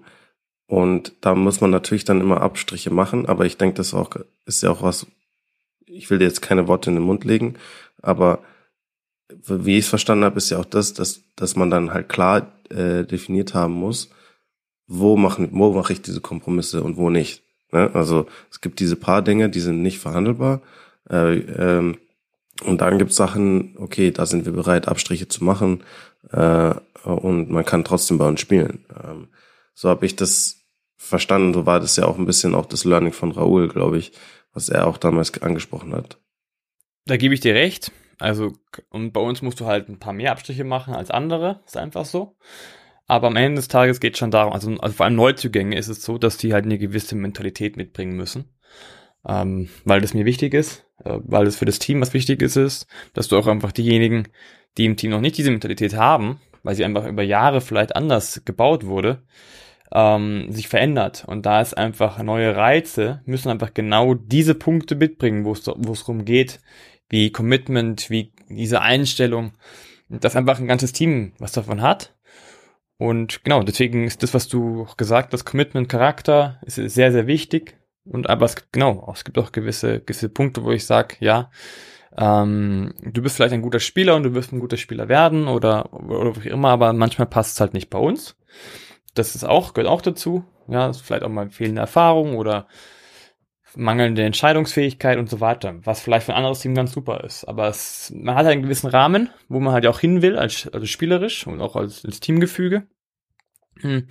und 0.65 1.13
da 1.21 1.33
muss 1.33 1.61
man 1.61 1.71
natürlich 1.71 2.03
dann 2.03 2.19
immer 2.19 2.41
Abstriche 2.41 2.91
machen, 2.91 3.25
aber 3.25 3.45
ich 3.45 3.57
denke, 3.57 3.75
das 3.75 3.93
auch, 3.93 4.09
ist 4.45 4.63
ja 4.63 4.69
auch 4.69 4.81
was, 4.81 5.07
ich 5.85 6.09
will 6.09 6.19
dir 6.19 6.25
jetzt 6.25 6.41
keine 6.41 6.67
Worte 6.67 6.89
in 6.89 6.97
den 6.97 7.05
Mund 7.05 7.23
legen, 7.23 7.55
aber 8.01 8.43
wie 9.29 9.77
ich 9.77 9.85
es 9.85 9.89
verstanden 9.89 10.25
habe, 10.25 10.37
ist 10.37 10.49
ja 10.49 10.57
auch 10.57 10.65
das, 10.65 10.93
dass, 10.93 11.21
dass 11.35 11.55
man 11.55 11.69
dann 11.69 11.93
halt 11.93 12.09
klar 12.09 12.51
äh, 12.69 13.03
definiert 13.05 13.53
haben 13.53 13.73
muss, 13.73 14.09
wo 14.87 15.15
machen, 15.15 15.49
wo 15.51 15.71
mache 15.71 15.93
ich 15.93 16.01
diese 16.01 16.21
Kompromisse 16.21 16.83
und 16.83 16.97
wo 16.97 17.09
nicht. 17.09 17.43
Ne? 17.71 17.91
Also 17.93 18.27
es 18.51 18.61
gibt 18.61 18.79
diese 18.79 18.95
paar 18.95 19.21
Dinge, 19.21 19.49
die 19.49 19.59
sind 19.59 19.81
nicht 19.81 19.99
verhandelbar. 19.99 20.61
Äh, 21.09 21.39
ähm, 21.39 21.97
und 22.63 22.81
dann 22.81 22.97
gibt 22.97 23.11
es 23.11 23.17
Sachen, 23.17 23.75
okay, 23.77 24.11
da 24.11 24.25
sind 24.25 24.45
wir 24.45 24.53
bereit, 24.53 24.87
Abstriche 24.87 25.27
zu 25.27 25.43
machen 25.43 25.83
äh, 26.31 26.73
und 27.03 27.49
man 27.49 27.65
kann 27.65 27.83
trotzdem 27.83 28.17
bei 28.17 28.27
uns 28.27 28.41
spielen. 28.41 28.85
Ähm, 29.03 29.29
so 29.73 29.89
habe 29.89 30.05
ich 30.05 30.15
das 30.15 30.65
verstanden. 30.97 31.53
So 31.53 31.65
war 31.65 31.79
das 31.79 31.95
ja 31.95 32.05
auch 32.05 32.17
ein 32.17 32.25
bisschen 32.25 32.55
auch 32.55 32.65
das 32.65 32.85
Learning 32.85 33.13
von 33.13 33.31
Raoul, 33.31 33.67
glaube 33.67 33.97
ich, 33.97 34.11
was 34.53 34.69
er 34.69 34.87
auch 34.87 34.97
damals 34.97 35.39
angesprochen 35.41 35.93
hat. 35.93 36.19
Da 37.05 37.17
gebe 37.17 37.33
ich 37.33 37.39
dir 37.39 37.55
recht. 37.55 37.91
Also, 38.19 38.53
und 38.89 39.13
bei 39.13 39.21
uns 39.21 39.41
musst 39.41 39.59
du 39.59 39.65
halt 39.65 39.89
ein 39.89 39.99
paar 39.99 40.13
mehr 40.13 40.31
Abstriche 40.31 40.63
machen 40.63 40.95
als 40.95 41.11
andere, 41.11 41.61
ist 41.65 41.77
einfach 41.77 42.05
so. 42.05 42.35
Aber 43.05 43.27
am 43.27 43.35
Ende 43.35 43.57
des 43.57 43.67
Tages 43.67 43.99
geht 43.99 44.13
es 44.13 44.19
schon 44.19 44.31
darum, 44.31 44.53
also, 44.53 44.71
also 44.79 44.95
vor 44.95 45.05
allem 45.05 45.15
Neuzugänge 45.15 45.77
ist 45.77 45.87
es 45.87 46.03
so, 46.03 46.17
dass 46.17 46.37
die 46.37 46.53
halt 46.53 46.65
eine 46.65 46.77
gewisse 46.77 47.15
Mentalität 47.15 47.77
mitbringen 47.77 48.17
müssen. 48.17 48.49
Ähm, 49.27 49.69
weil 49.83 50.01
das 50.01 50.13
mir 50.13 50.25
wichtig 50.25 50.53
ist, 50.53 50.85
äh, 51.03 51.17
weil 51.23 51.45
das 51.45 51.57
für 51.57 51.65
das 51.65 51.79
Team 51.79 52.01
was 52.01 52.13
Wichtiges 52.13 52.55
ist, 52.55 52.87
dass 53.13 53.27
du 53.27 53.37
auch 53.37 53.47
einfach 53.47 53.71
diejenigen, 53.71 54.29
die 54.77 54.85
im 54.85 54.95
Team 54.95 55.11
noch 55.11 55.21
nicht 55.21 55.37
diese 55.37 55.51
Mentalität 55.51 55.95
haben, 55.95 56.39
weil 56.63 56.75
sie 56.75 56.85
einfach 56.85 57.05
über 57.05 57.23
Jahre 57.23 57.61
vielleicht 57.61 57.95
anders 57.95 58.41
gebaut 58.45 58.85
wurde, 58.85 59.23
ähm, 59.91 60.51
sich 60.51 60.67
verändert. 60.67 61.25
Und 61.27 61.45
da 61.45 61.61
ist 61.61 61.77
einfach 61.77 62.21
neue 62.21 62.55
Reize, 62.55 63.21
müssen 63.25 63.49
einfach 63.49 63.73
genau 63.73 64.13
diese 64.13 64.55
Punkte 64.55 64.95
mitbringen, 64.95 65.45
wo 65.45 65.53
es 65.53 65.63
darum 65.63 66.25
geht, 66.25 66.59
wie 67.09 67.31
Commitment, 67.31 68.09
wie 68.09 68.33
diese 68.49 68.81
Einstellung, 68.81 69.53
dass 70.09 70.35
einfach 70.35 70.59
ein 70.59 70.67
ganzes 70.67 70.93
Team 70.93 71.33
was 71.39 71.51
davon 71.51 71.81
hat. 71.81 72.15
Und 72.97 73.43
genau, 73.43 73.63
deswegen 73.63 74.05
ist 74.05 74.23
das, 74.23 74.33
was 74.33 74.47
du 74.47 74.87
gesagt 74.97 75.33
hast, 75.33 75.45
Commitment, 75.45 75.87
Charakter, 75.87 76.59
ist 76.65 76.75
sehr, 76.75 77.11
sehr 77.11 77.27
wichtig. 77.27 77.77
Und 78.09 78.29
aber 78.29 78.45
es 78.45 78.55
gibt, 78.55 78.73
genau, 78.73 79.09
es 79.13 79.23
gibt 79.23 79.37
auch 79.37 79.51
gewisse, 79.51 79.99
gewisse 80.01 80.29
Punkte, 80.29 80.63
wo 80.63 80.71
ich 80.71 80.85
sage, 80.85 81.15
ja, 81.19 81.49
ähm, 82.17 82.93
du 83.01 83.21
bist 83.21 83.35
vielleicht 83.35 83.53
ein 83.53 83.61
guter 83.61 83.79
Spieler 83.79 84.15
und 84.15 84.23
du 84.23 84.33
wirst 84.33 84.51
ein 84.51 84.59
guter 84.59 84.77
Spieler 84.77 85.07
werden 85.07 85.47
oder, 85.47 85.93
oder 85.93 86.43
wie 86.43 86.49
immer, 86.49 86.69
aber 86.69 86.93
manchmal 86.93 87.27
passt 87.27 87.55
es 87.55 87.61
halt 87.61 87.73
nicht 87.73 87.89
bei 87.89 87.99
uns. 87.99 88.35
Das 89.13 89.35
ist 89.35 89.43
auch, 89.43 89.73
gehört 89.73 89.91
auch 89.91 90.01
dazu. 90.01 90.43
Ja, 90.67 90.91
vielleicht 90.93 91.23
auch 91.23 91.29
mal 91.29 91.49
fehlende 91.49 91.81
Erfahrung 91.81 92.35
oder 92.35 92.67
mangelnde 93.75 94.23
Entscheidungsfähigkeit 94.23 95.17
und 95.17 95.29
so 95.29 95.39
weiter, 95.39 95.75
was 95.85 96.01
vielleicht 96.01 96.25
für 96.25 96.33
ein 96.33 96.37
anderes 96.37 96.59
Team 96.59 96.73
ganz 96.73 96.91
super 96.91 97.23
ist. 97.23 97.45
Aber 97.45 97.67
es, 97.67 98.11
man 98.15 98.35
hat 98.35 98.45
halt 98.45 98.53
einen 98.53 98.63
gewissen 98.63 98.87
Rahmen, 98.87 99.29
wo 99.49 99.59
man 99.59 99.73
halt 99.73 99.85
auch 99.87 99.99
hin 99.99 100.21
will, 100.21 100.37
als, 100.37 100.67
also 100.67 100.85
spielerisch 100.85 101.45
und 101.45 101.61
auch 101.61 101.75
als, 101.75 102.03
als 102.03 102.19
Teamgefüge. 102.19 102.87
Hm. 103.81 104.07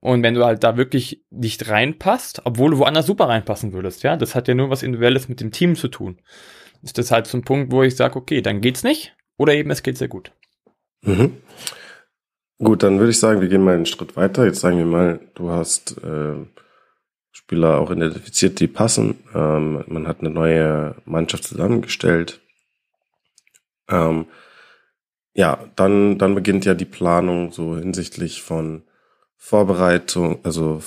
Und 0.00 0.22
wenn 0.22 0.34
du 0.34 0.44
halt 0.44 0.64
da 0.64 0.76
wirklich 0.76 1.24
nicht 1.30 1.68
reinpasst, 1.68 2.42
obwohl 2.44 2.70
du 2.70 2.78
woanders 2.78 3.06
super 3.06 3.28
reinpassen 3.28 3.72
würdest, 3.72 4.02
ja, 4.02 4.16
das 4.16 4.34
hat 4.34 4.48
ja 4.48 4.54
nur 4.54 4.70
was 4.70 4.82
Individuelles 4.82 5.28
mit 5.28 5.40
dem 5.40 5.52
Team 5.52 5.76
zu 5.76 5.88
tun 5.88 6.18
ist 6.82 6.98
das 6.98 7.10
halt 7.10 7.26
so 7.26 7.38
ein 7.38 7.44
Punkt, 7.44 7.72
wo 7.72 7.82
ich 7.82 7.96
sage, 7.96 8.16
okay, 8.16 8.42
dann 8.42 8.60
geht's 8.60 8.82
nicht 8.82 9.14
oder 9.36 9.54
eben 9.54 9.70
es 9.70 9.82
geht 9.82 9.98
sehr 9.98 10.08
gut. 10.08 10.32
Mhm. 11.02 11.36
Gut, 12.58 12.82
dann 12.82 12.98
würde 12.98 13.10
ich 13.10 13.18
sagen, 13.18 13.40
wir 13.40 13.48
gehen 13.48 13.64
mal 13.64 13.74
einen 13.74 13.86
Schritt 13.86 14.16
weiter. 14.16 14.44
Jetzt 14.44 14.60
sagen 14.60 14.76
wir 14.76 14.84
mal, 14.84 15.20
du 15.34 15.50
hast 15.50 15.96
äh, 16.02 16.34
Spieler 17.32 17.78
auch 17.78 17.90
identifiziert, 17.90 18.60
die 18.60 18.66
passen. 18.66 19.18
Ähm, 19.34 19.82
man 19.86 20.06
hat 20.06 20.20
eine 20.20 20.30
neue 20.30 20.96
Mannschaft 21.06 21.44
zusammengestellt. 21.44 22.40
Ähm, 23.88 24.26
ja, 25.32 25.70
dann, 25.76 26.18
dann 26.18 26.34
beginnt 26.34 26.66
ja 26.66 26.74
die 26.74 26.84
Planung 26.84 27.50
so 27.50 27.78
hinsichtlich 27.78 28.42
von 28.42 28.82
Vorbereitung, 29.42 30.38
also 30.44 30.82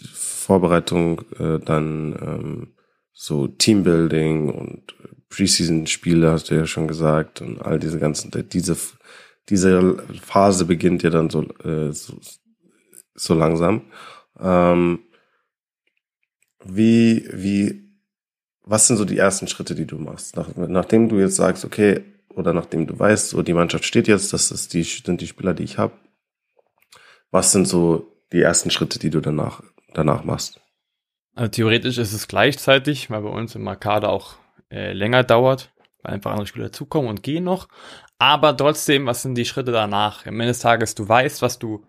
Vorbereitung, 0.00 1.20
äh, 1.38 1.58
dann 1.58 2.16
ähm, 2.20 2.74
so 3.12 3.46
Teambuilding 3.46 4.48
und 4.48 4.94
Preseason-Spiele, 5.28 6.30
hast 6.30 6.50
du 6.50 6.54
ja 6.54 6.66
schon 6.66 6.88
gesagt, 6.88 7.42
und 7.42 7.60
all 7.60 7.78
diese 7.78 7.98
ganzen, 7.98 8.32
diese, 8.48 8.74
diese 9.50 9.98
Phase 10.22 10.64
beginnt 10.64 11.02
ja 11.02 11.10
dann 11.10 11.28
so, 11.28 11.42
äh, 11.62 11.92
so, 11.92 12.18
so 13.14 13.34
langsam. 13.34 13.82
Ähm, 14.40 15.00
wie, 16.64 17.28
wie, 17.32 17.84
was 18.64 18.86
sind 18.86 18.96
so 18.96 19.04
die 19.04 19.18
ersten 19.18 19.46
Schritte, 19.46 19.74
die 19.74 19.86
du 19.86 19.98
machst? 19.98 20.36
Nach, 20.36 20.48
nachdem 20.56 21.10
du 21.10 21.18
jetzt 21.18 21.36
sagst, 21.36 21.66
okay, 21.66 22.02
oder 22.30 22.54
nachdem 22.54 22.86
du 22.86 22.98
weißt, 22.98 23.28
so 23.28 23.42
die 23.42 23.54
Mannschaft 23.54 23.84
steht 23.84 24.08
jetzt, 24.08 24.32
das 24.32 24.50
ist 24.50 24.72
die, 24.72 24.84
sind 24.84 25.20
die 25.20 25.26
Spieler, 25.26 25.52
die 25.52 25.64
ich 25.64 25.76
habe. 25.76 25.92
Was 27.30 27.52
sind 27.52 27.66
so 27.66 28.06
die 28.32 28.40
ersten 28.40 28.70
Schritte, 28.70 28.98
die 28.98 29.10
du 29.10 29.20
danach, 29.20 29.62
danach 29.94 30.24
machst? 30.24 30.60
Also 31.34 31.50
theoretisch 31.50 31.98
ist 31.98 32.12
es 32.12 32.28
gleichzeitig, 32.28 33.10
weil 33.10 33.22
bei 33.22 33.28
uns 33.28 33.54
im 33.54 33.66
Kader 33.78 34.10
auch 34.10 34.34
äh, 34.70 34.92
länger 34.92 35.24
dauert, 35.24 35.72
weil 36.02 36.14
einfach 36.14 36.32
andere 36.32 36.46
Spieler 36.46 36.66
dazukommen 36.66 37.08
und 37.08 37.22
gehen 37.22 37.44
noch. 37.44 37.68
Aber 38.18 38.56
trotzdem, 38.56 39.06
was 39.06 39.22
sind 39.22 39.36
die 39.36 39.44
Schritte 39.44 39.72
danach? 39.72 40.26
Am 40.26 40.34
Ende 40.34 40.48
des 40.48 40.58
Tages, 40.58 40.94
du 40.94 41.08
weißt, 41.08 41.40
was 41.40 41.58
du, 41.58 41.86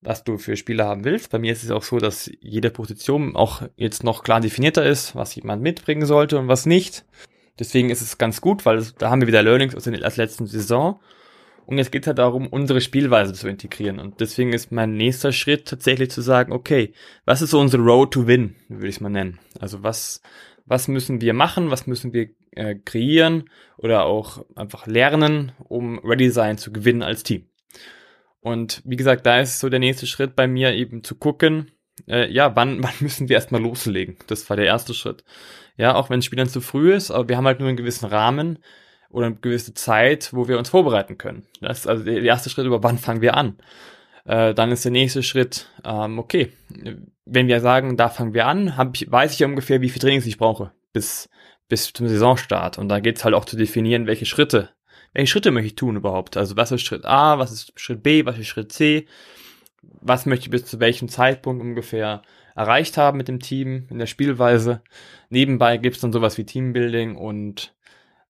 was 0.00 0.24
du 0.24 0.38
für 0.38 0.56
Spieler 0.56 0.86
haben 0.86 1.04
willst. 1.04 1.30
Bei 1.30 1.38
mir 1.38 1.52
ist 1.52 1.64
es 1.64 1.70
auch 1.70 1.82
so, 1.82 1.98
dass 1.98 2.30
jede 2.40 2.70
Position 2.70 3.36
auch 3.36 3.62
jetzt 3.76 4.04
noch 4.04 4.22
klar 4.22 4.40
definierter 4.40 4.84
ist, 4.84 5.14
was 5.16 5.34
jemand 5.34 5.62
mitbringen 5.62 6.06
sollte 6.06 6.38
und 6.38 6.48
was 6.48 6.64
nicht. 6.64 7.04
Deswegen 7.58 7.90
ist 7.90 8.02
es 8.02 8.18
ganz 8.18 8.40
gut, 8.40 8.66
weil 8.66 8.86
da 8.98 9.10
haben 9.10 9.20
wir 9.20 9.28
wieder 9.28 9.42
Learnings 9.42 9.74
aus 9.74 9.84
der 9.84 9.98
letzten 9.98 10.46
Saison. 10.46 11.00
Und 11.66 11.78
jetzt 11.78 11.90
geht 11.90 12.06
halt 12.06 12.18
darum, 12.18 12.46
unsere 12.46 12.80
Spielweise 12.80 13.32
zu 13.32 13.48
integrieren. 13.48 13.98
Und 13.98 14.20
deswegen 14.20 14.52
ist 14.52 14.70
mein 14.70 14.96
nächster 14.96 15.32
Schritt 15.32 15.66
tatsächlich 15.66 16.10
zu 16.12 16.20
sagen, 16.20 16.52
okay, 16.52 16.92
was 17.24 17.42
ist 17.42 17.50
so 17.50 17.58
unsere 17.58 17.82
Road 17.82 18.12
to 18.12 18.28
Win, 18.28 18.54
würde 18.68 18.86
ich 18.86 18.96
es 18.96 19.00
mal 19.00 19.08
nennen. 19.08 19.40
Also 19.58 19.82
was, 19.82 20.22
was 20.64 20.86
müssen 20.86 21.20
wir 21.20 21.34
machen, 21.34 21.72
was 21.72 21.88
müssen 21.88 22.12
wir 22.12 22.28
äh, 22.52 22.76
kreieren 22.76 23.50
oder 23.78 24.04
auch 24.04 24.44
einfach 24.54 24.86
lernen, 24.86 25.52
um 25.58 25.98
ready 25.98 26.30
sein 26.30 26.56
zu 26.56 26.72
gewinnen 26.72 27.02
als 27.02 27.24
Team. 27.24 27.46
Und 28.40 28.80
wie 28.84 28.96
gesagt, 28.96 29.26
da 29.26 29.40
ist 29.40 29.58
so 29.58 29.68
der 29.68 29.80
nächste 29.80 30.06
Schritt 30.06 30.36
bei 30.36 30.46
mir 30.46 30.72
eben 30.72 31.02
zu 31.02 31.16
gucken, 31.16 31.72
äh, 32.06 32.30
ja, 32.30 32.54
wann, 32.54 32.80
wann 32.82 32.94
müssen 33.00 33.28
wir 33.28 33.34
erstmal 33.34 33.60
loslegen? 33.60 34.18
Das 34.28 34.48
war 34.48 34.56
der 34.56 34.66
erste 34.66 34.94
Schritt. 34.94 35.24
Ja, 35.76 35.96
auch 35.96 36.10
wenn 36.10 36.22
Spielern 36.22 36.48
zu 36.48 36.60
früh 36.60 36.94
ist, 36.94 37.10
aber 37.10 37.28
wir 37.28 37.36
haben 37.36 37.46
halt 37.46 37.58
nur 37.58 37.68
einen 37.68 37.76
gewissen 37.76 38.06
Rahmen 38.06 38.60
oder 39.10 39.26
eine 39.26 39.36
gewisse 39.36 39.74
Zeit, 39.74 40.30
wo 40.32 40.48
wir 40.48 40.58
uns 40.58 40.70
vorbereiten 40.70 41.18
können. 41.18 41.44
Das 41.60 41.80
ist 41.80 41.86
also 41.86 42.04
der 42.04 42.22
erste 42.22 42.50
Schritt, 42.50 42.66
über 42.66 42.82
wann 42.82 42.98
fangen 42.98 43.22
wir 43.22 43.36
an. 43.36 43.56
Äh, 44.24 44.54
dann 44.54 44.72
ist 44.72 44.84
der 44.84 44.92
nächste 44.92 45.22
Schritt, 45.22 45.68
ähm, 45.84 46.18
okay, 46.18 46.52
wenn 47.24 47.48
wir 47.48 47.60
sagen, 47.60 47.96
da 47.96 48.08
fangen 48.08 48.34
wir 48.34 48.46
an, 48.46 48.76
hab 48.76 48.96
ich, 48.96 49.10
weiß 49.10 49.34
ich 49.34 49.44
ungefähr, 49.44 49.80
wie 49.80 49.88
viel 49.88 50.00
Trainings 50.00 50.26
ich 50.26 50.38
brauche 50.38 50.72
bis, 50.92 51.28
bis 51.68 51.92
zum 51.92 52.08
Saisonstart. 52.08 52.78
Und 52.78 52.88
da 52.88 53.00
geht 53.00 53.18
es 53.18 53.24
halt 53.24 53.34
auch 53.34 53.44
zu 53.44 53.56
definieren, 53.56 54.06
welche 54.06 54.26
Schritte, 54.26 54.70
welche 55.12 55.30
Schritte 55.30 55.50
möchte 55.50 55.68
ich 55.68 55.76
tun 55.76 55.96
überhaupt. 55.96 56.36
Also 56.36 56.56
was 56.56 56.72
ist 56.72 56.82
Schritt 56.82 57.04
A, 57.04 57.38
was 57.38 57.52
ist 57.52 57.78
Schritt 57.78 58.02
B, 58.02 58.26
was 58.26 58.38
ist 58.38 58.48
Schritt 58.48 58.72
C, 58.72 59.06
was 60.00 60.26
möchte 60.26 60.46
ich 60.46 60.50
bis 60.50 60.64
zu 60.64 60.80
welchem 60.80 61.08
Zeitpunkt 61.08 61.62
ungefähr 61.62 62.22
erreicht 62.54 62.96
haben 62.96 63.18
mit 63.18 63.28
dem 63.28 63.40
Team 63.40 63.86
in 63.90 63.98
der 63.98 64.06
Spielweise. 64.06 64.82
Nebenbei 65.28 65.76
gibt's 65.76 66.00
dann 66.00 66.12
sowas 66.12 66.38
wie 66.38 66.44
Teambuilding 66.44 67.16
und 67.16 67.74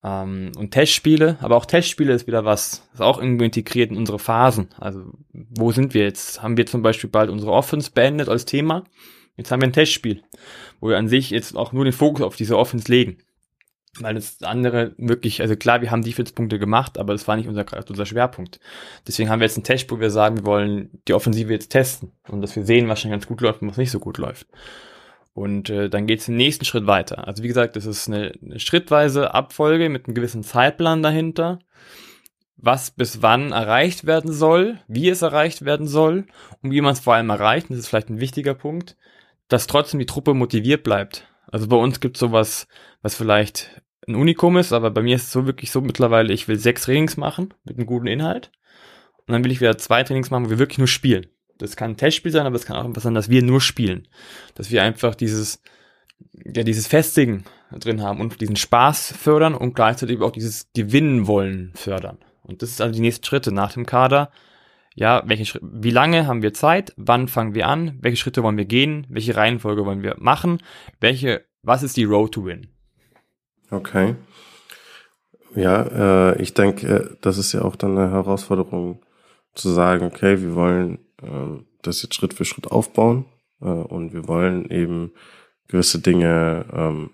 ähm, 0.06 0.52
und 0.56 0.70
Testspiele, 0.70 1.36
aber 1.40 1.56
auch 1.56 1.66
Testspiele 1.66 2.12
ist 2.12 2.28
wieder 2.28 2.44
was, 2.44 2.88
ist 2.94 3.02
auch 3.02 3.18
irgendwo 3.18 3.44
integriert 3.44 3.90
in 3.90 3.96
unsere 3.96 4.20
Phasen. 4.20 4.68
Also 4.78 5.04
wo 5.32 5.72
sind 5.72 5.94
wir 5.94 6.04
jetzt? 6.04 6.42
Haben 6.42 6.56
wir 6.56 6.66
zum 6.66 6.82
Beispiel 6.82 7.10
bald 7.10 7.28
unsere 7.28 7.50
Offense 7.50 7.90
beendet 7.90 8.28
als 8.28 8.44
Thema? 8.44 8.84
Jetzt 9.36 9.50
haben 9.50 9.60
wir 9.60 9.68
ein 9.68 9.72
Testspiel, 9.72 10.22
wo 10.80 10.88
wir 10.88 10.96
an 10.96 11.08
sich 11.08 11.30
jetzt 11.30 11.56
auch 11.56 11.72
nur 11.72 11.84
den 11.84 11.92
Fokus 11.92 12.24
auf 12.24 12.36
diese 12.36 12.56
Offense 12.56 12.90
legen. 12.90 13.18
Weil 13.98 14.14
das 14.14 14.42
andere 14.42 14.94
wirklich, 14.98 15.40
also 15.40 15.56
klar, 15.56 15.80
wir 15.80 15.90
haben 15.90 16.02
Defense-Punkte 16.02 16.58
gemacht, 16.58 16.98
aber 16.98 17.14
das 17.14 17.26
war 17.26 17.36
nicht 17.36 17.48
unser, 17.48 17.64
unser 17.88 18.06
Schwerpunkt. 18.06 18.60
Deswegen 19.08 19.30
haben 19.30 19.40
wir 19.40 19.46
jetzt 19.46 19.56
ein 19.56 19.64
Test, 19.64 19.90
wo 19.90 19.98
wir 19.98 20.10
sagen, 20.10 20.36
wir 20.36 20.44
wollen 20.44 21.00
die 21.08 21.14
Offensive 21.14 21.52
jetzt 21.52 21.70
testen 21.70 22.12
und 22.28 22.42
dass 22.42 22.54
wir 22.54 22.64
sehen, 22.64 22.88
was 22.88 23.00
schon 23.00 23.10
ganz 23.10 23.26
gut 23.26 23.40
läuft 23.40 23.62
und 23.62 23.70
was 23.70 23.78
nicht 23.78 23.90
so 23.90 23.98
gut 23.98 24.18
läuft. 24.18 24.46
Und 25.36 25.68
äh, 25.68 25.90
dann 25.90 26.06
geht 26.06 26.20
es 26.20 26.26
den 26.26 26.38
nächsten 26.38 26.64
Schritt 26.64 26.86
weiter. 26.86 27.28
Also 27.28 27.42
wie 27.42 27.48
gesagt, 27.48 27.76
das 27.76 27.84
ist 27.84 28.08
eine, 28.08 28.32
eine 28.42 28.58
schrittweise 28.58 29.34
Abfolge 29.34 29.90
mit 29.90 30.06
einem 30.06 30.14
gewissen 30.14 30.42
Zeitplan 30.42 31.02
dahinter, 31.02 31.58
was 32.56 32.90
bis 32.90 33.20
wann 33.20 33.52
erreicht 33.52 34.06
werden 34.06 34.32
soll, 34.32 34.78
wie 34.88 35.10
es 35.10 35.20
erreicht 35.20 35.66
werden 35.66 35.88
soll 35.88 36.24
und 36.62 36.70
wie 36.70 36.80
man 36.80 36.94
es 36.94 37.00
vor 37.00 37.12
allem 37.12 37.28
erreicht, 37.28 37.68
und 37.68 37.76
das 37.76 37.80
ist 37.80 37.88
vielleicht 37.88 38.08
ein 38.08 38.18
wichtiger 38.18 38.54
Punkt, 38.54 38.96
dass 39.48 39.66
trotzdem 39.66 40.00
die 40.00 40.06
Truppe 40.06 40.32
motiviert 40.32 40.84
bleibt. 40.84 41.28
Also 41.48 41.68
bei 41.68 41.76
uns 41.76 42.00
gibt 42.00 42.16
es 42.16 42.20
sowas, 42.20 42.66
was 43.02 43.14
vielleicht 43.14 43.82
ein 44.08 44.14
Unikum 44.14 44.56
ist, 44.56 44.72
aber 44.72 44.90
bei 44.90 45.02
mir 45.02 45.16
ist 45.16 45.24
es 45.24 45.32
so 45.32 45.44
wirklich 45.44 45.70
so 45.70 45.82
mittlerweile, 45.82 46.32
ich 46.32 46.48
will 46.48 46.58
sechs 46.58 46.84
Trainings 46.84 47.18
machen 47.18 47.52
mit 47.64 47.76
einem 47.76 47.86
guten 47.86 48.06
Inhalt 48.06 48.52
und 49.26 49.34
dann 49.34 49.44
will 49.44 49.52
ich 49.52 49.60
wieder 49.60 49.76
zwei 49.76 50.02
Trainings 50.02 50.30
machen, 50.30 50.46
wo 50.46 50.50
wir 50.50 50.58
wirklich 50.58 50.78
nur 50.78 50.88
spielen. 50.88 51.26
Das 51.58 51.76
kann 51.76 51.92
ein 51.92 51.96
Testspiel 51.96 52.32
sein, 52.32 52.46
aber 52.46 52.56
es 52.56 52.66
kann 52.66 52.76
auch 52.76 52.88
etwas 52.88 53.04
sein, 53.04 53.14
dass 53.14 53.30
wir 53.30 53.42
nur 53.42 53.60
spielen. 53.60 54.08
Dass 54.54 54.70
wir 54.70 54.82
einfach 54.82 55.14
dieses, 55.14 55.62
ja, 56.44 56.62
dieses 56.62 56.86
Festigen 56.86 57.44
drin 57.72 58.02
haben 58.02 58.20
und 58.20 58.40
diesen 58.40 58.56
Spaß 58.56 59.14
fördern 59.18 59.54
und 59.54 59.74
gleichzeitig 59.74 60.20
auch 60.20 60.30
dieses 60.30 60.70
Gewinnen 60.74 61.26
wollen 61.26 61.72
fördern. 61.74 62.18
Und 62.42 62.62
das 62.62 62.70
ist 62.70 62.80
also 62.80 62.94
die 62.94 63.00
nächsten 63.00 63.24
Schritte 63.24 63.52
nach 63.52 63.72
dem 63.72 63.86
Kader. 63.86 64.30
Ja, 64.94 65.22
welche 65.26 65.58
wie 65.62 65.90
lange 65.90 66.26
haben 66.26 66.42
wir 66.42 66.54
Zeit? 66.54 66.92
Wann 66.96 67.28
fangen 67.28 67.54
wir 67.54 67.66
an? 67.66 67.98
Welche 68.00 68.16
Schritte 68.16 68.42
wollen 68.42 68.56
wir 68.56 68.64
gehen? 68.64 69.06
Welche 69.10 69.36
Reihenfolge 69.36 69.84
wollen 69.84 70.02
wir 70.02 70.16
machen? 70.18 70.62
Welche, 71.00 71.44
was 71.62 71.82
ist 71.82 71.96
die 71.96 72.04
Road 72.04 72.32
to 72.32 72.46
Win? 72.46 72.68
Okay. 73.70 74.14
Ja, 75.54 76.32
äh, 76.32 76.42
ich 76.42 76.54
denke, 76.54 77.16
das 77.20 77.38
ist 77.38 77.52
ja 77.52 77.62
auch 77.62 77.76
dann 77.76 77.98
eine 77.98 78.10
Herausforderung 78.10 79.02
zu 79.54 79.70
sagen, 79.70 80.06
okay, 80.06 80.40
wir 80.40 80.54
wollen 80.54 80.98
äh, 81.22 81.62
das 81.82 82.02
jetzt 82.02 82.14
Schritt 82.14 82.34
für 82.34 82.44
Schritt 82.44 82.70
aufbauen 82.70 83.26
äh, 83.60 83.66
und 83.66 84.12
wir 84.12 84.28
wollen 84.28 84.70
eben 84.70 85.12
gewisse 85.68 86.00
Dinge 86.00 86.66
ähm, 86.72 87.10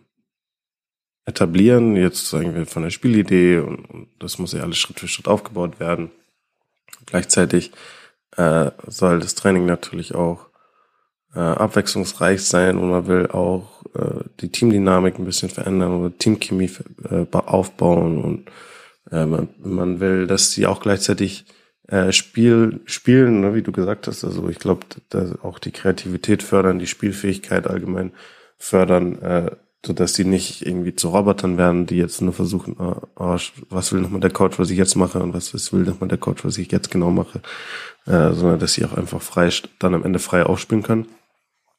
etablieren. 1.24 1.96
Jetzt 1.96 2.28
sagen 2.28 2.55
wir 2.55 2.66
von 2.66 2.82
der 2.82 2.90
Spielidee 2.90 3.59
und, 3.59 3.84
und 3.86 4.09
das 4.18 4.38
muss 4.38 4.53
ja 4.53 4.62
alles 4.62 4.78
Schritt 4.78 5.00
für 5.00 5.09
Schritt 5.09 5.28
aufgebaut 5.28 5.80
werden. 5.80 6.11
Gleichzeitig 7.07 7.72
äh, 8.36 8.70
soll 8.86 9.20
das 9.20 9.34
Training 9.34 9.66
natürlich 9.66 10.14
auch 10.14 10.48
äh, 11.34 11.40
abwechslungsreich 11.40 12.44
sein 12.44 12.76
und 12.78 12.90
man 12.90 13.07
will 13.07 13.28
auch 13.28 13.84
äh, 13.94 14.24
die 14.40 14.50
Teamdynamik 14.50 15.18
ein 15.18 15.24
bisschen 15.24 15.48
verändern 15.48 16.00
oder 16.00 16.16
Teamchemie 16.16 16.70
äh, 17.09 17.26
aufbauen 17.32 18.22
und 18.22 18.50
äh, 19.11 19.26
man, 19.26 19.48
man 19.59 20.00
will, 20.00 20.26
dass 20.26 20.53
sie 20.53 20.66
auch 20.66 20.80
gleichzeitig 20.80 21.44
äh, 21.93 22.11
Spiel 22.11 22.80
spielen, 22.86 23.43
ne, 23.43 23.55
wie 23.55 23.61
du 23.61 23.70
gesagt 23.70 24.07
hast. 24.07 24.24
Also 24.24 24.49
ich 24.49 24.59
glaube, 24.59 24.86
auch 25.43 25.59
die 25.59 25.72
Kreativität 25.72 26.43
fördern, 26.43 26.78
die 26.78 26.86
Spielfähigkeit 26.86 27.66
allgemein 27.66 28.12
fördern, 28.57 29.20
äh, 29.20 29.51
so 29.84 29.93
dass 29.93 30.14
sie 30.14 30.24
nicht 30.24 30.64
irgendwie 30.64 30.97
zu 30.97 31.11
Robotern 31.11 31.59
werden, 31.59 31.84
die 31.84 31.99
jetzt 31.99 32.22
nur 32.22 32.32
versuchen, 32.32 32.76
oh, 32.78 32.97
oh, 33.16 33.36
was 33.68 33.93
will 33.93 34.01
nochmal 34.01 34.20
der 34.20 34.30
Coach, 34.30 34.59
was 34.59 34.70
ich 34.70 34.78
jetzt 34.78 34.95
mache 34.95 35.20
und 35.20 35.34
was, 35.34 35.53
was 35.53 35.70
will 35.74 35.82
nochmal 35.82 36.09
der 36.09 36.16
Coach, 36.16 36.47
was 36.47 36.57
ich 36.57 36.72
jetzt 36.72 36.90
genau 36.90 37.11
mache, 37.11 37.43
äh, 38.07 38.32
sondern 38.32 38.59
dass 38.59 38.72
sie 38.72 38.86
auch 38.86 38.95
einfach 38.95 39.20
frei 39.20 39.51
dann 39.78 39.95
am 39.95 40.05
Ende 40.05 40.18
frei 40.18 40.45
aufspielen 40.45 40.82
können. 40.82 41.09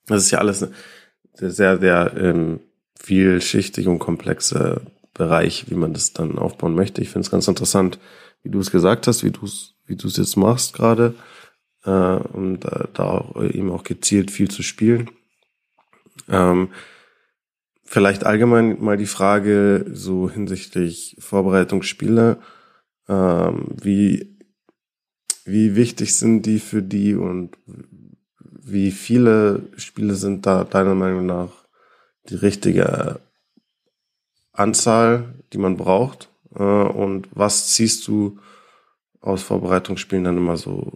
Das 0.06 0.22
ist 0.22 0.32
ja 0.32 0.38
alles 0.38 0.68
sehr, 1.34 1.80
sehr 1.80 2.14
ähm, 2.18 2.60
vielschichtig 3.00 3.88
und 3.88 3.98
komplexe 3.98 4.82
Bereich, 5.16 5.72
wie 5.72 5.76
man 5.76 5.94
das 5.94 6.14
dann 6.14 6.38
aufbauen 6.38 6.76
möchte. 6.76 7.02
Ich 7.02 7.10
finde 7.10 7.26
es 7.26 7.32
ganz 7.32 7.48
interessant, 7.48 7.98
wie 8.44 8.50
du 8.50 8.60
es 8.60 8.70
gesagt 8.70 9.08
hast, 9.08 9.24
wie 9.24 9.32
du 9.32 9.46
es 9.46 9.73
wie 9.86 9.96
du 9.96 10.08
es 10.08 10.18
jetzt 10.18 10.38
machst 10.38 10.74
gerade, 10.74 11.16
äh, 11.86 11.90
und 11.90 12.66
äh, 12.66 12.88
da 12.94 13.04
auch, 13.04 13.44
eben 13.44 13.72
auch 13.72 13.84
gezielt 13.84 14.32
viel 14.32 14.50
zu 14.50 14.64
spielen. 14.64 15.10
Ähm, 16.30 16.70
vielleicht 17.84 18.26
allgemein 18.26 18.82
mal 18.84 18.98
die 18.98 19.06
Frage 19.06 19.86
so 19.92 20.30
hinsichtlich 20.30 21.16
Vorbereitungsspiele, 21.20 22.40
ähm, 23.08 23.68
wie 23.82 24.34
wie 25.46 25.76
wichtig 25.76 26.16
sind 26.16 26.46
die 26.46 26.60
für 26.60 26.82
die 26.82 27.16
und 27.16 27.58
wie 28.66 28.92
viele 28.92 29.64
Spiele 29.76 30.16
sind 30.16 30.46
da 30.46 30.64
deiner 30.64 30.96
Meinung 30.96 31.26
nach 31.26 31.52
die 32.30 32.36
richtige 32.36 33.20
Anzahl, 34.54 35.34
die 35.52 35.58
man 35.58 35.76
braucht? 35.76 36.30
Äh, 36.56 36.64
und 36.64 37.28
was 37.34 37.70
ziehst 37.70 38.08
du 38.08 38.40
aus 39.24 39.44
Vorbereitungsspielen 39.44 40.26
dann 40.26 40.38
immer 40.38 40.58
so 40.58 40.92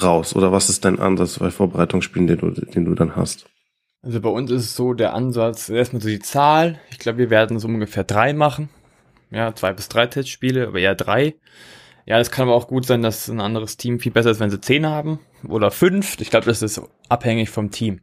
raus? 0.00 0.34
Oder 0.34 0.52
was 0.52 0.70
ist 0.70 0.84
dein 0.84 0.98
Ansatz 0.98 1.38
bei 1.38 1.50
Vorbereitungsspielen, 1.50 2.26
den 2.28 2.38
du, 2.38 2.50
den 2.50 2.84
du 2.84 2.94
dann 2.94 3.16
hast? 3.16 3.46
Also 4.02 4.20
bei 4.20 4.30
uns 4.30 4.50
ist 4.50 4.64
es 4.64 4.76
so 4.76 4.94
der 4.94 5.14
Ansatz, 5.14 5.68
erstmal 5.68 6.02
so 6.02 6.08
die 6.08 6.18
Zahl. 6.18 6.80
Ich 6.90 6.98
glaube, 6.98 7.18
wir 7.18 7.30
werden 7.30 7.58
so 7.58 7.68
ungefähr 7.68 8.04
drei 8.04 8.32
machen. 8.32 8.68
Ja, 9.30 9.54
zwei 9.54 9.72
bis 9.72 9.88
drei 9.88 10.06
Testspiele, 10.06 10.68
aber 10.68 10.78
eher 10.78 10.94
drei. 10.94 11.34
Ja, 12.04 12.18
es 12.18 12.30
kann 12.30 12.48
aber 12.48 12.56
auch 12.56 12.66
gut 12.66 12.84
sein, 12.84 13.02
dass 13.02 13.28
ein 13.28 13.40
anderes 13.40 13.76
Team 13.76 14.00
viel 14.00 14.12
besser 14.12 14.30
ist, 14.30 14.40
wenn 14.40 14.50
sie 14.50 14.60
zehn 14.60 14.86
haben 14.86 15.20
oder 15.46 15.70
fünf. 15.70 16.20
Ich 16.20 16.30
glaube, 16.30 16.46
das 16.46 16.62
ist 16.62 16.82
abhängig 17.08 17.50
vom 17.50 17.70
Team 17.70 18.00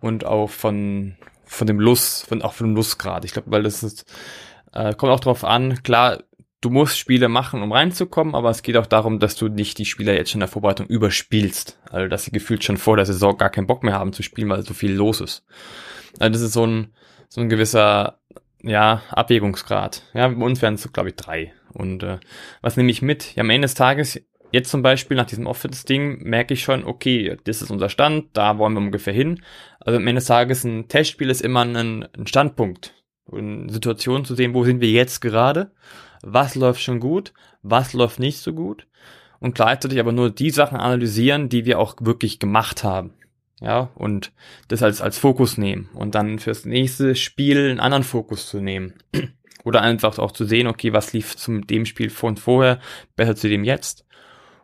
und 0.00 0.24
auch 0.24 0.50
von 0.50 1.16
von 1.44 1.66
dem 1.66 1.78
Lust, 1.78 2.26
von 2.26 2.42
auch 2.42 2.54
von 2.54 2.68
dem 2.68 2.76
Lustgrad. 2.76 3.24
Ich 3.24 3.32
glaube, 3.32 3.50
weil 3.50 3.62
das 3.62 3.82
ist 3.82 4.06
äh, 4.72 4.94
kommt 4.94 5.12
auch 5.12 5.20
drauf 5.20 5.44
an. 5.44 5.82
Klar, 5.82 6.22
du 6.62 6.70
musst 6.70 6.98
Spiele 6.98 7.28
machen, 7.28 7.62
um 7.62 7.72
reinzukommen, 7.72 8.34
aber 8.34 8.48
es 8.48 8.62
geht 8.62 8.78
auch 8.78 8.86
darum, 8.86 9.18
dass 9.18 9.36
du 9.36 9.48
nicht 9.48 9.76
die 9.76 9.84
Spieler 9.84 10.14
jetzt 10.14 10.30
schon 10.30 10.38
in 10.38 10.46
der 10.46 10.48
Vorbereitung 10.48 10.86
überspielst. 10.86 11.78
Also 11.90 12.08
dass 12.08 12.24
sie 12.24 12.32
gefühlt 12.32 12.64
schon 12.64 12.78
vor 12.78 12.96
der 12.96 13.04
Saison 13.04 13.36
gar 13.36 13.50
keinen 13.50 13.66
Bock 13.66 13.82
mehr 13.82 13.94
haben 13.94 14.14
zu 14.14 14.22
spielen, 14.22 14.48
weil 14.48 14.62
so 14.62 14.72
viel 14.72 14.92
los 14.92 15.20
ist. 15.20 15.44
Also 16.18 16.32
das 16.32 16.40
ist 16.40 16.54
so 16.54 16.66
ein 16.66 16.94
so 17.32 17.40
ein 17.40 17.48
gewisser 17.48 18.18
ja, 18.62 19.02
Abwägungsgrad. 19.08 20.02
Ja, 20.12 20.28
bei 20.28 20.44
uns 20.44 20.60
wären 20.60 20.74
es, 20.74 20.92
glaube 20.92 21.08
ich, 21.08 21.16
drei. 21.16 21.54
Und 21.72 22.02
äh, 22.02 22.18
was 22.60 22.76
nehme 22.76 22.90
ich 22.90 23.00
mit? 23.00 23.34
Ja, 23.34 23.40
am 23.40 23.48
Ende 23.48 23.64
des 23.64 23.74
Tages, 23.74 24.20
jetzt 24.50 24.70
zum 24.70 24.82
Beispiel 24.82 25.16
nach 25.16 25.24
diesem 25.24 25.46
Office-Ding, 25.46 26.22
merke 26.24 26.52
ich 26.52 26.62
schon, 26.62 26.84
okay, 26.84 27.38
das 27.44 27.62
ist 27.62 27.70
unser 27.70 27.88
Stand, 27.88 28.26
da 28.34 28.58
wollen 28.58 28.74
wir 28.74 28.80
ungefähr 28.80 29.14
hin. 29.14 29.42
Also 29.80 29.96
am 29.96 30.06
Ende 30.06 30.20
des 30.20 30.26
Tages, 30.26 30.62
ein 30.64 30.88
Testspiel 30.88 31.30
ist 31.30 31.40
immer 31.40 31.64
ein, 31.64 32.04
ein 32.04 32.26
Standpunkt. 32.26 32.94
Eine 33.32 33.72
Situation 33.72 34.26
zu 34.26 34.34
sehen, 34.34 34.52
wo 34.52 34.64
sind 34.64 34.82
wir 34.82 34.90
jetzt 34.90 35.20
gerade, 35.20 35.72
was 36.22 36.54
läuft 36.54 36.82
schon 36.82 37.00
gut, 37.00 37.32
was 37.62 37.92
läuft 37.92 38.18
nicht 38.18 38.38
so 38.38 38.52
gut 38.52 38.86
und 39.40 39.54
gleichzeitig 39.54 40.00
aber 40.00 40.12
nur 40.12 40.30
die 40.30 40.50
Sachen 40.50 40.78
analysieren, 40.78 41.48
die 41.48 41.64
wir 41.64 41.78
auch 41.78 41.96
wirklich 42.00 42.38
gemacht 42.38 42.84
haben 42.84 43.14
ja, 43.62 43.90
und 43.94 44.32
das 44.66 44.82
als, 44.82 45.00
als 45.00 45.18
Fokus 45.18 45.56
nehmen 45.56 45.88
und 45.94 46.16
dann 46.16 46.40
fürs 46.40 46.64
nächste 46.64 47.14
Spiel 47.14 47.70
einen 47.70 47.80
anderen 47.80 48.02
Fokus 48.02 48.48
zu 48.48 48.60
nehmen. 48.60 48.94
Oder 49.64 49.82
einfach 49.82 50.18
auch 50.18 50.32
zu 50.32 50.44
sehen, 50.44 50.66
okay, 50.66 50.92
was 50.92 51.12
lief 51.12 51.36
zum 51.36 51.64
dem 51.68 51.86
Spiel 51.86 52.10
von 52.10 52.36
vorher 52.36 52.80
besser 53.14 53.36
zu 53.36 53.48
dem 53.48 53.62
jetzt. 53.62 54.04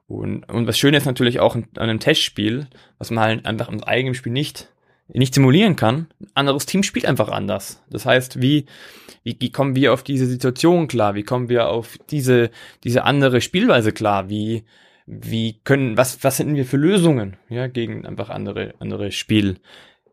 Und, 0.09 0.49
und 0.49 0.67
was 0.67 0.83
ist 0.83 1.07
natürlich 1.07 1.39
auch 1.39 1.55
an 1.55 1.69
einem 1.77 2.01
Testspiel, 2.01 2.67
was 2.99 3.13
man 3.13 3.23
halt 3.23 3.47
einfach 3.47 3.69
im 3.69 3.85
eigenen 3.85 4.15
Spiel 4.15 4.33
nicht, 4.33 4.69
nicht 5.09 5.35
simulieren 5.35 5.77
kann. 5.77 6.09
Ein 6.21 6.29
anderes 6.35 6.67
Team 6.67 6.83
spielt 6.83 7.07
einfach 7.07 7.29
anders. 7.29 7.83
Das 7.91 8.05
heißt, 8.05 8.43
wie, 8.43 8.67
wie, 9.23 9.37
wie 9.41 9.53
kommen 9.53 9.75
wir 9.75 9.93
auf 9.93 10.03
diese 10.03 10.27
Situation 10.27 10.89
klar? 10.89 11.15
Wie 11.15 11.23
kommen 11.23 11.49
wir 11.49 11.69
auf 11.69 11.99
diese, 12.11 12.51
diese 12.85 13.05
andere 13.05 13.41
Spielweise 13.41 13.93
klar? 13.93 14.29
Wie, 14.29 14.65
wie 15.07 15.61
können, 15.65 15.97
was, 15.97 16.23
was 16.23 16.39
hätten 16.39 16.55
wir 16.55 16.67
für 16.67 16.77
Lösungen, 16.77 17.37
ja, 17.49 17.67
gegen 17.67 18.05
einfach 18.07 18.29
andere, 18.29 18.75
andere 18.79 19.11
Spiel, 19.11 19.57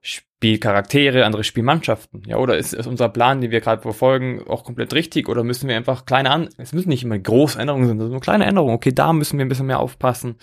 Spielcharaktere, 0.01 1.25
andere 1.25 1.43
Spielmannschaften, 1.43 2.23
ja, 2.27 2.37
oder 2.37 2.57
ist, 2.57 2.73
ist 2.73 2.87
unser 2.87 3.09
Plan, 3.09 3.41
den 3.41 3.51
wir 3.51 3.59
gerade 3.59 3.81
verfolgen, 3.81 4.47
auch 4.47 4.63
komplett 4.63 4.93
richtig, 4.93 5.27
oder 5.27 5.43
müssen 5.43 5.67
wir 5.67 5.75
einfach 5.75 6.05
kleine 6.05 6.29
an, 6.29 6.49
es 6.57 6.71
müssen 6.71 6.89
nicht 6.89 7.03
immer 7.03 7.19
große 7.19 7.59
Änderungen 7.59 7.87
sein, 7.87 7.97
sondern 7.97 8.11
nur 8.11 8.21
kleine 8.21 8.45
Änderungen, 8.45 8.75
okay, 8.75 8.93
da 8.93 9.11
müssen 9.11 9.37
wir 9.37 9.45
ein 9.45 9.49
bisschen 9.49 9.65
mehr 9.65 9.79
aufpassen. 9.79 10.35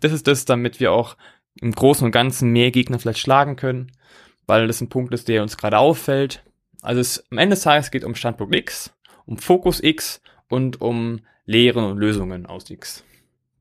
Das 0.00 0.12
ist 0.12 0.26
das, 0.26 0.44
damit 0.44 0.80
wir 0.80 0.92
auch 0.92 1.16
im 1.60 1.72
Großen 1.72 2.04
und 2.04 2.12
Ganzen 2.12 2.50
mehr 2.52 2.70
Gegner 2.70 2.98
vielleicht 2.98 3.18
schlagen 3.18 3.56
können, 3.56 3.90
weil 4.48 4.66
das 4.66 4.80
ein 4.80 4.88
Punkt 4.88 5.14
ist, 5.14 5.28
der 5.28 5.42
uns 5.42 5.56
gerade 5.56 5.78
auffällt. 5.78 6.42
Also 6.82 7.00
es, 7.00 7.24
am 7.30 7.38
Ende 7.38 7.54
des 7.54 7.62
Tages 7.62 7.92
geht 7.92 8.04
um 8.04 8.16
Standpunkt 8.16 8.54
X, 8.56 8.92
um 9.26 9.38
Fokus 9.38 9.80
X 9.80 10.20
und 10.48 10.80
um 10.80 11.20
Lehren 11.46 11.84
und 11.84 11.98
Lösungen 11.98 12.46
aus 12.46 12.68
X. 12.68 13.04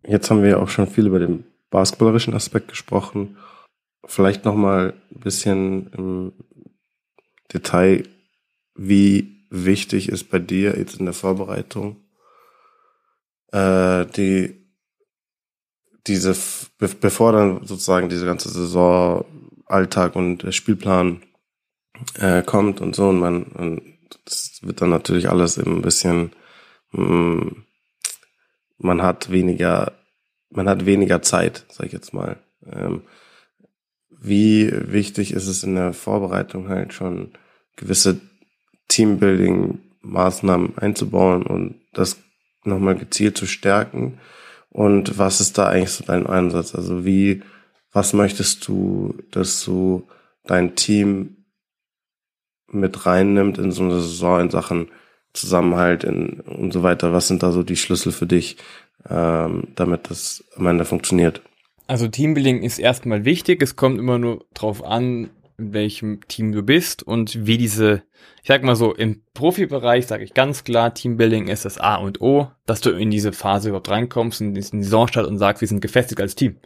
Jetzt 0.03 0.31
haben 0.31 0.41
wir 0.41 0.49
ja 0.49 0.57
auch 0.57 0.69
schon 0.69 0.87
viel 0.87 1.05
über 1.05 1.19
den 1.19 1.45
basketballerischen 1.69 2.33
Aspekt 2.33 2.69
gesprochen. 2.69 3.37
Vielleicht 4.05 4.45
noch 4.45 4.55
mal 4.55 4.95
ein 5.13 5.19
bisschen 5.19 5.91
im 5.93 6.33
Detail, 7.53 8.03
wie 8.73 9.45
wichtig 9.51 10.09
ist 10.09 10.31
bei 10.31 10.39
dir 10.39 10.75
jetzt 10.77 10.99
in 10.99 11.05
der 11.05 11.13
Vorbereitung 11.13 11.97
äh, 13.51 14.05
die 14.05 14.65
diese 16.05 16.35
be 16.77 16.87
bevor 16.87 17.33
dann 17.33 17.65
sozusagen 17.65 18.09
diese 18.09 18.25
ganze 18.25 18.49
Saison 18.49 19.25
Alltag 19.67 20.15
und 20.15 20.53
Spielplan 20.53 21.21
äh, 22.19 22.41
kommt 22.43 22.81
und 22.81 22.95
so 22.95 23.09
und 23.09 23.19
man 23.19 23.43
und 23.43 23.81
das 24.25 24.59
wird 24.61 24.81
dann 24.81 24.89
natürlich 24.89 25.29
alles 25.29 25.57
eben 25.57 25.77
ein 25.77 25.81
bisschen 25.81 26.31
mh, 26.91 27.03
mm, 27.03 27.65
man 28.77 29.01
hat 29.01 29.31
weniger, 29.31 29.93
man 30.49 30.69
hat 30.69 30.85
weniger 30.85 31.21
Zeit, 31.21 31.65
sag 31.69 31.87
ich 31.87 31.93
jetzt 31.93 32.13
mal. 32.13 32.37
Ähm, 32.65 33.01
wie 34.09 34.71
wichtig 34.71 35.33
ist 35.33 35.47
es 35.47 35.63
in 35.63 35.75
der 35.75 35.93
Vorbereitung 35.93 36.69
halt 36.69 36.93
schon 36.93 37.31
gewisse 37.75 38.19
Teambuilding-Maßnahmen 38.89 40.77
einzubauen 40.77 41.43
und 41.43 41.75
das 41.93 42.17
nochmal 42.63 42.95
gezielt 42.95 43.37
zu 43.37 43.45
stärken? 43.45 44.19
Und 44.69 45.17
was 45.17 45.41
ist 45.41 45.57
da 45.57 45.67
eigentlich 45.67 45.91
so 45.91 46.03
dein 46.03 46.27
Einsatz? 46.27 46.75
Also 46.75 47.05
wie, 47.05 47.41
was 47.97 48.13
möchtest 48.13 48.67
du, 48.67 49.15
dass 49.31 49.65
du 49.65 50.03
dein 50.45 50.75
Team 50.75 51.45
mit 52.71 53.07
reinnimmt 53.07 53.57
in 53.57 53.71
so 53.71 53.81
eine 53.81 53.99
Saison 53.99 54.41
in 54.41 54.49
Sachen 54.51 54.89
Zusammenhalt 55.33 56.03
in, 56.03 56.41
und 56.41 56.71
so 56.71 56.83
weiter. 56.83 57.11
Was 57.11 57.27
sind 57.27 57.41
da 57.41 57.51
so 57.51 57.63
die 57.63 57.75
Schlüssel 57.75 58.11
für 58.11 58.27
dich, 58.27 58.57
ähm, 59.09 59.69
damit 59.75 60.11
das 60.11 60.43
am 60.55 60.67
Ende 60.67 60.85
funktioniert? 60.85 61.41
Also 61.87 62.07
Teambuilding 62.07 62.61
ist 62.61 62.77
erstmal 62.77 63.25
wichtig. 63.25 63.63
Es 63.63 63.75
kommt 63.75 63.97
immer 63.97 64.19
nur 64.19 64.45
drauf 64.53 64.83
an, 64.83 65.31
in 65.57 65.73
welchem 65.73 66.19
Team 66.27 66.51
du 66.51 66.61
bist 66.61 67.01
und 67.01 67.47
wie 67.47 67.57
diese, 67.57 68.03
ich 68.43 68.47
sag 68.47 68.61
mal 68.61 68.75
so, 68.75 68.93
im 68.93 69.23
Profibereich 69.33 70.05
sage 70.05 70.23
ich 70.23 70.35
ganz 70.35 70.63
klar, 70.63 70.93
Teambuilding 70.93 71.47
ist 71.47 71.65
das 71.65 71.79
A 71.79 71.95
und 71.95 72.21
O, 72.21 72.51
dass 72.67 72.81
du 72.81 72.91
in 72.91 73.09
diese 73.09 73.33
Phase 73.33 73.69
überhaupt 73.69 73.89
reinkommst, 73.89 74.39
in 74.39 74.53
diesen 74.53 74.83
Saisonstart 74.83 75.25
und 75.25 75.39
sagst, 75.39 75.61
wir 75.61 75.67
sind 75.67 75.81
gefestigt 75.81 76.21
als 76.21 76.35
Team. 76.35 76.57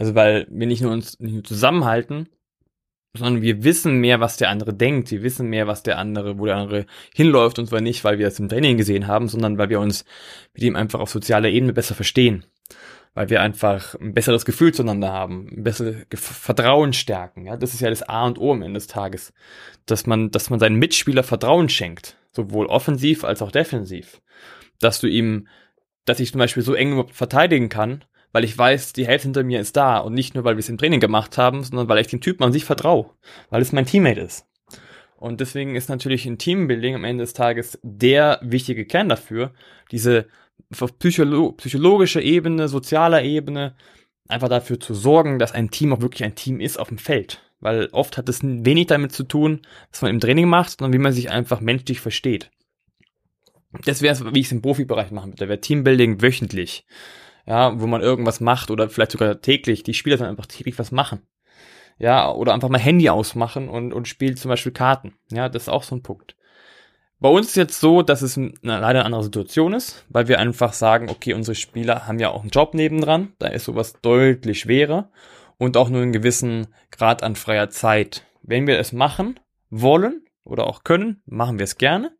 Also 0.00 0.14
weil 0.14 0.46
wir 0.50 0.66
nicht 0.66 0.80
nur 0.80 0.92
uns 0.92 1.20
nicht 1.20 1.34
nur 1.34 1.44
zusammenhalten, 1.44 2.26
sondern 3.14 3.42
wir 3.42 3.64
wissen 3.64 4.00
mehr, 4.00 4.18
was 4.18 4.38
der 4.38 4.48
andere 4.48 4.72
denkt. 4.72 5.10
Wir 5.10 5.22
wissen 5.22 5.48
mehr, 5.48 5.66
was 5.66 5.82
der 5.82 5.98
andere, 5.98 6.38
wo 6.38 6.46
der 6.46 6.56
andere 6.56 6.86
hinläuft 7.14 7.58
und 7.58 7.66
zwar 7.66 7.82
nicht, 7.82 8.02
weil 8.02 8.18
wir 8.18 8.26
es 8.26 8.38
im 8.38 8.48
Training 8.48 8.78
gesehen 8.78 9.06
haben, 9.06 9.28
sondern 9.28 9.58
weil 9.58 9.68
wir 9.68 9.78
uns 9.78 10.06
mit 10.54 10.62
ihm 10.62 10.74
einfach 10.74 11.00
auf 11.00 11.10
sozialer 11.10 11.50
Ebene 11.50 11.74
besser 11.74 11.94
verstehen. 11.94 12.46
Weil 13.12 13.28
wir 13.28 13.42
einfach 13.42 13.94
ein 13.96 14.14
besseres 14.14 14.46
Gefühl 14.46 14.72
zueinander 14.72 15.12
haben, 15.12 15.48
ein 15.50 15.64
besseres 15.64 16.06
Vertrauen 16.14 16.94
stärken. 16.94 17.44
Ja, 17.44 17.58
das 17.58 17.74
ist 17.74 17.80
ja 17.80 17.90
das 17.90 18.02
A 18.02 18.24
und 18.24 18.38
O 18.38 18.52
am 18.52 18.62
Ende 18.62 18.78
des 18.78 18.86
Tages. 18.86 19.34
Dass 19.84 20.06
man, 20.06 20.30
dass 20.30 20.48
man 20.48 20.60
seinen 20.60 20.78
Mitspieler 20.78 21.24
Vertrauen 21.24 21.68
schenkt. 21.68 22.16
sowohl 22.32 22.66
offensiv 22.66 23.24
als 23.24 23.42
auch 23.42 23.50
defensiv. 23.50 24.22
Dass 24.78 24.98
du 24.98 25.08
ihm, 25.08 25.46
dass 26.06 26.20
ich 26.20 26.30
zum 26.30 26.38
Beispiel 26.38 26.62
so 26.62 26.72
eng 26.72 27.06
verteidigen 27.08 27.68
kann, 27.68 28.04
weil 28.32 28.44
ich 28.44 28.56
weiß, 28.56 28.92
die 28.92 29.06
Hälfte 29.06 29.26
hinter 29.26 29.44
mir 29.44 29.60
ist 29.60 29.76
da 29.76 29.98
und 29.98 30.14
nicht 30.14 30.34
nur, 30.34 30.44
weil 30.44 30.56
wir 30.56 30.60
es 30.60 30.68
im 30.68 30.78
Training 30.78 31.00
gemacht 31.00 31.38
haben, 31.38 31.62
sondern 31.62 31.88
weil 31.88 31.98
ich 31.98 32.06
dem 32.06 32.20
Typen 32.20 32.44
an 32.44 32.52
sich 32.52 32.64
vertraue, 32.64 33.10
weil 33.50 33.62
es 33.62 33.72
mein 33.72 33.86
Teammate 33.86 34.20
ist. 34.20 34.46
Und 35.16 35.40
deswegen 35.40 35.76
ist 35.76 35.90
natürlich 35.90 36.24
ein 36.24 36.38
Teambuilding 36.38 36.94
am 36.94 37.04
Ende 37.04 37.24
des 37.24 37.34
Tages 37.34 37.78
der 37.82 38.40
wichtige 38.42 38.86
Kern 38.86 39.08
dafür, 39.08 39.52
diese 39.90 40.28
psycholo 40.70 41.52
psychologische 41.52 42.22
Ebene, 42.22 42.68
sozialer 42.68 43.22
Ebene, 43.22 43.74
einfach 44.28 44.48
dafür 44.48 44.80
zu 44.80 44.94
sorgen, 44.94 45.38
dass 45.38 45.52
ein 45.52 45.70
Team 45.70 45.92
auch 45.92 46.00
wirklich 46.00 46.24
ein 46.24 46.36
Team 46.36 46.60
ist 46.60 46.78
auf 46.78 46.88
dem 46.88 46.98
Feld. 46.98 47.42
Weil 47.60 47.88
oft 47.92 48.16
hat 48.16 48.28
es 48.30 48.40
wenig 48.42 48.86
damit 48.86 49.12
zu 49.12 49.24
tun, 49.24 49.60
was 49.90 50.00
man 50.00 50.12
im 50.12 50.20
Training 50.20 50.48
macht, 50.48 50.78
sondern 50.78 50.94
wie 50.94 51.02
man 51.02 51.12
sich 51.12 51.30
einfach 51.30 51.60
menschlich 51.60 52.00
versteht. 52.00 52.50
Das 53.84 54.00
wäre 54.02 54.14
es, 54.14 54.24
wie 54.24 54.40
ich 54.40 54.46
es 54.46 54.52
im 54.52 54.62
Profibereich 54.62 55.10
machen 55.10 55.32
würde. 55.32 55.44
Da 55.44 55.48
wäre 55.48 55.60
Teambuilding 55.60 56.22
wöchentlich. 56.22 56.86
Ja, 57.46 57.80
wo 57.80 57.86
man 57.86 58.02
irgendwas 58.02 58.40
macht 58.40 58.70
oder 58.70 58.88
vielleicht 58.88 59.12
sogar 59.12 59.40
täglich. 59.40 59.82
Die 59.82 59.94
Spieler 59.94 60.16
dann 60.16 60.28
einfach 60.28 60.46
täglich 60.46 60.78
was 60.78 60.92
machen. 60.92 61.22
Ja, 61.98 62.32
oder 62.32 62.54
einfach 62.54 62.68
mal 62.68 62.78
Handy 62.78 63.10
ausmachen 63.10 63.68
und, 63.68 63.92
und 63.92 64.08
spielt 64.08 64.38
zum 64.38 64.48
Beispiel 64.48 64.72
Karten. 64.72 65.14
Ja, 65.30 65.48
das 65.48 65.64
ist 65.64 65.68
auch 65.68 65.82
so 65.82 65.94
ein 65.94 66.02
Punkt. 66.02 66.36
Bei 67.18 67.28
uns 67.28 67.48
ist 67.48 67.56
jetzt 67.56 67.80
so, 67.80 68.00
dass 68.00 68.22
es 68.22 68.38
eine, 68.38 68.54
leider 68.62 68.86
eine 68.86 69.04
andere 69.04 69.24
Situation 69.24 69.74
ist, 69.74 70.06
weil 70.08 70.26
wir 70.26 70.38
einfach 70.38 70.72
sagen, 70.72 71.10
okay, 71.10 71.34
unsere 71.34 71.54
Spieler 71.54 72.06
haben 72.06 72.18
ja 72.18 72.30
auch 72.30 72.40
einen 72.40 72.50
Job 72.50 72.72
nebendran, 72.72 73.34
da 73.38 73.48
ist 73.48 73.66
sowas 73.66 74.00
deutlich 74.00 74.60
schwerer 74.60 75.10
und 75.58 75.76
auch 75.76 75.90
nur 75.90 76.00
einen 76.00 76.12
gewissen 76.12 76.68
Grad 76.90 77.22
an 77.22 77.36
freier 77.36 77.68
Zeit. 77.68 78.24
Wenn 78.42 78.66
wir 78.66 78.78
es 78.78 78.94
machen 78.94 79.38
wollen 79.68 80.24
oder 80.44 80.66
auch 80.66 80.82
können, 80.82 81.22
machen 81.26 81.58
wir 81.58 81.64
es 81.64 81.76
gerne. 81.76 82.10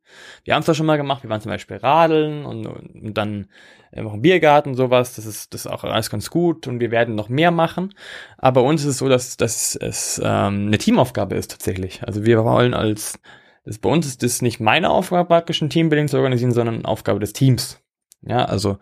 Wir 0.44 0.54
haben 0.54 0.60
es 0.60 0.66
ja 0.66 0.74
schon 0.74 0.84
mal 0.84 0.98
gemacht, 0.98 1.22
wir 1.22 1.30
waren 1.30 1.40
zum 1.40 1.50
Beispiel 1.50 1.78
radeln 1.78 2.44
und, 2.44 2.66
und 2.66 3.14
dann 3.14 3.48
auch 3.96 4.14
im 4.14 4.22
Biergarten 4.22 4.74
sowas, 4.74 5.14
das 5.14 5.26
ist, 5.26 5.52
das 5.52 5.66
ist 5.66 5.70
auch 5.70 5.84
alles 5.84 6.10
ganz 6.10 6.30
gut 6.30 6.66
und 6.66 6.80
wir 6.80 6.90
werden 6.90 7.14
noch 7.14 7.28
mehr 7.28 7.50
machen. 7.50 7.94
Aber 8.38 8.62
bei 8.62 8.68
uns 8.68 8.82
ist 8.82 8.88
es 8.88 8.98
so, 8.98 9.08
dass, 9.08 9.36
dass 9.36 9.76
es 9.76 10.20
ähm, 10.22 10.66
eine 10.66 10.78
Teamaufgabe 10.78 11.34
ist 11.34 11.50
tatsächlich. 11.50 12.02
Also 12.04 12.24
wir 12.24 12.44
wollen 12.44 12.74
als 12.74 13.18
das, 13.64 13.78
bei 13.78 13.90
uns 13.90 14.06
ist 14.06 14.22
das 14.22 14.42
nicht 14.42 14.60
meine 14.60 14.90
Aufgabe, 14.90 15.28
praktisch 15.28 15.60
ein 15.60 15.70
Teambuilding 15.70 16.08
zu 16.08 16.16
organisieren, 16.16 16.52
sondern 16.52 16.76
eine 16.76 16.84
Aufgabe 16.86 17.20
des 17.20 17.32
Teams. 17.32 17.80
Ja, 18.22 18.44
also, 18.44 18.78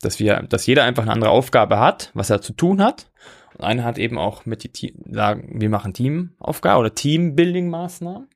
dass 0.00 0.18
wir, 0.20 0.42
dass 0.42 0.66
jeder 0.66 0.84
einfach 0.84 1.02
eine 1.02 1.12
andere 1.12 1.30
Aufgabe 1.30 1.78
hat, 1.78 2.10
was 2.14 2.30
er 2.30 2.40
zu 2.40 2.52
tun 2.52 2.82
hat. 2.82 3.10
Und 3.54 3.64
einer 3.64 3.84
hat 3.84 3.98
eben 3.98 4.18
auch 4.18 4.46
mit 4.46 4.64
die 4.64 4.94
sagen, 5.10 5.60
wir 5.60 5.70
machen 5.70 5.94
Teamaufgabe 5.94 6.80
oder 6.80 6.94
Teambuilding-Maßnahmen. 6.94 8.28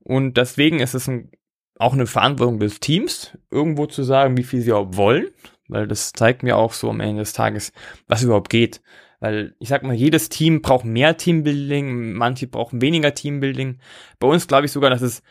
Und 0.00 0.36
deswegen 0.36 0.80
ist 0.80 0.94
es 0.94 1.08
ein, 1.08 1.30
auch 1.78 1.92
eine 1.92 2.06
Verantwortung 2.06 2.60
des 2.60 2.80
Teams, 2.80 3.36
irgendwo 3.50 3.86
zu 3.86 4.02
sagen, 4.02 4.36
wie 4.36 4.44
viel 4.44 4.60
sie 4.60 4.70
überhaupt 4.70 4.96
wollen, 4.96 5.26
weil 5.68 5.86
das 5.88 6.12
zeigt 6.12 6.42
mir 6.42 6.56
auch 6.56 6.72
so 6.72 6.90
am 6.90 7.00
Ende 7.00 7.22
des 7.22 7.32
Tages, 7.32 7.72
was 8.06 8.22
überhaupt 8.22 8.50
geht. 8.50 8.80
Weil 9.20 9.54
ich 9.58 9.68
sag 9.68 9.82
mal, 9.82 9.94
jedes 9.94 10.28
Team 10.28 10.60
braucht 10.60 10.84
mehr 10.84 11.16
Teambuilding, 11.16 12.12
manche 12.12 12.46
brauchen 12.46 12.82
weniger 12.82 13.14
Teambuilding. 13.14 13.78
Bei 14.18 14.28
uns 14.28 14.46
glaube 14.46 14.66
ich 14.66 14.72
sogar, 14.72 14.90
dass 14.90 15.02
es 15.02 15.22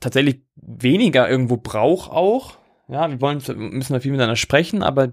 tatsächlich 0.00 0.42
weniger 0.56 1.28
irgendwo 1.28 1.56
braucht 1.56 2.10
auch. 2.10 2.58
Ja, 2.88 3.08
wir 3.08 3.20
wollen, 3.20 3.40
müssen 3.56 3.92
da 3.92 4.00
viel 4.00 4.10
miteinander 4.10 4.36
sprechen, 4.36 4.82
aber 4.82 5.12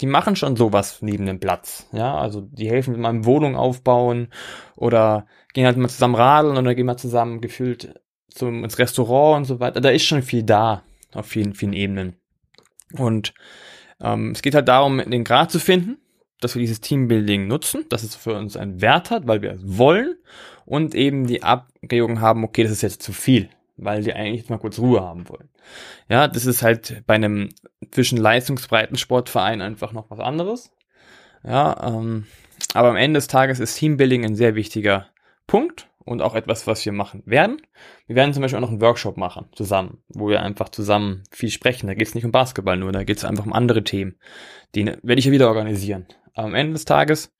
die 0.00 0.06
machen 0.06 0.36
schon 0.36 0.56
sowas 0.56 1.02
neben 1.02 1.26
dem 1.26 1.40
Platz. 1.40 1.88
Ja, 1.92 2.16
also 2.16 2.40
die 2.40 2.70
helfen 2.70 2.92
mit 2.92 3.00
meinem 3.00 3.24
Wohnung 3.24 3.56
aufbauen 3.56 4.28
oder 4.76 5.26
gehen 5.52 5.66
halt 5.66 5.76
mal 5.76 5.88
zusammen 5.88 6.14
radeln 6.14 6.56
oder 6.56 6.74
gehen 6.74 6.86
mal 6.86 6.96
zusammen 6.96 7.40
gefühlt 7.40 8.00
zum, 8.28 8.64
ins 8.64 8.78
Restaurant 8.78 9.38
und 9.38 9.44
so 9.44 9.60
weiter. 9.60 9.80
Da 9.80 9.90
ist 9.90 10.04
schon 10.04 10.22
viel 10.22 10.42
da 10.42 10.82
auf 11.14 11.26
vielen, 11.26 11.54
vielen 11.54 11.72
Ebenen. 11.72 12.16
Und 12.92 13.34
ähm, 14.00 14.32
es 14.32 14.42
geht 14.42 14.54
halt 14.54 14.68
darum, 14.68 14.98
den 14.98 15.24
Grad 15.24 15.50
zu 15.50 15.58
finden 15.58 15.98
dass 16.40 16.54
wir 16.54 16.60
dieses 16.60 16.80
Teambuilding 16.80 17.46
nutzen, 17.46 17.84
dass 17.88 18.02
es 18.02 18.14
für 18.14 18.34
uns 18.34 18.56
einen 18.56 18.80
Wert 18.80 19.10
hat, 19.10 19.26
weil 19.26 19.42
wir 19.42 19.52
es 19.52 19.60
wollen 19.64 20.16
und 20.64 20.94
eben 20.94 21.26
die 21.26 21.42
Abwägung 21.42 22.20
haben, 22.20 22.44
okay, 22.44 22.62
das 22.62 22.72
ist 22.72 22.82
jetzt 22.82 23.02
zu 23.02 23.12
viel, 23.12 23.48
weil 23.76 24.04
wir 24.04 24.16
eigentlich 24.16 24.48
mal 24.48 24.58
kurz 24.58 24.78
Ruhe 24.78 25.00
haben 25.00 25.28
wollen. 25.28 25.48
Ja, 26.08 26.28
das 26.28 26.46
ist 26.46 26.62
halt 26.62 27.02
bei 27.06 27.14
einem 27.14 27.48
zwischen 27.90 28.18
leistungsbreiten 28.18 28.96
Sportverein 28.96 29.60
einfach 29.60 29.92
noch 29.92 30.10
was 30.10 30.20
anderes. 30.20 30.70
Ja, 31.44 31.76
ähm, 31.86 32.26
aber 32.74 32.90
am 32.90 32.96
Ende 32.96 33.18
des 33.18 33.28
Tages 33.28 33.60
ist 33.60 33.76
Teambuilding 33.76 34.24
ein 34.24 34.34
sehr 34.34 34.54
wichtiger 34.54 35.08
Punkt 35.46 35.87
und 36.08 36.22
auch 36.22 36.34
etwas, 36.34 36.66
was 36.66 36.84
wir 36.84 36.92
machen 36.92 37.22
werden. 37.26 37.60
Wir 38.06 38.16
werden 38.16 38.32
zum 38.32 38.42
Beispiel 38.42 38.56
auch 38.56 38.62
noch 38.62 38.70
einen 38.70 38.80
Workshop 38.80 39.16
machen 39.16 39.46
zusammen, 39.54 40.02
wo 40.08 40.28
wir 40.28 40.42
einfach 40.42 40.68
zusammen 40.70 41.24
viel 41.30 41.50
sprechen. 41.50 41.86
Da 41.86 41.94
geht 41.94 42.08
es 42.08 42.14
nicht 42.14 42.24
um 42.24 42.32
Basketball 42.32 42.76
nur, 42.76 42.92
da 42.92 43.04
geht 43.04 43.18
es 43.18 43.24
einfach 43.24 43.46
um 43.46 43.52
andere 43.52 43.84
Themen. 43.84 44.16
Die 44.74 44.86
werde 44.86 45.18
ich 45.18 45.26
ja 45.26 45.32
wieder 45.32 45.48
organisieren. 45.48 46.06
Aber 46.34 46.48
am 46.48 46.54
Ende 46.54 46.74
des 46.74 46.84
Tages 46.84 47.32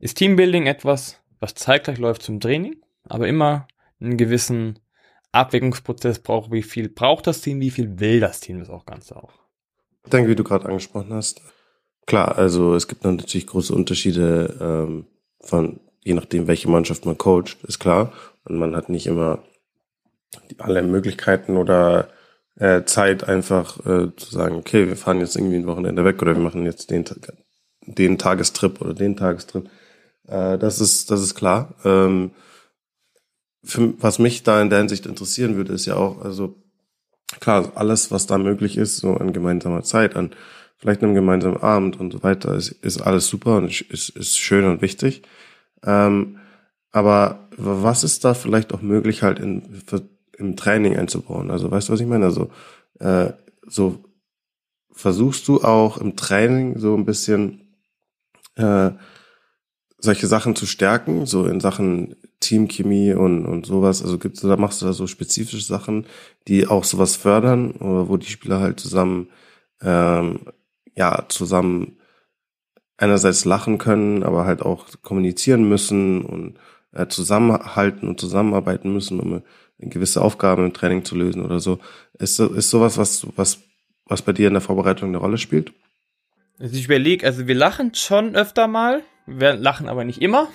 ist 0.00 0.16
Teambuilding 0.16 0.66
etwas, 0.66 1.20
was 1.40 1.54
zeitgleich 1.54 1.98
läuft 1.98 2.22
zum 2.22 2.40
Training, 2.40 2.76
aber 3.04 3.28
immer 3.28 3.68
einen 4.00 4.16
gewissen 4.16 4.78
Abwägungsprozess 5.32 6.20
braucht, 6.20 6.50
wie 6.50 6.62
viel 6.62 6.88
braucht 6.88 7.26
das 7.26 7.40
Team, 7.40 7.60
wie 7.60 7.70
viel 7.70 8.00
will 8.00 8.20
das 8.20 8.40
Team 8.40 8.58
das 8.58 8.70
auch 8.70 8.86
Ganze 8.86 9.16
auch. 9.16 9.32
Ich 10.04 10.10
denke, 10.10 10.30
wie 10.30 10.36
du 10.36 10.44
gerade 10.44 10.66
angesprochen 10.66 11.12
hast. 11.12 11.42
Klar, 12.06 12.38
also 12.38 12.74
es 12.74 12.88
gibt 12.88 13.04
natürlich 13.04 13.46
große 13.46 13.74
Unterschiede 13.74 14.56
ähm, 14.60 15.06
von, 15.40 15.80
je 16.04 16.14
nachdem, 16.14 16.46
welche 16.46 16.68
Mannschaft 16.68 17.06
man 17.06 17.18
coacht, 17.18 17.56
ist 17.64 17.78
klar. 17.78 18.12
Und 18.44 18.58
man 18.58 18.74
hat 18.76 18.88
nicht 18.88 19.06
immer 19.06 19.40
alle 20.58 20.82
Möglichkeiten 20.82 21.56
oder 21.56 22.08
äh, 22.56 22.84
Zeit, 22.84 23.24
einfach 23.24 23.78
äh, 23.86 24.14
zu 24.16 24.30
sagen, 24.30 24.56
okay, 24.56 24.88
wir 24.88 24.96
fahren 24.96 25.20
jetzt 25.20 25.36
irgendwie 25.36 25.56
ein 25.56 25.66
Wochenende 25.66 26.04
weg 26.04 26.20
oder 26.22 26.34
wir 26.34 26.42
machen 26.42 26.64
jetzt 26.64 26.90
den 26.90 27.04
den 27.94 28.18
Tagestrip 28.18 28.80
oder 28.80 28.94
den 28.94 29.16
Tagestrip. 29.16 29.68
Äh, 30.26 30.58
das 30.58 30.80
ist, 30.80 31.10
das 31.10 31.22
ist 31.22 31.34
klar. 31.34 31.74
Ähm, 31.84 32.32
für, 33.64 33.94
was 34.00 34.18
mich 34.18 34.42
da 34.42 34.60
in 34.62 34.70
der 34.70 34.80
Hinsicht 34.80 35.06
interessieren 35.06 35.56
würde, 35.56 35.72
ist 35.72 35.86
ja 35.86 35.96
auch, 35.96 36.22
also 36.22 36.56
klar, 37.40 37.72
alles, 37.74 38.10
was 38.10 38.26
da 38.26 38.38
möglich 38.38 38.76
ist, 38.76 38.98
so 38.98 39.14
an 39.14 39.32
gemeinsamer 39.32 39.82
Zeit, 39.82 40.16
an 40.16 40.30
vielleicht 40.76 41.02
einem 41.02 41.14
gemeinsamen 41.14 41.56
Abend 41.56 41.98
und 41.98 42.12
so 42.12 42.22
weiter, 42.22 42.54
ist, 42.54 42.70
ist 42.70 43.00
alles 43.00 43.26
super 43.26 43.56
und 43.56 43.80
ist, 43.90 44.10
ist 44.10 44.38
schön 44.38 44.64
und 44.64 44.80
wichtig. 44.82 45.22
Ähm, 45.84 46.38
aber 46.90 47.48
was 47.56 48.04
ist 48.04 48.24
da 48.24 48.34
vielleicht 48.34 48.72
auch 48.72 48.82
möglich, 48.82 49.22
halt 49.22 49.38
in, 49.38 49.82
für, 49.86 50.08
im 50.36 50.56
Training 50.56 50.96
einzubauen? 50.96 51.50
Also 51.50 51.70
weißt 51.70 51.88
du, 51.88 51.92
was 51.92 52.00
ich 52.00 52.06
meine? 52.06 52.24
Also 52.24 52.50
äh, 53.00 53.32
so 53.66 54.04
versuchst 54.92 55.46
du 55.48 55.62
auch 55.62 55.98
im 55.98 56.16
Training 56.16 56.78
so 56.78 56.96
ein 56.96 57.04
bisschen 57.04 57.74
äh, 58.56 58.90
solche 59.98 60.26
Sachen 60.26 60.54
zu 60.54 60.66
stärken, 60.66 61.26
so 61.26 61.46
in 61.46 61.60
Sachen 61.60 62.16
Teamchemie 62.40 63.14
und, 63.14 63.46
und 63.46 63.66
sowas. 63.66 64.02
Also 64.02 64.18
gibt's 64.18 64.40
da 64.40 64.56
machst 64.56 64.80
du 64.80 64.86
da 64.86 64.92
so 64.92 65.06
spezifische 65.06 65.64
Sachen, 65.64 66.06
die 66.46 66.66
auch 66.66 66.84
sowas 66.84 67.16
fördern, 67.16 67.72
oder 67.72 68.08
wo 68.08 68.16
die 68.16 68.26
Spieler 68.30 68.60
halt 68.60 68.80
zusammen, 68.80 69.28
ähm, 69.82 70.40
ja, 70.96 71.24
zusammen 71.28 71.97
einerseits 72.98 73.44
lachen 73.44 73.78
können, 73.78 74.22
aber 74.22 74.44
halt 74.44 74.60
auch 74.60 74.86
kommunizieren 75.02 75.68
müssen 75.68 76.22
und 76.22 76.58
äh, 76.92 77.06
zusammenhalten 77.06 78.08
und 78.08 78.20
zusammenarbeiten 78.20 78.92
müssen, 78.92 79.20
um 79.20 79.42
gewisse 79.78 80.20
Aufgaben 80.20 80.66
im 80.66 80.72
Training 80.74 81.04
zu 81.04 81.14
lösen 81.14 81.44
oder 81.44 81.60
so. 81.60 81.78
Ist, 82.18 82.38
ist 82.40 82.70
sowas, 82.70 82.98
was, 82.98 83.26
was, 83.36 83.62
was 84.04 84.22
bei 84.22 84.32
dir 84.32 84.48
in 84.48 84.54
der 84.54 84.60
Vorbereitung 84.60 85.08
eine 85.08 85.18
Rolle 85.18 85.38
spielt? 85.38 85.72
Also 86.58 86.76
ich 86.76 86.86
überlege, 86.86 87.24
also 87.24 87.46
wir 87.46 87.54
lachen 87.54 87.94
schon 87.94 88.34
öfter 88.34 88.66
mal, 88.66 89.02
wir 89.26 89.54
lachen 89.54 89.88
aber 89.88 90.04
nicht 90.04 90.20
immer. 90.20 90.48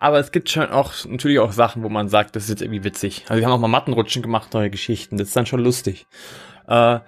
Aber 0.00 0.18
es 0.18 0.32
gibt 0.32 0.50
schon 0.50 0.68
auch 0.68 0.92
natürlich 1.06 1.38
auch 1.38 1.52
Sachen, 1.52 1.82
wo 1.84 1.88
man 1.88 2.08
sagt, 2.08 2.34
das 2.34 2.44
ist 2.44 2.50
jetzt 2.50 2.62
irgendwie 2.62 2.84
witzig. 2.84 3.24
Also 3.28 3.40
wir 3.40 3.46
haben 3.46 3.54
auch 3.54 3.60
mal 3.60 3.68
Mattenrutschen 3.68 4.22
gemacht, 4.22 4.52
neue 4.52 4.70
Geschichten. 4.70 5.16
Das 5.16 5.28
ist 5.28 5.36
dann 5.36 5.46
schon 5.46 5.60
lustig. 5.60 6.06
Äh, 6.66 6.98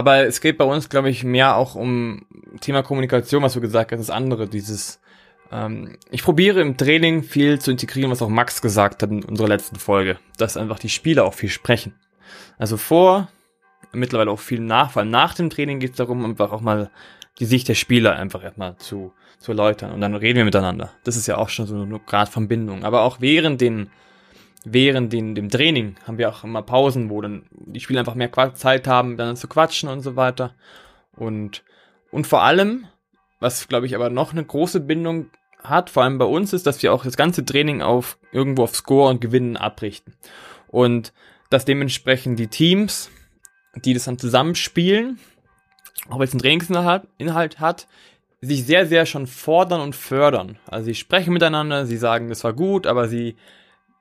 aber 0.00 0.26
es 0.26 0.40
geht 0.40 0.56
bei 0.56 0.64
uns, 0.64 0.88
glaube 0.88 1.10
ich, 1.10 1.24
mehr 1.24 1.56
auch 1.56 1.74
um 1.74 2.24
Thema 2.62 2.82
Kommunikation, 2.82 3.42
was 3.42 3.52
du 3.52 3.60
gesagt 3.60 3.92
hast, 3.92 3.98
das 3.98 4.10
andere, 4.10 4.48
dieses 4.48 4.98
ähm, 5.52 5.98
ich 6.10 6.22
probiere 6.22 6.62
im 6.62 6.78
Training 6.78 7.22
viel 7.22 7.58
zu 7.58 7.70
integrieren, 7.70 8.10
was 8.10 8.22
auch 8.22 8.30
Max 8.30 8.62
gesagt 8.62 9.02
hat 9.02 9.10
in 9.10 9.22
unserer 9.22 9.48
letzten 9.48 9.76
Folge, 9.76 10.18
dass 10.38 10.56
einfach 10.56 10.78
die 10.78 10.88
Spieler 10.88 11.24
auch 11.26 11.34
viel 11.34 11.50
sprechen. 11.50 11.94
Also 12.58 12.78
vor, 12.78 13.28
mittlerweile 13.92 14.30
auch 14.30 14.38
viel 14.38 14.60
nach, 14.60 14.96
weil 14.96 15.04
nach 15.04 15.34
dem 15.34 15.50
Training 15.50 15.80
geht 15.80 15.90
es 15.90 15.96
darum, 15.96 16.24
einfach 16.24 16.50
auch 16.52 16.62
mal 16.62 16.90
die 17.38 17.44
Sicht 17.44 17.68
der 17.68 17.74
Spieler 17.74 18.16
einfach 18.16 18.42
erstmal 18.42 18.76
zu, 18.76 19.12
zu 19.38 19.52
erläutern 19.52 19.92
und 19.92 20.00
dann 20.00 20.14
reden 20.14 20.38
wir 20.38 20.44
miteinander. 20.46 20.92
Das 21.04 21.16
ist 21.16 21.26
ja 21.26 21.36
auch 21.36 21.50
schon 21.50 21.66
so 21.66 21.74
eine 21.74 22.00
Grad 22.00 22.30
von 22.30 22.48
Bindung. 22.48 22.84
Aber 22.84 23.02
auch 23.02 23.20
während 23.20 23.60
den, 23.60 23.90
während 24.64 25.12
den, 25.12 25.34
dem 25.34 25.48
Training 25.48 25.96
haben 26.06 26.18
wir 26.18 26.28
auch 26.28 26.44
immer 26.44 26.62
Pausen, 26.62 27.10
wo 27.10 27.20
dann 27.20 27.44
die 27.50 27.80
Spieler 27.80 28.00
einfach 28.00 28.14
mehr 28.14 28.30
Zeit 28.54 28.86
haben, 28.86 29.16
dann 29.16 29.36
zu 29.36 29.48
quatschen 29.48 29.88
und 29.88 30.00
so 30.02 30.16
weiter. 30.16 30.54
Und, 31.16 31.64
und 32.10 32.26
vor 32.26 32.42
allem, 32.42 32.86
was 33.38 33.68
glaube 33.68 33.86
ich 33.86 33.94
aber 33.94 34.10
noch 34.10 34.32
eine 34.32 34.44
große 34.44 34.80
Bindung 34.80 35.30
hat, 35.62 35.90
vor 35.90 36.02
allem 36.02 36.18
bei 36.18 36.24
uns, 36.24 36.52
ist, 36.52 36.66
dass 36.66 36.82
wir 36.82 36.92
auch 36.92 37.04
das 37.04 37.16
ganze 37.16 37.44
Training 37.44 37.82
auf 37.82 38.18
irgendwo 38.32 38.64
auf 38.64 38.74
Score 38.74 39.10
und 39.10 39.20
Gewinnen 39.20 39.56
abrichten. 39.56 40.14
Und 40.68 41.12
dass 41.50 41.64
dementsprechend 41.64 42.38
die 42.38 42.46
Teams, 42.46 43.10
die 43.74 43.94
das 43.94 44.04
dann 44.04 44.18
zusammenspielen, 44.18 45.18
auch 46.08 46.20
jetzt 46.20 46.32
einen 46.32 46.40
Trainingsinhalt 46.40 47.08
Inhalt 47.18 47.60
hat, 47.60 47.86
sich 48.40 48.64
sehr, 48.64 48.86
sehr 48.86 49.04
schon 49.04 49.26
fordern 49.26 49.80
und 49.80 49.94
fördern. 49.94 50.58
Also 50.66 50.86
sie 50.86 50.94
sprechen 50.94 51.32
miteinander, 51.32 51.84
sie 51.86 51.98
sagen, 51.98 52.28
das 52.28 52.42
war 52.42 52.54
gut, 52.54 52.86
aber 52.86 53.08
sie, 53.08 53.36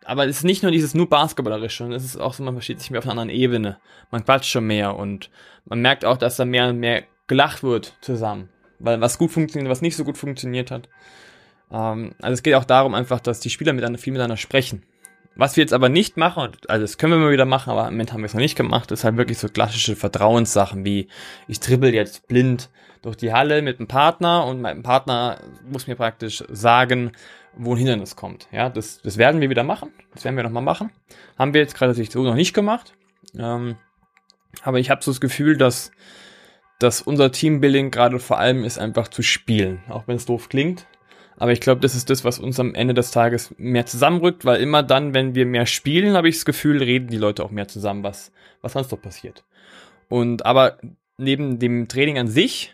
aber 0.10 0.28
es 0.28 0.38
ist 0.38 0.44
nicht 0.44 0.64
nur 0.64 0.72
dieses 0.72 0.96
nur 0.96 1.08
Basketballerische, 1.08 1.86
es 1.94 2.04
ist 2.04 2.18
auch 2.18 2.34
so, 2.34 2.42
man 2.42 2.56
versteht 2.56 2.80
sich 2.80 2.90
mehr 2.90 2.98
auf 2.98 3.06
einer 3.06 3.12
anderen 3.12 3.30
Ebene. 3.30 3.78
Man 4.10 4.26
quatscht 4.26 4.50
schon 4.50 4.66
mehr 4.66 4.96
und 4.96 5.30
man 5.66 5.82
merkt 5.82 6.04
auch, 6.04 6.18
dass 6.18 6.36
da 6.36 6.46
mehr 6.46 6.70
und 6.70 6.80
mehr 6.80 7.04
gelacht 7.28 7.62
wird 7.62 7.96
zusammen. 8.02 8.50
Weil 8.80 9.02
was 9.02 9.20
gut 9.20 9.30
funktioniert, 9.30 9.70
was 9.70 9.84
nicht 9.84 9.96
so 9.96 10.04
gut 10.04 10.18
funktioniert 10.18 10.72
hat. 10.72 10.90
Ähm, 11.72 12.16
also 12.22 12.34
es 12.34 12.42
geht 12.42 12.56
auch 12.56 12.66
darum 12.66 12.96
einfach, 12.96 13.20
dass 13.20 13.40
die 13.40 13.52
Spieler 13.52 13.72
miteinander 13.74 14.00
viel 14.00 14.12
miteinander 14.12 14.38
sprechen. 14.38 14.82
Was 15.36 15.56
wir 15.56 15.62
jetzt 15.62 15.74
aber 15.74 15.90
nicht 15.90 16.18
machen, 16.18 16.54
also 16.68 16.82
das 16.82 16.98
können 16.98 17.14
wir 17.14 17.20
mal 17.20 17.32
wieder 17.32 17.46
machen, 17.46 17.70
aber 17.70 17.88
im 17.88 17.94
Moment 17.94 18.12
haben 18.12 18.22
wir 18.22 18.26
es 18.26 18.34
noch 18.34 18.42
nicht 18.42 18.58
gemacht, 18.58 18.92
ist 18.92 19.04
halt 19.04 19.16
wirklich 19.16 19.38
so 19.38 19.48
klassische 19.48 19.96
Vertrauenssachen 19.96 20.84
wie 20.84 21.08
ich 21.48 21.60
dribbel 21.60 21.94
jetzt 21.94 22.28
blind 22.28 22.70
durch 23.04 23.16
die 23.16 23.32
Halle 23.32 23.62
mit 23.62 23.80
einem 23.80 23.88
Partner 23.88 24.46
und 24.46 24.60
mein 24.60 24.82
Partner 24.82 25.40
muss 25.70 25.86
mir 25.86 25.96
praktisch 25.96 26.44
sagen, 26.50 27.12
wo 27.60 27.74
ein 27.74 27.78
Hindernis 27.78 28.16
kommt. 28.16 28.48
Ja, 28.52 28.70
das, 28.70 29.02
das 29.02 29.18
werden 29.18 29.42
wir 29.42 29.50
wieder 29.50 29.64
machen. 29.64 29.92
Das 30.14 30.24
werden 30.24 30.38
wir 30.38 30.44
nochmal 30.44 30.64
machen. 30.64 30.92
Haben 31.38 31.54
wir 31.54 31.62
jetzt 31.62 31.76
gerade 31.76 31.92
natürlich 31.92 32.12
so 32.12 32.24
noch 32.24 32.36
nicht 32.36 32.54
gemacht. 32.54 32.94
Ähm, 33.38 33.76
aber 34.64 34.80
ich 34.80 34.90
habe 34.90 35.04
so 35.04 35.12
das 35.12 35.20
Gefühl, 35.20 35.58
dass, 35.58 35.92
dass 36.80 37.02
unser 37.02 37.32
Teambuilding 37.32 37.92
gerade 37.92 38.18
vor 38.20 38.40
allem 38.40 38.64
ist, 38.64 38.80
einfach 38.80 39.10
zu 39.10 39.22
spielen. 39.22 39.84
Auch 39.90 40.08
wenn 40.08 40.16
es 40.16 40.26
doof 40.26 40.48
klingt. 40.48 40.88
Aber 41.38 41.52
ich 41.52 41.60
glaube, 41.60 41.82
das 41.82 41.96
ist 41.96 42.10
das, 42.10 42.24
was 42.24 42.40
uns 42.40 42.60
am 42.60 42.76
Ende 42.76 42.94
des 42.94 43.12
Tages 43.12 43.54
mehr 43.58 43.86
zusammenrückt, 43.86 44.46
weil 44.46 44.62
immer 44.62 44.82
dann, 44.82 45.14
wenn 45.14 45.36
wir 45.36 45.46
mehr 45.46 45.66
spielen, 45.66 46.16
habe 46.16 46.30
ich 46.30 46.36
das 46.36 46.46
Gefühl, 46.46 46.82
reden 46.82 47.08
die 47.08 47.18
Leute 47.18 47.44
auch 47.44 47.52
mehr 47.52 47.68
zusammen, 47.68 48.04
was, 48.04 48.32
was 48.62 48.74
sonst 48.74 48.92
noch 48.92 49.02
passiert. 49.02 49.46
Und 50.08 50.46
aber 50.46 50.78
neben 51.18 51.60
dem 51.60 51.88
Training 51.88 52.18
an 52.18 52.28
sich 52.28 52.74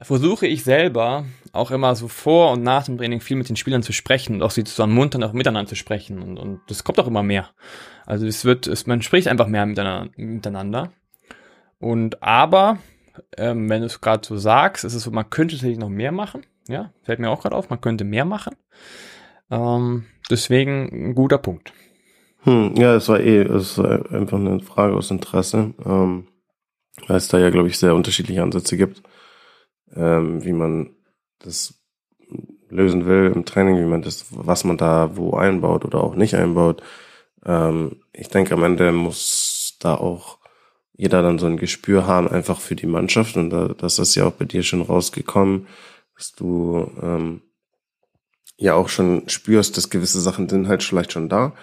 versuche 0.00 0.46
ich 0.46 0.64
selber 0.64 1.24
auch 1.52 1.70
immer 1.70 1.94
so 1.94 2.08
vor 2.08 2.52
und 2.52 2.62
nach 2.62 2.84
dem 2.84 2.98
Training 2.98 3.20
viel 3.20 3.36
mit 3.36 3.48
den 3.48 3.56
Spielern 3.56 3.82
zu 3.82 3.92
sprechen 3.92 4.36
und 4.36 4.42
auch 4.42 4.50
sie 4.50 4.64
zu 4.64 4.80
ermuntern, 4.82 5.24
auch 5.24 5.32
miteinander 5.32 5.68
zu 5.68 5.76
sprechen. 5.76 6.22
Und, 6.22 6.38
und 6.38 6.60
das 6.68 6.84
kommt 6.84 7.00
auch 7.00 7.06
immer 7.06 7.22
mehr. 7.22 7.50
Also 8.06 8.26
es 8.26 8.44
wird, 8.44 8.66
es, 8.66 8.86
man 8.86 9.02
spricht 9.02 9.28
einfach 9.28 9.48
mehr 9.48 9.66
miteinander. 9.66 10.92
Und 11.78 12.22
aber, 12.22 12.78
ähm, 13.36 13.68
wenn 13.68 13.80
du 13.80 13.86
es 13.86 14.00
gerade 14.00 14.26
so 14.26 14.36
sagst, 14.36 14.84
ist 14.84 14.94
es 14.94 15.02
so, 15.02 15.10
man 15.10 15.30
könnte 15.30 15.54
tatsächlich 15.54 15.78
noch 15.78 15.88
mehr 15.88 16.12
machen. 16.12 16.42
Ja, 16.68 16.92
fällt 17.02 17.18
mir 17.18 17.30
auch 17.30 17.42
gerade 17.42 17.56
auf, 17.56 17.70
man 17.70 17.80
könnte 17.80 18.04
mehr 18.04 18.24
machen. 18.24 18.54
Ähm, 19.50 20.04
deswegen 20.30 21.10
ein 21.10 21.14
guter 21.14 21.38
Punkt. 21.38 21.72
Hm, 22.42 22.74
ja, 22.76 22.94
es 22.94 23.08
war 23.08 23.20
eh, 23.20 23.42
es 23.42 23.78
war 23.78 24.10
einfach 24.12 24.38
eine 24.38 24.60
Frage 24.60 24.94
aus 24.94 25.10
Interesse, 25.10 25.74
ähm, 25.84 26.28
weil 27.06 27.16
es 27.16 27.28
da 27.28 27.38
ja, 27.38 27.50
glaube 27.50 27.68
ich, 27.68 27.78
sehr 27.78 27.94
unterschiedliche 27.94 28.42
Ansätze 28.42 28.76
gibt, 28.76 29.02
ähm, 29.94 30.44
wie 30.44 30.52
man 30.52 30.90
das 31.38 31.74
lösen 32.70 33.06
will 33.06 33.32
im 33.34 33.44
Training, 33.44 33.76
wie 33.78 33.88
man 33.88 34.02
das, 34.02 34.26
was 34.30 34.64
man 34.64 34.76
da 34.76 35.16
wo 35.16 35.36
einbaut 35.36 35.84
oder 35.84 36.02
auch 36.02 36.14
nicht 36.14 36.34
einbaut. 36.34 36.82
Ähm, 37.44 38.02
ich 38.12 38.28
denke, 38.28 38.54
am 38.54 38.64
Ende 38.64 38.92
muss 38.92 39.76
da 39.80 39.94
auch 39.94 40.38
jeder 40.92 41.22
dann 41.22 41.38
so 41.38 41.46
ein 41.46 41.56
Gespür 41.56 42.06
haben, 42.06 42.28
einfach 42.28 42.60
für 42.60 42.74
die 42.74 42.86
Mannschaft. 42.86 43.36
Und 43.36 43.50
da, 43.50 43.68
das 43.68 43.98
ist 43.98 44.14
ja 44.16 44.26
auch 44.26 44.32
bei 44.32 44.44
dir 44.44 44.62
schon 44.62 44.82
rausgekommen, 44.82 45.66
dass 46.16 46.32
du 46.32 46.90
ähm, 47.00 47.42
ja 48.56 48.74
auch 48.74 48.88
schon 48.88 49.28
spürst, 49.28 49.76
dass 49.76 49.90
gewisse 49.90 50.20
Sachen 50.20 50.48
sind 50.48 50.68
halt 50.68 50.82
vielleicht 50.82 51.12
schon 51.12 51.28
da. 51.28 51.54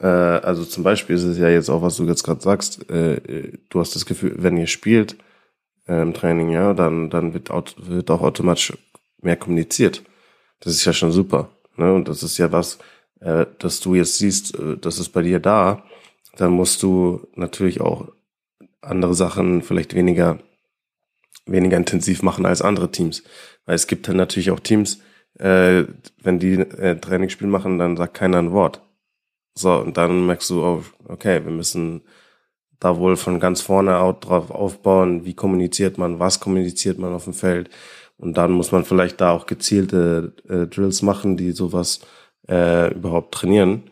Äh, 0.00 0.06
also 0.06 0.64
zum 0.64 0.82
Beispiel 0.82 1.14
ist 1.14 1.22
es 1.22 1.38
ja 1.38 1.48
jetzt 1.48 1.70
auch, 1.70 1.82
was 1.82 1.96
du 1.96 2.04
jetzt 2.04 2.24
gerade 2.24 2.42
sagst, 2.42 2.90
äh, 2.90 3.52
du 3.68 3.80
hast 3.80 3.94
das 3.94 4.06
Gefühl, 4.06 4.34
wenn 4.38 4.56
ihr 4.56 4.66
spielt 4.66 5.16
äh, 5.88 6.02
im 6.02 6.14
Training, 6.14 6.50
ja, 6.50 6.74
dann, 6.74 7.10
dann 7.10 7.34
wird, 7.34 7.50
wird 7.50 8.10
auch 8.10 8.22
automatisch 8.22 8.72
mehr 9.20 9.36
kommuniziert. 9.36 10.02
Das 10.60 10.72
ist 10.72 10.84
ja 10.84 10.92
schon 10.92 11.12
super. 11.12 11.50
Ne? 11.76 11.92
Und 11.92 12.08
das 12.08 12.22
ist 12.22 12.38
ja 12.38 12.52
was, 12.52 12.78
äh, 13.20 13.46
dass 13.58 13.80
du 13.80 13.94
jetzt 13.94 14.18
siehst, 14.18 14.58
äh, 14.58 14.76
das 14.76 14.98
ist 14.98 15.10
bei 15.10 15.22
dir 15.22 15.40
da, 15.40 15.84
dann 16.36 16.52
musst 16.52 16.82
du 16.82 17.26
natürlich 17.34 17.80
auch 17.80 18.08
andere 18.80 19.14
Sachen 19.14 19.62
vielleicht 19.62 19.94
weniger 19.94 20.38
weniger 21.46 21.76
intensiv 21.76 22.22
machen 22.22 22.46
als 22.46 22.62
andere 22.62 22.90
Teams. 22.90 23.22
Weil 23.66 23.74
es 23.74 23.86
gibt 23.86 24.08
dann 24.08 24.16
natürlich 24.16 24.50
auch 24.50 24.60
Teams, 24.60 25.00
äh, 25.38 25.84
wenn 26.22 26.38
die 26.38 26.54
äh, 26.54 26.98
Trainingsspiel 26.98 27.48
machen, 27.48 27.78
dann 27.78 27.96
sagt 27.96 28.14
keiner 28.14 28.38
ein 28.38 28.52
Wort. 28.52 28.82
So, 29.54 29.74
und 29.74 29.96
dann 29.96 30.26
merkst 30.26 30.50
du, 30.50 30.64
oh, 30.64 30.84
okay, 31.06 31.44
wir 31.44 31.52
müssen 31.52 32.02
da 32.84 32.98
wohl 32.98 33.16
von 33.16 33.40
ganz 33.40 33.62
vorne 33.62 33.98
out 33.98 34.26
drauf 34.26 34.50
aufbauen, 34.50 35.24
wie 35.24 35.32
kommuniziert 35.32 35.96
man, 35.96 36.18
was 36.18 36.38
kommuniziert 36.38 36.98
man 36.98 37.14
auf 37.14 37.24
dem 37.24 37.32
Feld. 37.32 37.70
Und 38.18 38.36
dann 38.36 38.52
muss 38.52 38.72
man 38.72 38.84
vielleicht 38.84 39.22
da 39.22 39.30
auch 39.30 39.46
gezielte 39.46 40.34
äh, 40.48 40.66
Drills 40.66 41.00
machen, 41.00 41.38
die 41.38 41.52
sowas 41.52 42.00
äh, 42.46 42.92
überhaupt 42.92 43.32
trainieren. 43.32 43.84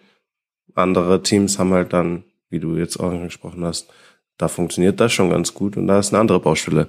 Andere 0.75 1.23
Teams 1.23 1.59
haben 1.59 1.73
halt 1.73 1.95
dann, 1.95 2.25
wie 2.51 2.61
du 2.61 2.77
jetzt 2.77 2.99
auch 2.99 3.11
angesprochen 3.11 3.65
hast, 3.65 3.91
da 4.37 4.49
funktioniert 4.49 5.01
das 5.01 5.13
schon 5.13 5.31
ganz 5.31 5.55
gut 5.55 5.77
und 5.77 5.87
da 5.87 5.99
ist 5.99 6.13
eine 6.13 6.21
andere 6.21 6.41
Baustelle. 6.41 6.87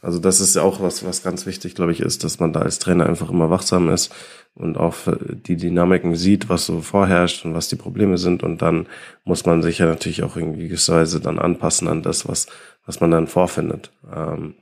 Also 0.00 0.18
das 0.18 0.40
ist 0.40 0.54
ja 0.54 0.62
auch 0.62 0.80
was, 0.80 1.04
was 1.04 1.22
ganz 1.22 1.44
wichtig, 1.46 1.74
glaube 1.74 1.92
ich, 1.92 2.00
ist, 2.00 2.22
dass 2.22 2.38
man 2.38 2.52
da 2.52 2.60
als 2.60 2.78
Trainer 2.78 3.06
einfach 3.06 3.30
immer 3.30 3.50
wachsam 3.50 3.88
ist 3.88 4.14
und 4.54 4.76
auch 4.76 4.94
die 5.06 5.56
Dynamiken 5.56 6.14
sieht, 6.14 6.48
was 6.48 6.66
so 6.66 6.80
vorherrscht 6.80 7.44
und 7.44 7.54
was 7.54 7.68
die 7.68 7.76
Probleme 7.76 8.18
sind. 8.18 8.42
Und 8.42 8.62
dann 8.62 8.86
muss 9.24 9.44
man 9.44 9.62
sich 9.62 9.78
ja 9.78 9.86
natürlich 9.86 10.22
auch 10.22 10.36
in 10.36 10.52
gewisser 10.52 10.96
Weise 10.96 11.20
dann 11.20 11.38
anpassen 11.38 11.88
an 11.88 12.02
das, 12.02 12.28
was, 12.28 12.46
was 12.86 13.00
man 13.00 13.10
dann 13.10 13.26
vorfindet. 13.26 13.90
Ähm, 14.14 14.54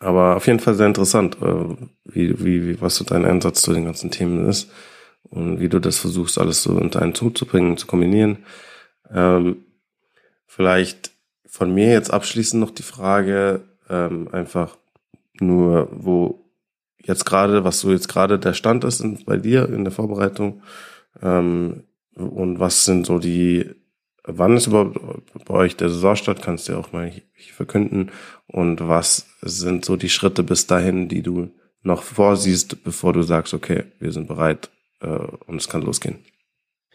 aber 0.00 0.36
auf 0.36 0.46
jeden 0.46 0.60
Fall 0.60 0.74
sehr 0.74 0.86
interessant, 0.86 1.36
äh, 1.42 1.76
wie, 2.04 2.44
wie, 2.44 2.66
wie, 2.66 2.80
was 2.80 2.96
so 2.96 3.04
dein 3.04 3.24
Einsatz 3.24 3.62
zu 3.62 3.72
den 3.72 3.84
ganzen 3.84 4.10
Themen 4.10 4.48
ist 4.48 4.70
und 5.22 5.60
wie 5.60 5.68
du 5.68 5.78
das 5.78 5.98
versuchst, 5.98 6.38
alles 6.38 6.62
so 6.62 6.72
unter 6.72 7.02
einen 7.02 7.14
Zug 7.14 7.36
zu 7.36 7.46
bringen, 7.46 7.76
zu 7.76 7.86
kombinieren. 7.86 8.38
Ähm, 9.12 9.64
vielleicht 10.46 11.12
von 11.46 11.74
mir 11.74 11.92
jetzt 11.92 12.12
abschließend 12.12 12.60
noch 12.60 12.70
die 12.70 12.82
Frage, 12.82 13.62
ähm, 13.90 14.28
einfach 14.32 14.78
nur, 15.40 15.88
wo 15.92 16.50
jetzt 17.02 17.24
gerade, 17.24 17.64
was 17.64 17.80
so 17.80 17.90
jetzt 17.90 18.08
gerade 18.08 18.38
der 18.38 18.54
Stand 18.54 18.84
ist 18.84 19.00
in, 19.00 19.24
bei 19.24 19.36
dir 19.36 19.68
in 19.68 19.84
der 19.84 19.92
Vorbereitung 19.92 20.62
ähm, 21.22 21.84
und 22.14 22.60
was 22.60 22.84
sind 22.84 23.06
so 23.06 23.18
die, 23.18 23.70
wann 24.24 24.56
ist 24.56 24.66
überhaupt 24.66 25.44
bei 25.44 25.54
euch 25.54 25.76
der 25.76 25.88
Saisonstart, 25.88 26.42
kannst 26.42 26.68
du 26.68 26.72
ja 26.72 26.78
auch 26.78 26.92
mal 26.92 27.12
verkünden 27.52 28.10
und 28.46 28.86
was 28.86 29.26
sind 29.42 29.84
so 29.84 29.96
die 29.96 30.08
Schritte 30.08 30.42
bis 30.42 30.66
dahin, 30.66 31.08
die 31.08 31.22
du 31.22 31.50
noch 31.82 32.02
vorsiehst, 32.02 32.84
bevor 32.84 33.12
du 33.12 33.22
sagst, 33.22 33.54
okay, 33.54 33.84
wir 33.98 34.12
sind 34.12 34.28
bereit 34.28 34.70
äh, 35.00 35.06
und 35.08 35.56
es 35.56 35.68
kann 35.68 35.82
losgehen. 35.82 36.18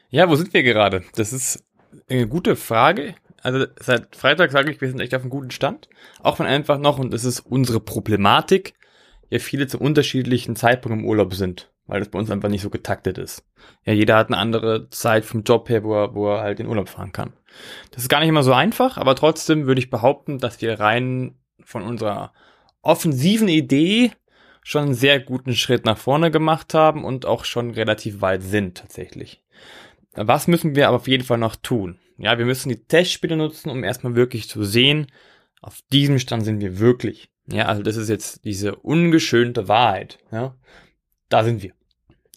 Ja, 0.10 0.30
wo 0.30 0.36
sind 0.36 0.54
wir 0.54 0.64
gerade? 0.64 1.04
Das 1.16 1.34
ist 1.34 1.64
eine 2.08 2.28
gute 2.28 2.56
Frage. 2.56 3.16
Also 3.46 3.68
seit 3.80 4.16
Freitag 4.16 4.52
sage 4.52 4.72
ich, 4.72 4.82
wir 4.82 4.88
sind 4.88 5.00
echt 5.00 5.14
auf 5.14 5.22
einem 5.22 5.30
guten 5.30 5.52
Stand. 5.52 5.88
Auch 6.20 6.40
wenn 6.40 6.48
einfach 6.48 6.80
noch, 6.80 6.98
und 6.98 7.14
das 7.14 7.24
ist 7.24 7.42
unsere 7.42 7.80
Problematik, 7.80 8.74
ja 9.30 9.38
viele 9.38 9.68
zum 9.68 9.82
unterschiedlichen 9.82 10.56
Zeitpunkt 10.56 10.98
im 10.98 11.06
Urlaub 11.06 11.36
sind, 11.36 11.72
weil 11.86 12.00
das 12.00 12.10
bei 12.10 12.18
uns 12.18 12.32
einfach 12.32 12.50
nicht 12.50 12.64
so 12.64 12.72
getaktet 12.72 13.20
ist. 13.20 13.46
Ja, 13.86 13.94
jeder 13.94 14.18
hat 14.18 14.30
eine 14.30 14.40
andere 14.40 14.90
Zeit 14.90 15.26
vom 15.26 15.44
Job 15.44 15.70
her, 15.70 15.84
wo 15.84 15.94
er, 15.94 16.16
wo 16.16 16.28
er 16.32 16.42
halt 16.42 16.60
in 16.60 16.66
Urlaub 16.66 16.90
fahren 16.90 17.12
kann. 17.12 17.34
Das 17.92 18.02
ist 18.02 18.10
gar 18.10 18.20
nicht 18.22 18.30
immer 18.30 18.42
so 18.42 18.52
einfach, 18.52 18.98
aber 18.98 19.16
trotzdem 19.16 19.68
würde 19.68 19.80
ich 19.80 19.92
behaupten, 19.92 20.40
dass 20.40 20.60
wir 20.62 20.80
rein 20.80 21.38
von 21.64 21.84
unserer 21.84 22.34
offensiven 22.82 23.48
Idee 23.48 24.12
schon 24.64 24.86
einen 24.86 24.94
sehr 24.96 25.20
guten 25.20 25.54
Schritt 25.54 25.86
nach 25.86 26.00
vorne 26.00 26.32
gemacht 26.32 26.74
haben 26.74 27.04
und 27.04 27.28
auch 27.28 27.46
schon 27.46 27.70
relativ 27.70 28.22
weit 28.22 28.42
sind 28.42 28.80
tatsächlich. 28.80 29.44
Was 30.16 30.48
müssen 30.48 30.76
wir 30.76 30.88
aber 30.88 30.98
auf 30.98 31.08
jeden 31.08 31.24
Fall 31.24 31.38
noch 31.38 31.56
tun? 31.56 32.00
Ja, 32.18 32.38
wir 32.38 32.46
müssen 32.46 32.70
die 32.70 32.84
Testspiele 32.84 33.36
nutzen, 33.36 33.70
um 33.70 33.84
erstmal 33.84 34.16
wirklich 34.16 34.48
zu 34.48 34.64
sehen, 34.64 35.08
auf 35.62 35.80
diesem 35.92 36.20
Stand 36.20 36.46
sind 36.46 36.62
wir 36.62 36.80
wirklich. 36.80 37.30
Ja, 37.48 37.66
also 37.66 37.84
das 37.84 37.98
ist 37.98 38.10
jetzt 38.10 38.46
diese 38.46 38.76
ungeschönte 38.76 39.68
Wahrheit. 39.68 40.20
Ja, 40.32 40.56
da 41.30 41.44
sind 41.44 41.62
wir. 41.62 41.74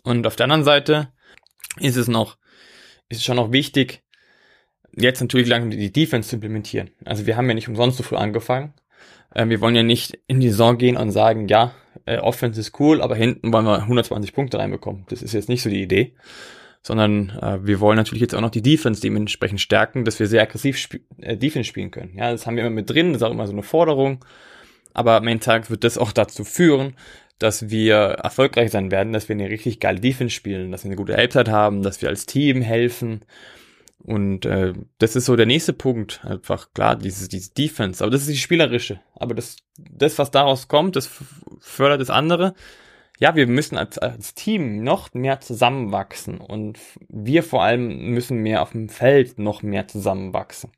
Und 0.03 0.27
auf 0.27 0.37
der 0.37 0.45
anderen 0.45 0.65
Seite 0.65 1.13
ist 1.79 1.97
es 1.97 2.09
noch, 2.09 2.39
ist 3.09 3.19
es 3.19 3.25
schon 3.25 3.37
noch 3.37 3.53
wichtig, 3.53 4.03
jetzt 4.97 5.21
natürlich 5.21 5.49
langsam 5.49 5.71
die 5.71 5.93
Defense 5.93 6.29
zu 6.29 6.37
implementieren. 6.37 6.91
Also 7.05 7.27
wir 7.27 7.37
haben 7.37 7.49
ja 7.49 7.55
nicht 7.55 7.69
umsonst 7.69 7.99
so 7.99 8.03
früh 8.03 8.17
angefangen. 8.17 8.75
Äh, 9.35 9.49
wir 9.49 9.61
wollen 9.61 9.77
ja 9.77 9.83
nicht 9.83 10.19
in 10.27 10.41
die 10.41 10.51
Saison 10.51 10.79
gehen 10.79 10.97
und 10.97 11.11
sagen, 11.11 11.49
ja, 11.49 11.75
äh, 12.07 12.19
Offense 12.19 12.61
ist 12.61 12.79
cool, 12.81 13.01
aber 13.01 13.15
hinten 13.15 13.53
wollen 13.53 13.67
wir 13.67 13.83
120 13.83 14.33
Punkte 14.33 14.59
reinbekommen. 14.59 15.07
Das 15.09 15.23
ist 15.23 15.33
jetzt 15.33 15.49
nicht 15.49 15.63
so 15.63 15.71
die 15.71 15.83
Idee 15.83 16.15
sondern 16.83 17.31
äh, 17.41 17.59
wir 17.67 17.81
wollen 17.81 17.97
natürlich 17.97 18.23
jetzt 18.23 18.35
auch 18.35 18.41
noch 18.41 18.51
die 18.51 18.63
Defense 18.63 19.01
dementsprechend 19.01 19.61
stärken, 19.61 20.05
dass 20.05 20.19
wir 20.19 20.27
sehr 20.27 20.43
aggressiv 20.43 20.77
sp 20.81 21.01
äh, 21.21 21.37
Defense 21.37 21.69
spielen 21.69 21.91
können. 21.91 22.15
Ja, 22.15 22.31
das 22.31 22.47
haben 22.47 22.57
wir 22.57 22.65
immer 22.65 22.75
mit 22.75 22.91
drin, 22.91 23.13
das 23.13 23.23
ist 23.23 23.27
auch 23.27 23.33
immer 23.33 23.47
so 23.47 23.53
eine 23.53 23.63
Forderung. 23.63 24.25
Aber 24.95 25.17
am 25.17 25.27
Ende 25.27 25.45
Tag 25.45 25.71
wird 25.71 25.85
das 25.85 25.99
auch 25.99 26.13
dazu 26.13 26.45
führen, 26.45 26.95
dass 27.39 27.71
wir 27.71 27.95
erfolgreich 27.95 28.71
sein 28.71 28.91
werden, 28.91 29.13
dass 29.13 29.29
wir 29.29 29.35
eine 29.35 29.49
richtig 29.49 29.81
geile 29.81 30.01
Defense 30.01 30.35
spielen, 30.35 30.73
dass 30.73 30.83
wir 30.85 30.89
eine 30.89 30.97
gute 30.97 31.15
Halbzeit 31.15 31.49
haben, 31.49 31.83
dass 31.83 32.03
wir 32.03 32.09
als 32.09 32.27
Team 32.27 32.63
helfen. 32.63 33.25
Und 33.99 34.47
äh, 34.47 34.73
das 34.99 35.17
ist 35.17 35.27
so 35.27 35.37
der 35.37 35.47
nächste 35.47 35.73
Punkt. 35.73 36.25
Einfach 36.25 36.73
klar, 36.73 36.97
dieses, 36.97 37.29
dieses 37.29 37.53
Defense. 37.53 38.03
Aber 38.03 38.11
das 38.11 38.23
ist 38.23 38.31
die 38.31 38.37
spielerische. 38.37 39.01
Aber 39.15 39.35
das, 39.35 39.57
das, 39.77 40.19
was 40.19 40.31
daraus 40.31 40.69
kommt, 40.69 40.97
das 40.97 41.11
fördert 41.61 42.01
das 42.01 42.11
andere. 42.11 42.55
Ja, 43.19 43.35
wir 43.35 43.47
müssen 43.47 43.77
als, 43.77 43.99
als 43.99 44.35
Team 44.35 44.85
noch 44.85 45.13
mehr 45.13 45.41
zusammenwachsen. 45.41 46.39
Und 46.39 46.79
wir 47.09 47.43
vor 47.43 47.63
allem 47.63 48.13
müssen 48.13 48.39
mehr 48.39 48.63
auf 48.63 48.71
dem 48.71 48.89
Feld 48.89 49.39
noch 49.39 49.63
mehr 49.63 49.89
zusammenwachsen. 49.89 50.71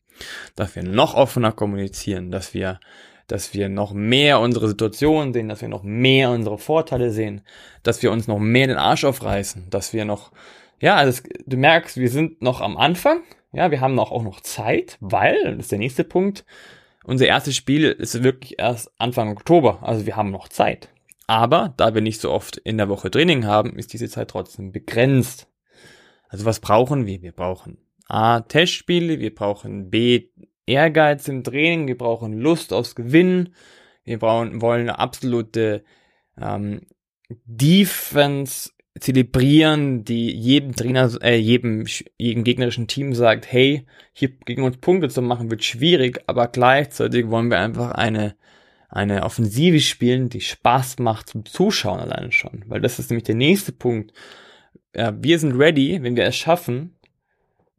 Dass 0.56 0.74
wir 0.74 0.82
noch 0.82 1.14
offener 1.14 1.52
kommunizieren, 1.52 2.30
dass 2.30 2.54
wir 2.54 2.80
dass 3.30 3.54
wir 3.54 3.68
noch 3.68 3.92
mehr 3.92 4.40
unsere 4.40 4.66
Situation 4.66 5.32
sehen, 5.32 5.48
dass 5.48 5.60
wir 5.60 5.68
noch 5.68 5.84
mehr 5.84 6.30
unsere 6.30 6.58
Vorteile 6.58 7.12
sehen, 7.12 7.42
dass 7.84 8.02
wir 8.02 8.10
uns 8.10 8.26
noch 8.26 8.40
mehr 8.40 8.66
den 8.66 8.76
Arsch 8.76 9.04
aufreißen, 9.04 9.70
dass 9.70 9.92
wir 9.92 10.04
noch, 10.04 10.32
ja, 10.80 10.96
also 10.96 11.22
du 11.46 11.56
merkst, 11.56 11.96
wir 11.96 12.10
sind 12.10 12.42
noch 12.42 12.60
am 12.60 12.76
Anfang, 12.76 13.22
ja, 13.52 13.70
wir 13.70 13.80
haben 13.80 13.94
noch 13.94 14.10
auch 14.10 14.24
noch 14.24 14.40
Zeit, 14.40 14.96
weil, 15.00 15.36
das 15.44 15.66
ist 15.66 15.72
der 15.72 15.78
nächste 15.78 16.02
Punkt, 16.02 16.44
unser 17.04 17.26
erstes 17.26 17.54
Spiel 17.54 17.84
ist 17.84 18.20
wirklich 18.24 18.58
erst 18.58 18.90
Anfang 18.98 19.30
Oktober, 19.30 19.78
also 19.82 20.06
wir 20.06 20.16
haben 20.16 20.32
noch 20.32 20.48
Zeit. 20.48 20.88
Aber 21.30 21.72
da 21.76 21.94
wir 21.94 22.00
nicht 22.00 22.20
so 22.20 22.32
oft 22.32 22.56
in 22.56 22.76
der 22.76 22.88
Woche 22.88 23.08
Training 23.08 23.46
haben, 23.46 23.78
ist 23.78 23.92
diese 23.92 24.08
Zeit 24.08 24.30
trotzdem 24.30 24.72
begrenzt. 24.72 25.46
Also 26.28 26.44
was 26.44 26.58
brauchen 26.58 27.06
wir? 27.06 27.22
Wir 27.22 27.30
brauchen 27.30 27.78
A, 28.08 28.40
Testspiele, 28.40 29.20
wir 29.20 29.32
brauchen 29.32 29.90
B, 29.90 30.24
Ehrgeiz 30.66 31.28
im 31.28 31.44
Training, 31.44 31.86
wir 31.86 31.96
brauchen 31.96 32.32
Lust 32.32 32.72
aufs 32.72 32.96
Gewinnen, 32.96 33.54
wir 34.02 34.18
brauchen, 34.18 34.60
wollen 34.60 34.80
eine 34.80 34.98
absolute 34.98 35.84
ähm, 36.36 36.80
Defense 37.28 38.70
zelebrieren, 38.98 40.02
die 40.02 40.32
jedem 40.32 40.74
Trainer, 40.74 41.12
äh, 41.22 41.36
jedem, 41.36 41.86
jedem 42.18 42.42
gegnerischen 42.42 42.88
Team 42.88 43.14
sagt, 43.14 43.46
hey, 43.52 43.86
hier 44.12 44.30
gegen 44.30 44.64
uns 44.64 44.78
Punkte 44.78 45.08
zu 45.08 45.22
machen 45.22 45.48
wird 45.48 45.62
schwierig, 45.62 46.24
aber 46.26 46.48
gleichzeitig 46.48 47.28
wollen 47.28 47.52
wir 47.52 47.60
einfach 47.60 47.92
eine, 47.92 48.34
eine 48.90 49.22
Offensive 49.22 49.80
spielen, 49.80 50.28
die 50.28 50.40
Spaß 50.40 50.98
macht 50.98 51.28
zum 51.28 51.44
Zuschauen 51.46 52.00
alleine 52.00 52.32
schon. 52.32 52.64
Weil 52.66 52.80
das 52.80 52.98
ist 52.98 53.10
nämlich 53.10 53.24
der 53.24 53.36
nächste 53.36 53.72
Punkt. 53.72 54.12
Wir 54.92 55.38
sind 55.38 55.56
ready, 55.56 56.02
wenn 56.02 56.16
wir 56.16 56.24
es 56.24 56.36
schaffen, 56.36 56.98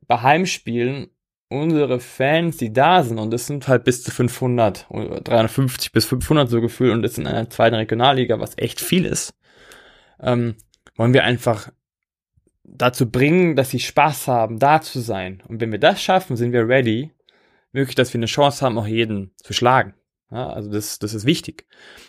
bei 0.07 0.21
Heimspielen 0.21 1.09
unsere 1.49 1.99
Fans, 1.99 2.55
die 2.57 2.71
da 2.71 3.03
sind, 3.03 3.19
und 3.19 3.31
das 3.31 3.45
sind 3.45 3.67
halt 3.67 3.83
bis 3.83 4.03
zu 4.03 4.11
500, 4.11 4.87
350 4.89 5.91
bis 5.91 6.05
500 6.05 6.49
so 6.49 6.61
gefühlt, 6.61 6.93
und 6.93 7.01
das 7.01 7.17
in 7.17 7.27
einer 7.27 7.49
zweiten 7.49 7.75
Regionalliga, 7.75 8.39
was 8.39 8.57
echt 8.57 8.79
viel 8.79 9.05
ist, 9.05 9.33
ähm, 10.21 10.55
wollen 10.95 11.13
wir 11.13 11.25
einfach 11.25 11.69
dazu 12.63 13.11
bringen, 13.11 13.57
dass 13.57 13.71
sie 13.71 13.79
Spaß 13.79 14.29
haben, 14.29 14.59
da 14.59 14.79
zu 14.81 15.01
sein. 15.01 15.43
Und 15.47 15.59
wenn 15.59 15.73
wir 15.73 15.79
das 15.79 16.01
schaffen, 16.01 16.37
sind 16.37 16.53
wir 16.53 16.67
ready, 16.67 17.11
wirklich, 17.73 17.95
dass 17.95 18.13
wir 18.13 18.19
eine 18.19 18.27
Chance 18.27 18.65
haben, 18.65 18.77
auch 18.77 18.87
jeden 18.87 19.31
zu 19.35 19.51
schlagen. 19.51 19.93
Ja, 20.31 20.49
also 20.49 20.71
das, 20.71 20.97
das 20.99 21.13
ist 21.13 21.25
wichtig. 21.25 21.65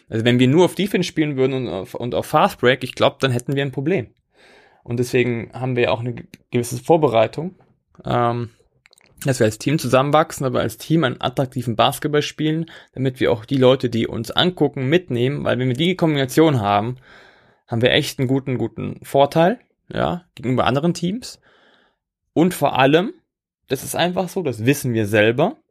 Also 0.08 0.24
wenn 0.24 0.38
wir 0.38 0.48
nur 0.48 0.64
auf 0.64 0.74
Defense 0.74 1.08
spielen 1.08 1.36
würden 1.36 1.54
und 1.54 1.68
auf, 1.68 1.94
und 1.94 2.14
auf 2.14 2.26
Fast 2.26 2.60
Break, 2.60 2.84
ich 2.84 2.94
glaube, 2.94 3.16
dann 3.20 3.32
hätten 3.32 3.56
wir 3.56 3.62
ein 3.62 3.72
Problem. 3.72 4.08
Und 4.84 4.98
deswegen 4.98 5.50
haben 5.52 5.76
wir 5.76 5.92
auch 5.92 6.00
eine 6.00 6.14
gewisse 6.50 6.78
Vorbereitung. 6.78 7.56
Ähm, 8.04 8.50
dass 9.24 9.38
wir 9.38 9.46
als 9.46 9.58
Team 9.58 9.78
zusammenwachsen, 9.78 10.46
aber 10.46 10.60
als 10.60 10.78
Team 10.78 11.04
einen 11.04 11.20
attraktiven 11.20 11.76
Basketball 11.76 12.22
spielen, 12.22 12.66
damit 12.92 13.20
wir 13.20 13.32
auch 13.32 13.44
die 13.44 13.56
Leute, 13.56 13.88
die 13.88 14.06
uns 14.06 14.30
angucken, 14.30 14.88
mitnehmen, 14.88 15.44
weil 15.44 15.58
wenn 15.58 15.68
wir 15.68 15.76
die 15.76 15.96
Kombination 15.96 16.60
haben, 16.60 16.96
haben 17.66 17.82
wir 17.82 17.92
echt 17.92 18.18
einen 18.18 18.28
guten, 18.28 18.58
guten 18.58 18.98
Vorteil, 19.04 19.60
ja, 19.92 20.24
gegenüber 20.34 20.64
anderen 20.64 20.94
Teams. 20.94 21.40
Und 22.32 22.54
vor 22.54 22.78
allem, 22.78 23.12
das 23.68 23.84
ist 23.84 23.94
einfach 23.94 24.28
so, 24.28 24.42
das 24.42 24.66
wissen 24.66 24.92
wir 24.92 25.06
selber, 25.06 25.61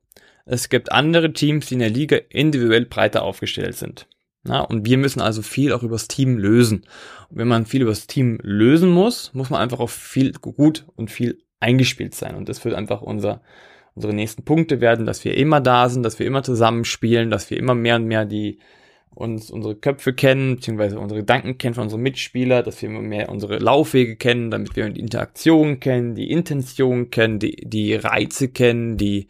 es 0.45 0.69
gibt 0.69 0.91
andere 0.91 1.33
Teams, 1.33 1.67
die 1.67 1.75
in 1.75 1.79
der 1.79 1.89
Liga 1.89 2.17
individuell 2.29 2.85
breiter 2.85 3.23
aufgestellt 3.23 3.75
sind. 3.75 4.07
Ja, 4.47 4.61
und 4.61 4.85
wir 4.85 4.97
müssen 4.97 5.21
also 5.21 5.41
viel 5.43 5.71
auch 5.71 5.83
übers 5.83 6.07
Team 6.07 6.37
lösen. 6.37 6.85
Und 7.29 7.37
wenn 7.37 7.47
man 7.47 7.65
viel 7.65 7.83
übers 7.83 8.07
Team 8.07 8.39
lösen 8.41 8.89
muss, 8.89 9.33
muss 9.33 9.51
man 9.51 9.61
einfach 9.61 9.79
auch 9.79 9.89
viel 9.89 10.31
gut 10.33 10.85
und 10.95 11.11
viel 11.11 11.43
eingespielt 11.59 12.15
sein. 12.15 12.35
Und 12.35 12.49
das 12.49 12.65
wird 12.65 12.73
einfach 12.73 13.01
unser, 13.03 13.41
unsere 13.93 14.13
nächsten 14.13 14.43
Punkte 14.43 14.81
werden, 14.81 15.05
dass 15.05 15.23
wir 15.25 15.37
immer 15.37 15.61
da 15.61 15.89
sind, 15.89 16.03
dass 16.03 16.17
wir 16.17 16.25
immer 16.25 16.41
zusammenspielen, 16.41 17.29
dass 17.29 17.51
wir 17.51 17.57
immer 17.57 17.75
mehr 17.75 17.97
und 17.97 18.05
mehr 18.05 18.25
die 18.25 18.59
uns 19.13 19.51
unsere 19.51 19.75
Köpfe 19.75 20.13
kennen, 20.13 20.55
beziehungsweise 20.55 20.97
unsere 20.97 21.19
Gedanken 21.19 21.57
kennen 21.57 21.75
von 21.75 21.83
unseren 21.83 22.01
Mitspielern, 22.01 22.63
dass 22.63 22.81
wir 22.81 22.89
immer 22.89 23.01
mehr 23.01 23.29
unsere 23.29 23.59
Laufwege 23.59 24.15
kennen, 24.15 24.51
damit 24.51 24.75
wir 24.75 24.89
die 24.89 25.01
Interaktion 25.01 25.81
kennen, 25.81 26.15
die 26.15 26.31
Intention 26.31 27.09
kennen, 27.09 27.37
die, 27.37 27.57
die 27.57 27.93
Reize 27.93 28.47
kennen, 28.47 28.97
die, 28.97 29.27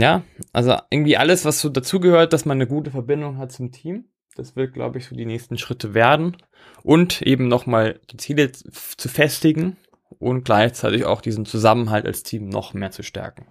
ja, 0.00 0.22
also 0.52 0.76
irgendwie 0.90 1.16
alles, 1.16 1.44
was 1.44 1.60
so 1.60 1.68
dazugehört, 1.68 2.32
dass 2.32 2.44
man 2.44 2.56
eine 2.56 2.66
gute 2.66 2.90
Verbindung 2.90 3.38
hat 3.38 3.52
zum 3.52 3.72
Team. 3.72 4.06
Das 4.34 4.54
wird, 4.54 4.74
glaube 4.74 4.98
ich, 4.98 5.06
so 5.06 5.16
die 5.16 5.26
nächsten 5.26 5.58
Schritte 5.58 5.94
werden. 5.94 6.36
Und 6.82 7.22
eben 7.22 7.48
nochmal 7.48 8.00
die 8.10 8.18
Ziele 8.18 8.52
zu 8.52 9.08
festigen, 9.08 9.76
und 10.18 10.44
gleichzeitig 10.44 11.04
auch 11.04 11.20
diesen 11.20 11.46
Zusammenhalt 11.46 12.06
als 12.06 12.22
Team 12.22 12.48
noch 12.48 12.74
mehr 12.74 12.90
zu 12.90 13.02
stärken. 13.02 13.46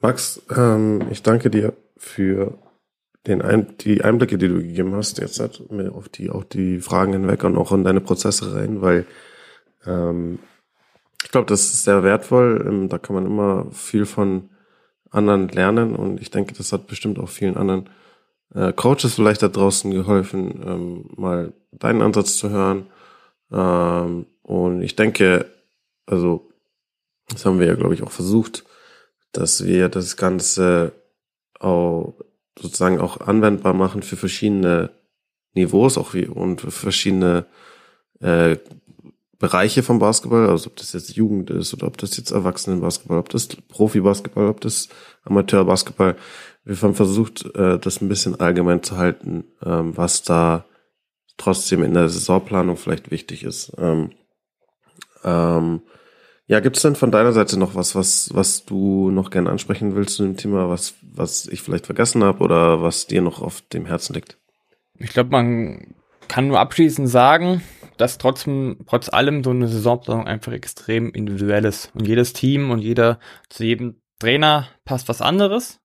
Max, 0.00 0.42
ähm, 0.54 1.06
ich 1.10 1.22
danke 1.22 1.50
dir 1.50 1.74
für 1.96 2.58
den 3.26 3.40
Ein 3.40 3.76
die 3.78 4.04
Einblicke, 4.04 4.36
die 4.36 4.48
du 4.48 4.56
gegeben 4.56 4.94
hast, 4.94 5.18
jetzt 5.18 5.40
halt 5.40 5.62
auf 5.90 6.08
die 6.10 6.30
auch 6.30 6.44
die 6.44 6.80
Fragen 6.80 7.12
hinweg 7.12 7.42
und 7.44 7.56
auch 7.56 7.72
in 7.72 7.84
deine 7.84 8.02
Prozesse 8.02 8.54
rein, 8.54 8.82
weil 8.82 9.06
ähm, 9.86 10.40
ich 11.22 11.30
glaube, 11.30 11.46
das 11.46 11.62
ist 11.62 11.84
sehr 11.84 12.02
wertvoll. 12.02 12.64
Ähm, 12.68 12.88
da 12.90 12.98
kann 12.98 13.14
man 13.14 13.24
immer 13.24 13.66
viel 13.70 14.04
von 14.04 14.50
anderen 15.14 15.48
lernen 15.48 15.94
und 15.96 16.20
ich 16.20 16.30
denke, 16.30 16.54
das 16.54 16.72
hat 16.72 16.86
bestimmt 16.86 17.18
auch 17.18 17.28
vielen 17.28 17.56
anderen 17.56 17.88
äh, 18.54 18.72
Coaches 18.72 19.14
vielleicht 19.14 19.42
da 19.42 19.48
draußen 19.48 19.90
geholfen, 19.90 20.62
ähm, 20.66 21.10
mal 21.16 21.52
deinen 21.72 22.02
Ansatz 22.02 22.36
zu 22.36 22.50
hören. 22.50 22.86
Ähm, 23.52 24.26
und 24.42 24.82
ich 24.82 24.96
denke, 24.96 25.46
also, 26.06 26.50
das 27.28 27.44
haben 27.46 27.58
wir 27.58 27.66
ja, 27.66 27.74
glaube 27.74 27.94
ich, 27.94 28.02
auch 28.02 28.10
versucht, 28.10 28.64
dass 29.32 29.64
wir 29.64 29.88
das 29.88 30.16
Ganze 30.16 30.92
auch 31.58 32.14
sozusagen 32.58 33.00
auch 33.00 33.20
anwendbar 33.20 33.74
machen 33.74 34.02
für 34.02 34.16
verschiedene 34.16 34.90
Niveaus 35.54 35.98
auch 35.98 36.14
wie, 36.14 36.26
und 36.26 36.60
für 36.60 36.70
verschiedene 36.70 37.46
äh, 38.20 38.56
Bereiche 39.38 39.82
vom 39.82 39.98
Basketball, 39.98 40.48
also 40.48 40.68
ob 40.70 40.76
das 40.76 40.92
jetzt 40.92 41.16
Jugend 41.16 41.50
ist 41.50 41.74
oder 41.74 41.86
ob 41.86 41.98
das 41.98 42.16
jetzt 42.16 42.30
Erwachsenenbasketball, 42.30 43.18
ob 43.18 43.28
das 43.28 43.48
Profibasketball, 43.48 44.48
ob 44.48 44.60
das 44.60 44.88
Amateurbasketball. 45.24 46.16
Wir 46.64 46.76
haben 46.80 46.94
versucht, 46.94 47.44
äh, 47.54 47.78
das 47.78 48.00
ein 48.00 48.08
bisschen 48.08 48.40
allgemein 48.40 48.82
zu 48.82 48.96
halten, 48.96 49.44
ähm, 49.64 49.96
was 49.96 50.22
da 50.22 50.64
trotzdem 51.36 51.82
in 51.82 51.94
der 51.94 52.08
Saisonplanung 52.08 52.76
vielleicht 52.76 53.10
wichtig 53.10 53.42
ist. 53.44 53.72
Ähm, 53.78 54.12
ähm, 55.24 55.82
ja, 56.46 56.60
gibt 56.60 56.76
es 56.76 56.82
denn 56.82 56.94
von 56.94 57.10
deiner 57.10 57.32
Seite 57.32 57.58
noch 57.58 57.74
was, 57.74 57.94
was, 57.94 58.30
was 58.34 58.66
du 58.66 59.10
noch 59.10 59.30
gerne 59.30 59.50
ansprechen 59.50 59.94
willst 59.96 60.16
zu 60.16 60.24
dem 60.24 60.36
Thema, 60.36 60.68
was, 60.68 60.94
was 61.02 61.46
ich 61.46 61.62
vielleicht 61.62 61.86
vergessen 61.86 62.22
habe 62.22 62.44
oder 62.44 62.82
was 62.82 63.06
dir 63.06 63.22
noch 63.22 63.40
auf 63.40 63.62
dem 63.62 63.86
Herzen 63.86 64.14
liegt? 64.14 64.36
Ich 64.98 65.10
glaube, 65.10 65.30
man 65.30 65.94
kann 66.28 66.46
nur 66.46 66.60
abschließend 66.60 67.08
sagen, 67.08 67.62
dass 67.96 68.18
trotzdem, 68.18 68.78
trotz 68.88 69.08
allem 69.08 69.44
so 69.44 69.50
eine 69.50 69.68
Saisonplanung 69.68 70.26
einfach 70.26 70.52
extrem 70.52 71.12
individuell 71.12 71.64
ist. 71.64 71.90
Und 71.94 72.06
jedes 72.06 72.32
Team 72.32 72.70
und 72.70 72.78
jeder, 72.80 73.18
zu 73.48 73.64
jedem 73.64 74.00
Trainer 74.18 74.68
passt 74.84 75.08
was 75.08 75.20
anderes. 75.20 75.80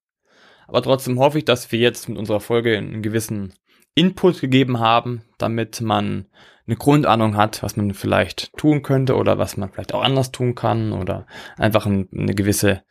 Aber 0.68 0.82
trotzdem 0.82 1.20
hoffe 1.20 1.40
ich, 1.40 1.46
dass 1.46 1.72
wir 1.72 1.80
jetzt 1.80 2.10
mit 2.10 2.18
unserer 2.18 2.40
Folge 2.40 2.78
einen 2.78 3.02
gewissen 3.02 3.54
Input 3.96 4.40
gegeben 4.40 4.80
haben, 4.80 5.24
damit 5.38 5.82
man 5.82 6.28
eine 6.68 6.78
Grundahnung 6.78 7.36
hat, 7.36 7.64
was 7.64 7.76
man 7.76 7.94
vielleicht 7.96 8.56
tun 8.56 8.84
könnte 8.84 9.16
oder 9.16 9.40
was 9.40 9.58
man 9.58 9.72
vielleicht 9.72 9.94
auch 9.94 10.04
anders 10.04 10.32
tun 10.32 10.54
kann 10.54 10.94
oder 10.94 11.26
einfach 11.58 11.88
ein, 11.88 12.08
eine 12.14 12.36
gewisse, 12.36 12.84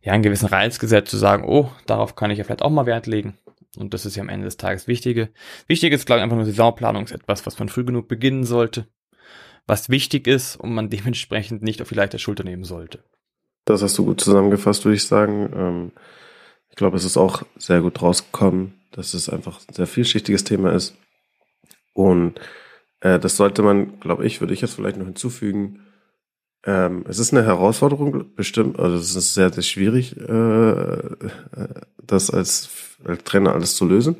ja, 0.00 0.12
einen 0.12 0.22
gewissen 0.22 0.46
Reiz 0.46 0.78
gesetzt 0.78 1.10
zu 1.10 1.16
sagen, 1.16 1.44
oh, 1.44 1.70
darauf 1.86 2.14
kann 2.14 2.30
ich 2.30 2.38
ja 2.38 2.44
vielleicht 2.44 2.62
auch 2.62 2.70
mal 2.70 2.86
Wert 2.86 3.08
legen. 3.08 3.36
Und 3.76 3.94
das 3.94 4.06
ist 4.06 4.16
ja 4.16 4.22
am 4.22 4.28
Ende 4.28 4.44
des 4.44 4.56
Tages 4.56 4.88
Wichtige. 4.88 5.30
Wichtig 5.66 5.92
ist, 5.92 6.06
glaube 6.06 6.20
ich, 6.20 6.22
einfach 6.24 6.36
nur 6.36 6.46
Saisonplanung 6.46 7.04
ist 7.04 7.12
etwas, 7.12 7.46
was 7.46 7.58
man 7.58 7.68
früh 7.68 7.84
genug 7.84 8.08
beginnen 8.08 8.44
sollte, 8.44 8.88
was 9.66 9.88
wichtig 9.88 10.26
ist 10.26 10.56
und 10.56 10.74
man 10.74 10.90
dementsprechend 10.90 11.62
nicht 11.62 11.82
auf 11.82 11.88
die 11.88 11.94
leichte 11.94 12.18
Schulter 12.18 12.44
nehmen 12.44 12.64
sollte. 12.64 13.04
Das 13.64 13.82
hast 13.82 13.98
du 13.98 14.04
gut 14.04 14.20
zusammengefasst, 14.20 14.84
würde 14.84 14.96
ich 14.96 15.04
sagen. 15.04 15.52
Ähm, 15.54 15.92
ich 16.70 16.76
glaube, 16.76 16.96
es 16.96 17.04
ist 17.04 17.16
auch 17.16 17.42
sehr 17.56 17.80
gut 17.80 18.00
rausgekommen, 18.00 18.74
dass 18.92 19.14
es 19.14 19.28
einfach 19.28 19.60
ein 19.68 19.74
sehr 19.74 19.86
vielschichtiges 19.86 20.44
Thema 20.44 20.72
ist. 20.72 20.96
Und 21.92 22.38
äh, 23.00 23.18
das 23.18 23.36
sollte 23.36 23.62
man, 23.62 23.98
glaube 24.00 24.26
ich, 24.26 24.40
würde 24.40 24.54
ich 24.54 24.60
jetzt 24.60 24.74
vielleicht 24.74 24.98
noch 24.98 25.06
hinzufügen. 25.06 25.85
Ähm, 26.66 27.04
es 27.08 27.20
ist 27.20 27.32
eine 27.32 27.46
Herausforderung, 27.46 28.34
bestimmt, 28.34 28.80
also 28.80 28.96
es 28.96 29.14
ist 29.14 29.34
sehr, 29.34 29.52
sehr 29.52 29.62
schwierig, 29.62 30.16
äh, 30.16 30.72
äh, 30.72 31.08
das 32.02 32.28
als, 32.30 32.68
als 33.04 33.22
Trainer 33.22 33.54
alles 33.54 33.76
zu 33.76 33.86
lösen. 33.86 34.16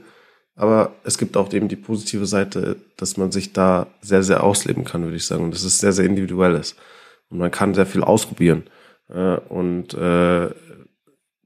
Aber 0.54 0.92
es 1.04 1.18
gibt 1.18 1.36
auch 1.36 1.52
eben 1.52 1.68
die 1.68 1.76
positive 1.76 2.24
Seite, 2.24 2.76
dass 2.96 3.16
man 3.16 3.32
sich 3.32 3.52
da 3.52 3.88
sehr, 4.00 4.22
sehr 4.22 4.42
ausleben 4.42 4.84
kann, 4.84 5.02
würde 5.02 5.16
ich 5.16 5.26
sagen. 5.26 5.44
Und 5.44 5.54
das 5.54 5.64
ist 5.64 5.80
sehr, 5.80 5.92
sehr 5.92 6.06
individuell 6.06 6.54
ist. 6.54 6.76
Und 7.28 7.38
man 7.38 7.50
kann 7.50 7.74
sehr 7.74 7.84
viel 7.84 8.02
ausprobieren. 8.02 8.62
Äh, 9.08 9.38
und 9.48 9.94
äh, 9.94 10.48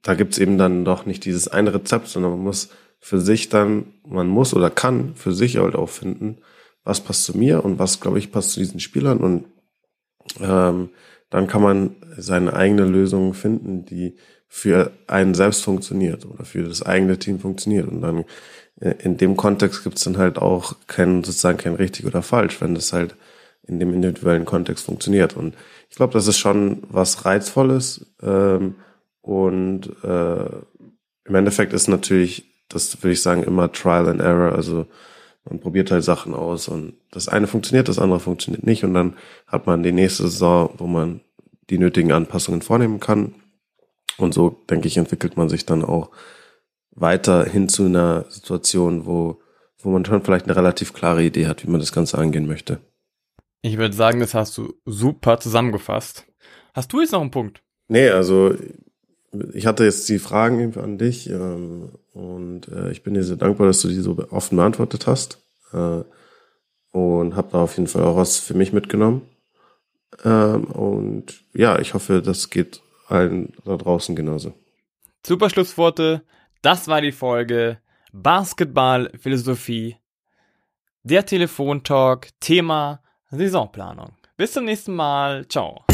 da 0.03 0.15
gibt's 0.15 0.39
eben 0.39 0.59
dann 0.59 0.85
doch 0.85 1.07
nicht 1.07 1.25
dieses 1.25 1.49
eine 1.49 1.73
Rezept, 1.75 2.09
sondern 2.09 2.33
man 2.33 2.41
muss 2.41 2.69
für 3.01 3.21
sich 3.21 3.49
dann, 3.49 3.87
man 4.07 4.29
muss 4.29 4.53
oder 4.53 4.69
kann 4.69 5.15
für 5.15 5.33
sich 5.33 5.57
halt 5.57 5.75
auch 5.75 5.89
finden, 5.89 6.39
was 6.85 7.01
passt 7.01 7.25
zu 7.25 7.37
mir 7.37 7.65
und 7.65 7.79
was, 7.79 8.01
glaube 8.01 8.19
ich, 8.19 8.31
passt 8.31 8.53
zu 8.53 8.61
diesen 8.61 8.81
Spielern. 8.81 9.19
Und 9.19 9.47
ähm, 10.41 10.91
dann 11.31 11.47
kann 11.47 11.63
man 11.63 11.97
seine 12.17 12.53
eigene 12.53 12.85
Lösung 12.85 13.35
finden, 13.35 13.85
die 13.85 14.17
für 14.49 14.91
einen 15.07 15.35
selbst 15.35 15.63
funktioniert 15.63 16.27
oder 16.27 16.45
für 16.45 16.65
das 16.65 16.83
eigene 16.83 17.19
Team 17.19 17.39
funktioniert. 17.39 17.89
Und 17.89 18.01
dann 18.01 18.25
äh, 18.81 18.95
in 18.99 19.17
dem 19.17 19.37
Kontext 19.37 19.85
gibt's 19.85 20.03
dann 20.05 20.19
halt 20.19 20.39
auch 20.39 20.75
kein, 20.89 21.23
sozusagen 21.23 21.59
kein 21.59 21.75
richtig 21.75 22.05
oder 22.05 22.23
falsch, 22.23 22.61
wenn 22.61 22.75
das 22.75 22.93
halt 22.93 23.15
in 23.67 23.79
dem 23.79 23.95
individuellen 23.95 24.45
Kontext 24.45 24.87
funktioniert. 24.87 25.37
Und 25.37 25.55
ich 25.89 25.97
glaube, 25.97 26.13
das 26.13 26.27
ist 26.27 26.39
schon 26.39 26.83
was 26.89 27.25
Reizvolles. 27.25 28.07
Ähm, 28.21 28.75
und 29.23 29.91
äh, 30.03 30.47
im 31.25 31.35
Endeffekt 31.35 31.73
ist 31.73 31.87
natürlich, 31.87 32.65
das 32.69 33.01
würde 33.03 33.13
ich 33.13 33.23
sagen, 33.23 33.45
immer 33.45 33.71
Trial 33.71 34.09
and 34.09 34.21
Error. 34.21 34.53
Also 34.53 34.87
man 35.51 35.61
probiert 35.61 35.91
halt 35.91 36.05
Sachen 36.05 36.33
aus 36.35 36.69
und 36.69 36.95
das 37.11 37.29
eine 37.29 37.47
funktioniert, 37.47 37.89
das 37.89 37.99
andere 37.99 38.21
funktioniert 38.21 38.65
nicht. 38.65 38.85
Und 38.85 38.95
dann 38.95 39.17
hat 39.47 39.67
man 39.67 39.83
die 39.83 39.93
nächste 39.93 40.23
Saison, 40.25 40.73
wo 40.79 40.87
man 40.87 41.21
die 41.69 41.79
nötigen 41.79 42.13
Anpassungen 42.13 42.63
vornehmen 42.63 43.01
kann. 43.01 43.35
Und 44.17 44.33
so, 44.33 44.51
denke 44.71 44.89
ich, 44.89 44.97
entwickelt 44.97 45.37
man 45.37 45.49
sich 45.49 45.67
dann 45.67 45.85
auch 45.85 46.11
weiter 46.93 47.45
hin 47.45 47.69
zu 47.69 47.85
einer 47.85 48.27
Situation, 48.29 49.07
wo, 49.07 49.41
wo 49.79 49.91
man 49.91 50.05
schon 50.05 50.23
vielleicht 50.23 50.47
eine 50.47 50.57
relativ 50.57 50.93
klare 50.93 51.25
Idee 51.25 51.47
hat, 51.47 51.65
wie 51.65 51.71
man 51.71 51.81
das 51.81 51.93
Ganze 51.93 52.19
angehen 52.19 52.47
möchte. 52.47 52.81
Ich 53.63 53.77
würde 53.77 53.95
sagen, 53.95 54.21
das 54.21 54.35
hast 54.35 54.57
du 54.57 54.75
super 54.85 55.39
zusammengefasst. 55.39 56.27
Hast 56.75 56.93
du 56.93 57.01
jetzt 57.01 57.13
noch 57.13 57.21
einen 57.21 57.31
Punkt? 57.31 57.63
Nee, 57.89 58.09
also 58.11 58.55
ich 59.53 59.67
hatte 59.67 59.85
jetzt 59.85 60.09
die 60.09 60.19
Fragen 60.19 60.77
an 60.79 60.99
dich 60.99 61.31
ähm, 61.31 61.91
und 62.13 62.69
äh, 62.69 62.91
ich 62.91 63.03
bin 63.03 63.15
dir 63.15 63.23
sehr 63.23 63.37
dankbar, 63.37 63.67
dass 63.67 63.81
du 63.81 63.89
die 63.89 64.01
so 64.01 64.17
offen 64.31 64.57
beantwortet 64.57 65.07
hast 65.07 65.39
äh, 65.73 66.03
und 66.93 67.37
habe 67.37 67.49
da 67.53 67.63
auf 67.63 67.77
jeden 67.77 67.87
Fall 67.87 68.03
auch 68.03 68.17
was 68.17 68.39
für 68.39 68.55
mich 68.55 68.73
mitgenommen. 68.73 69.23
Ähm, 70.25 70.65
und 70.65 71.45
ja, 71.55 71.79
ich 71.79 71.95
hoffe, 71.95 72.23
das 72.23 72.51
geht 72.51 72.83
allen 73.07 73.53
da 73.65 73.77
draußen 73.77 74.17
genauso. 74.17 74.55
Super 75.25 75.51
Schlussworte. 75.51 76.23
Das 76.63 76.89
war 76.89 77.01
die 77.01 77.13
Folge 77.13 77.79
Basketball 78.13 79.11
Philosophie. 79.19 79.97
Der 81.03 81.25
Telefontalk, 81.25 82.29
Thema 82.41 83.01
Saisonplanung. 83.31 84.13
Bis 84.37 84.53
zum 84.53 84.65
nächsten 84.65 84.95
Mal. 84.95 85.47
Ciao. 85.49 85.85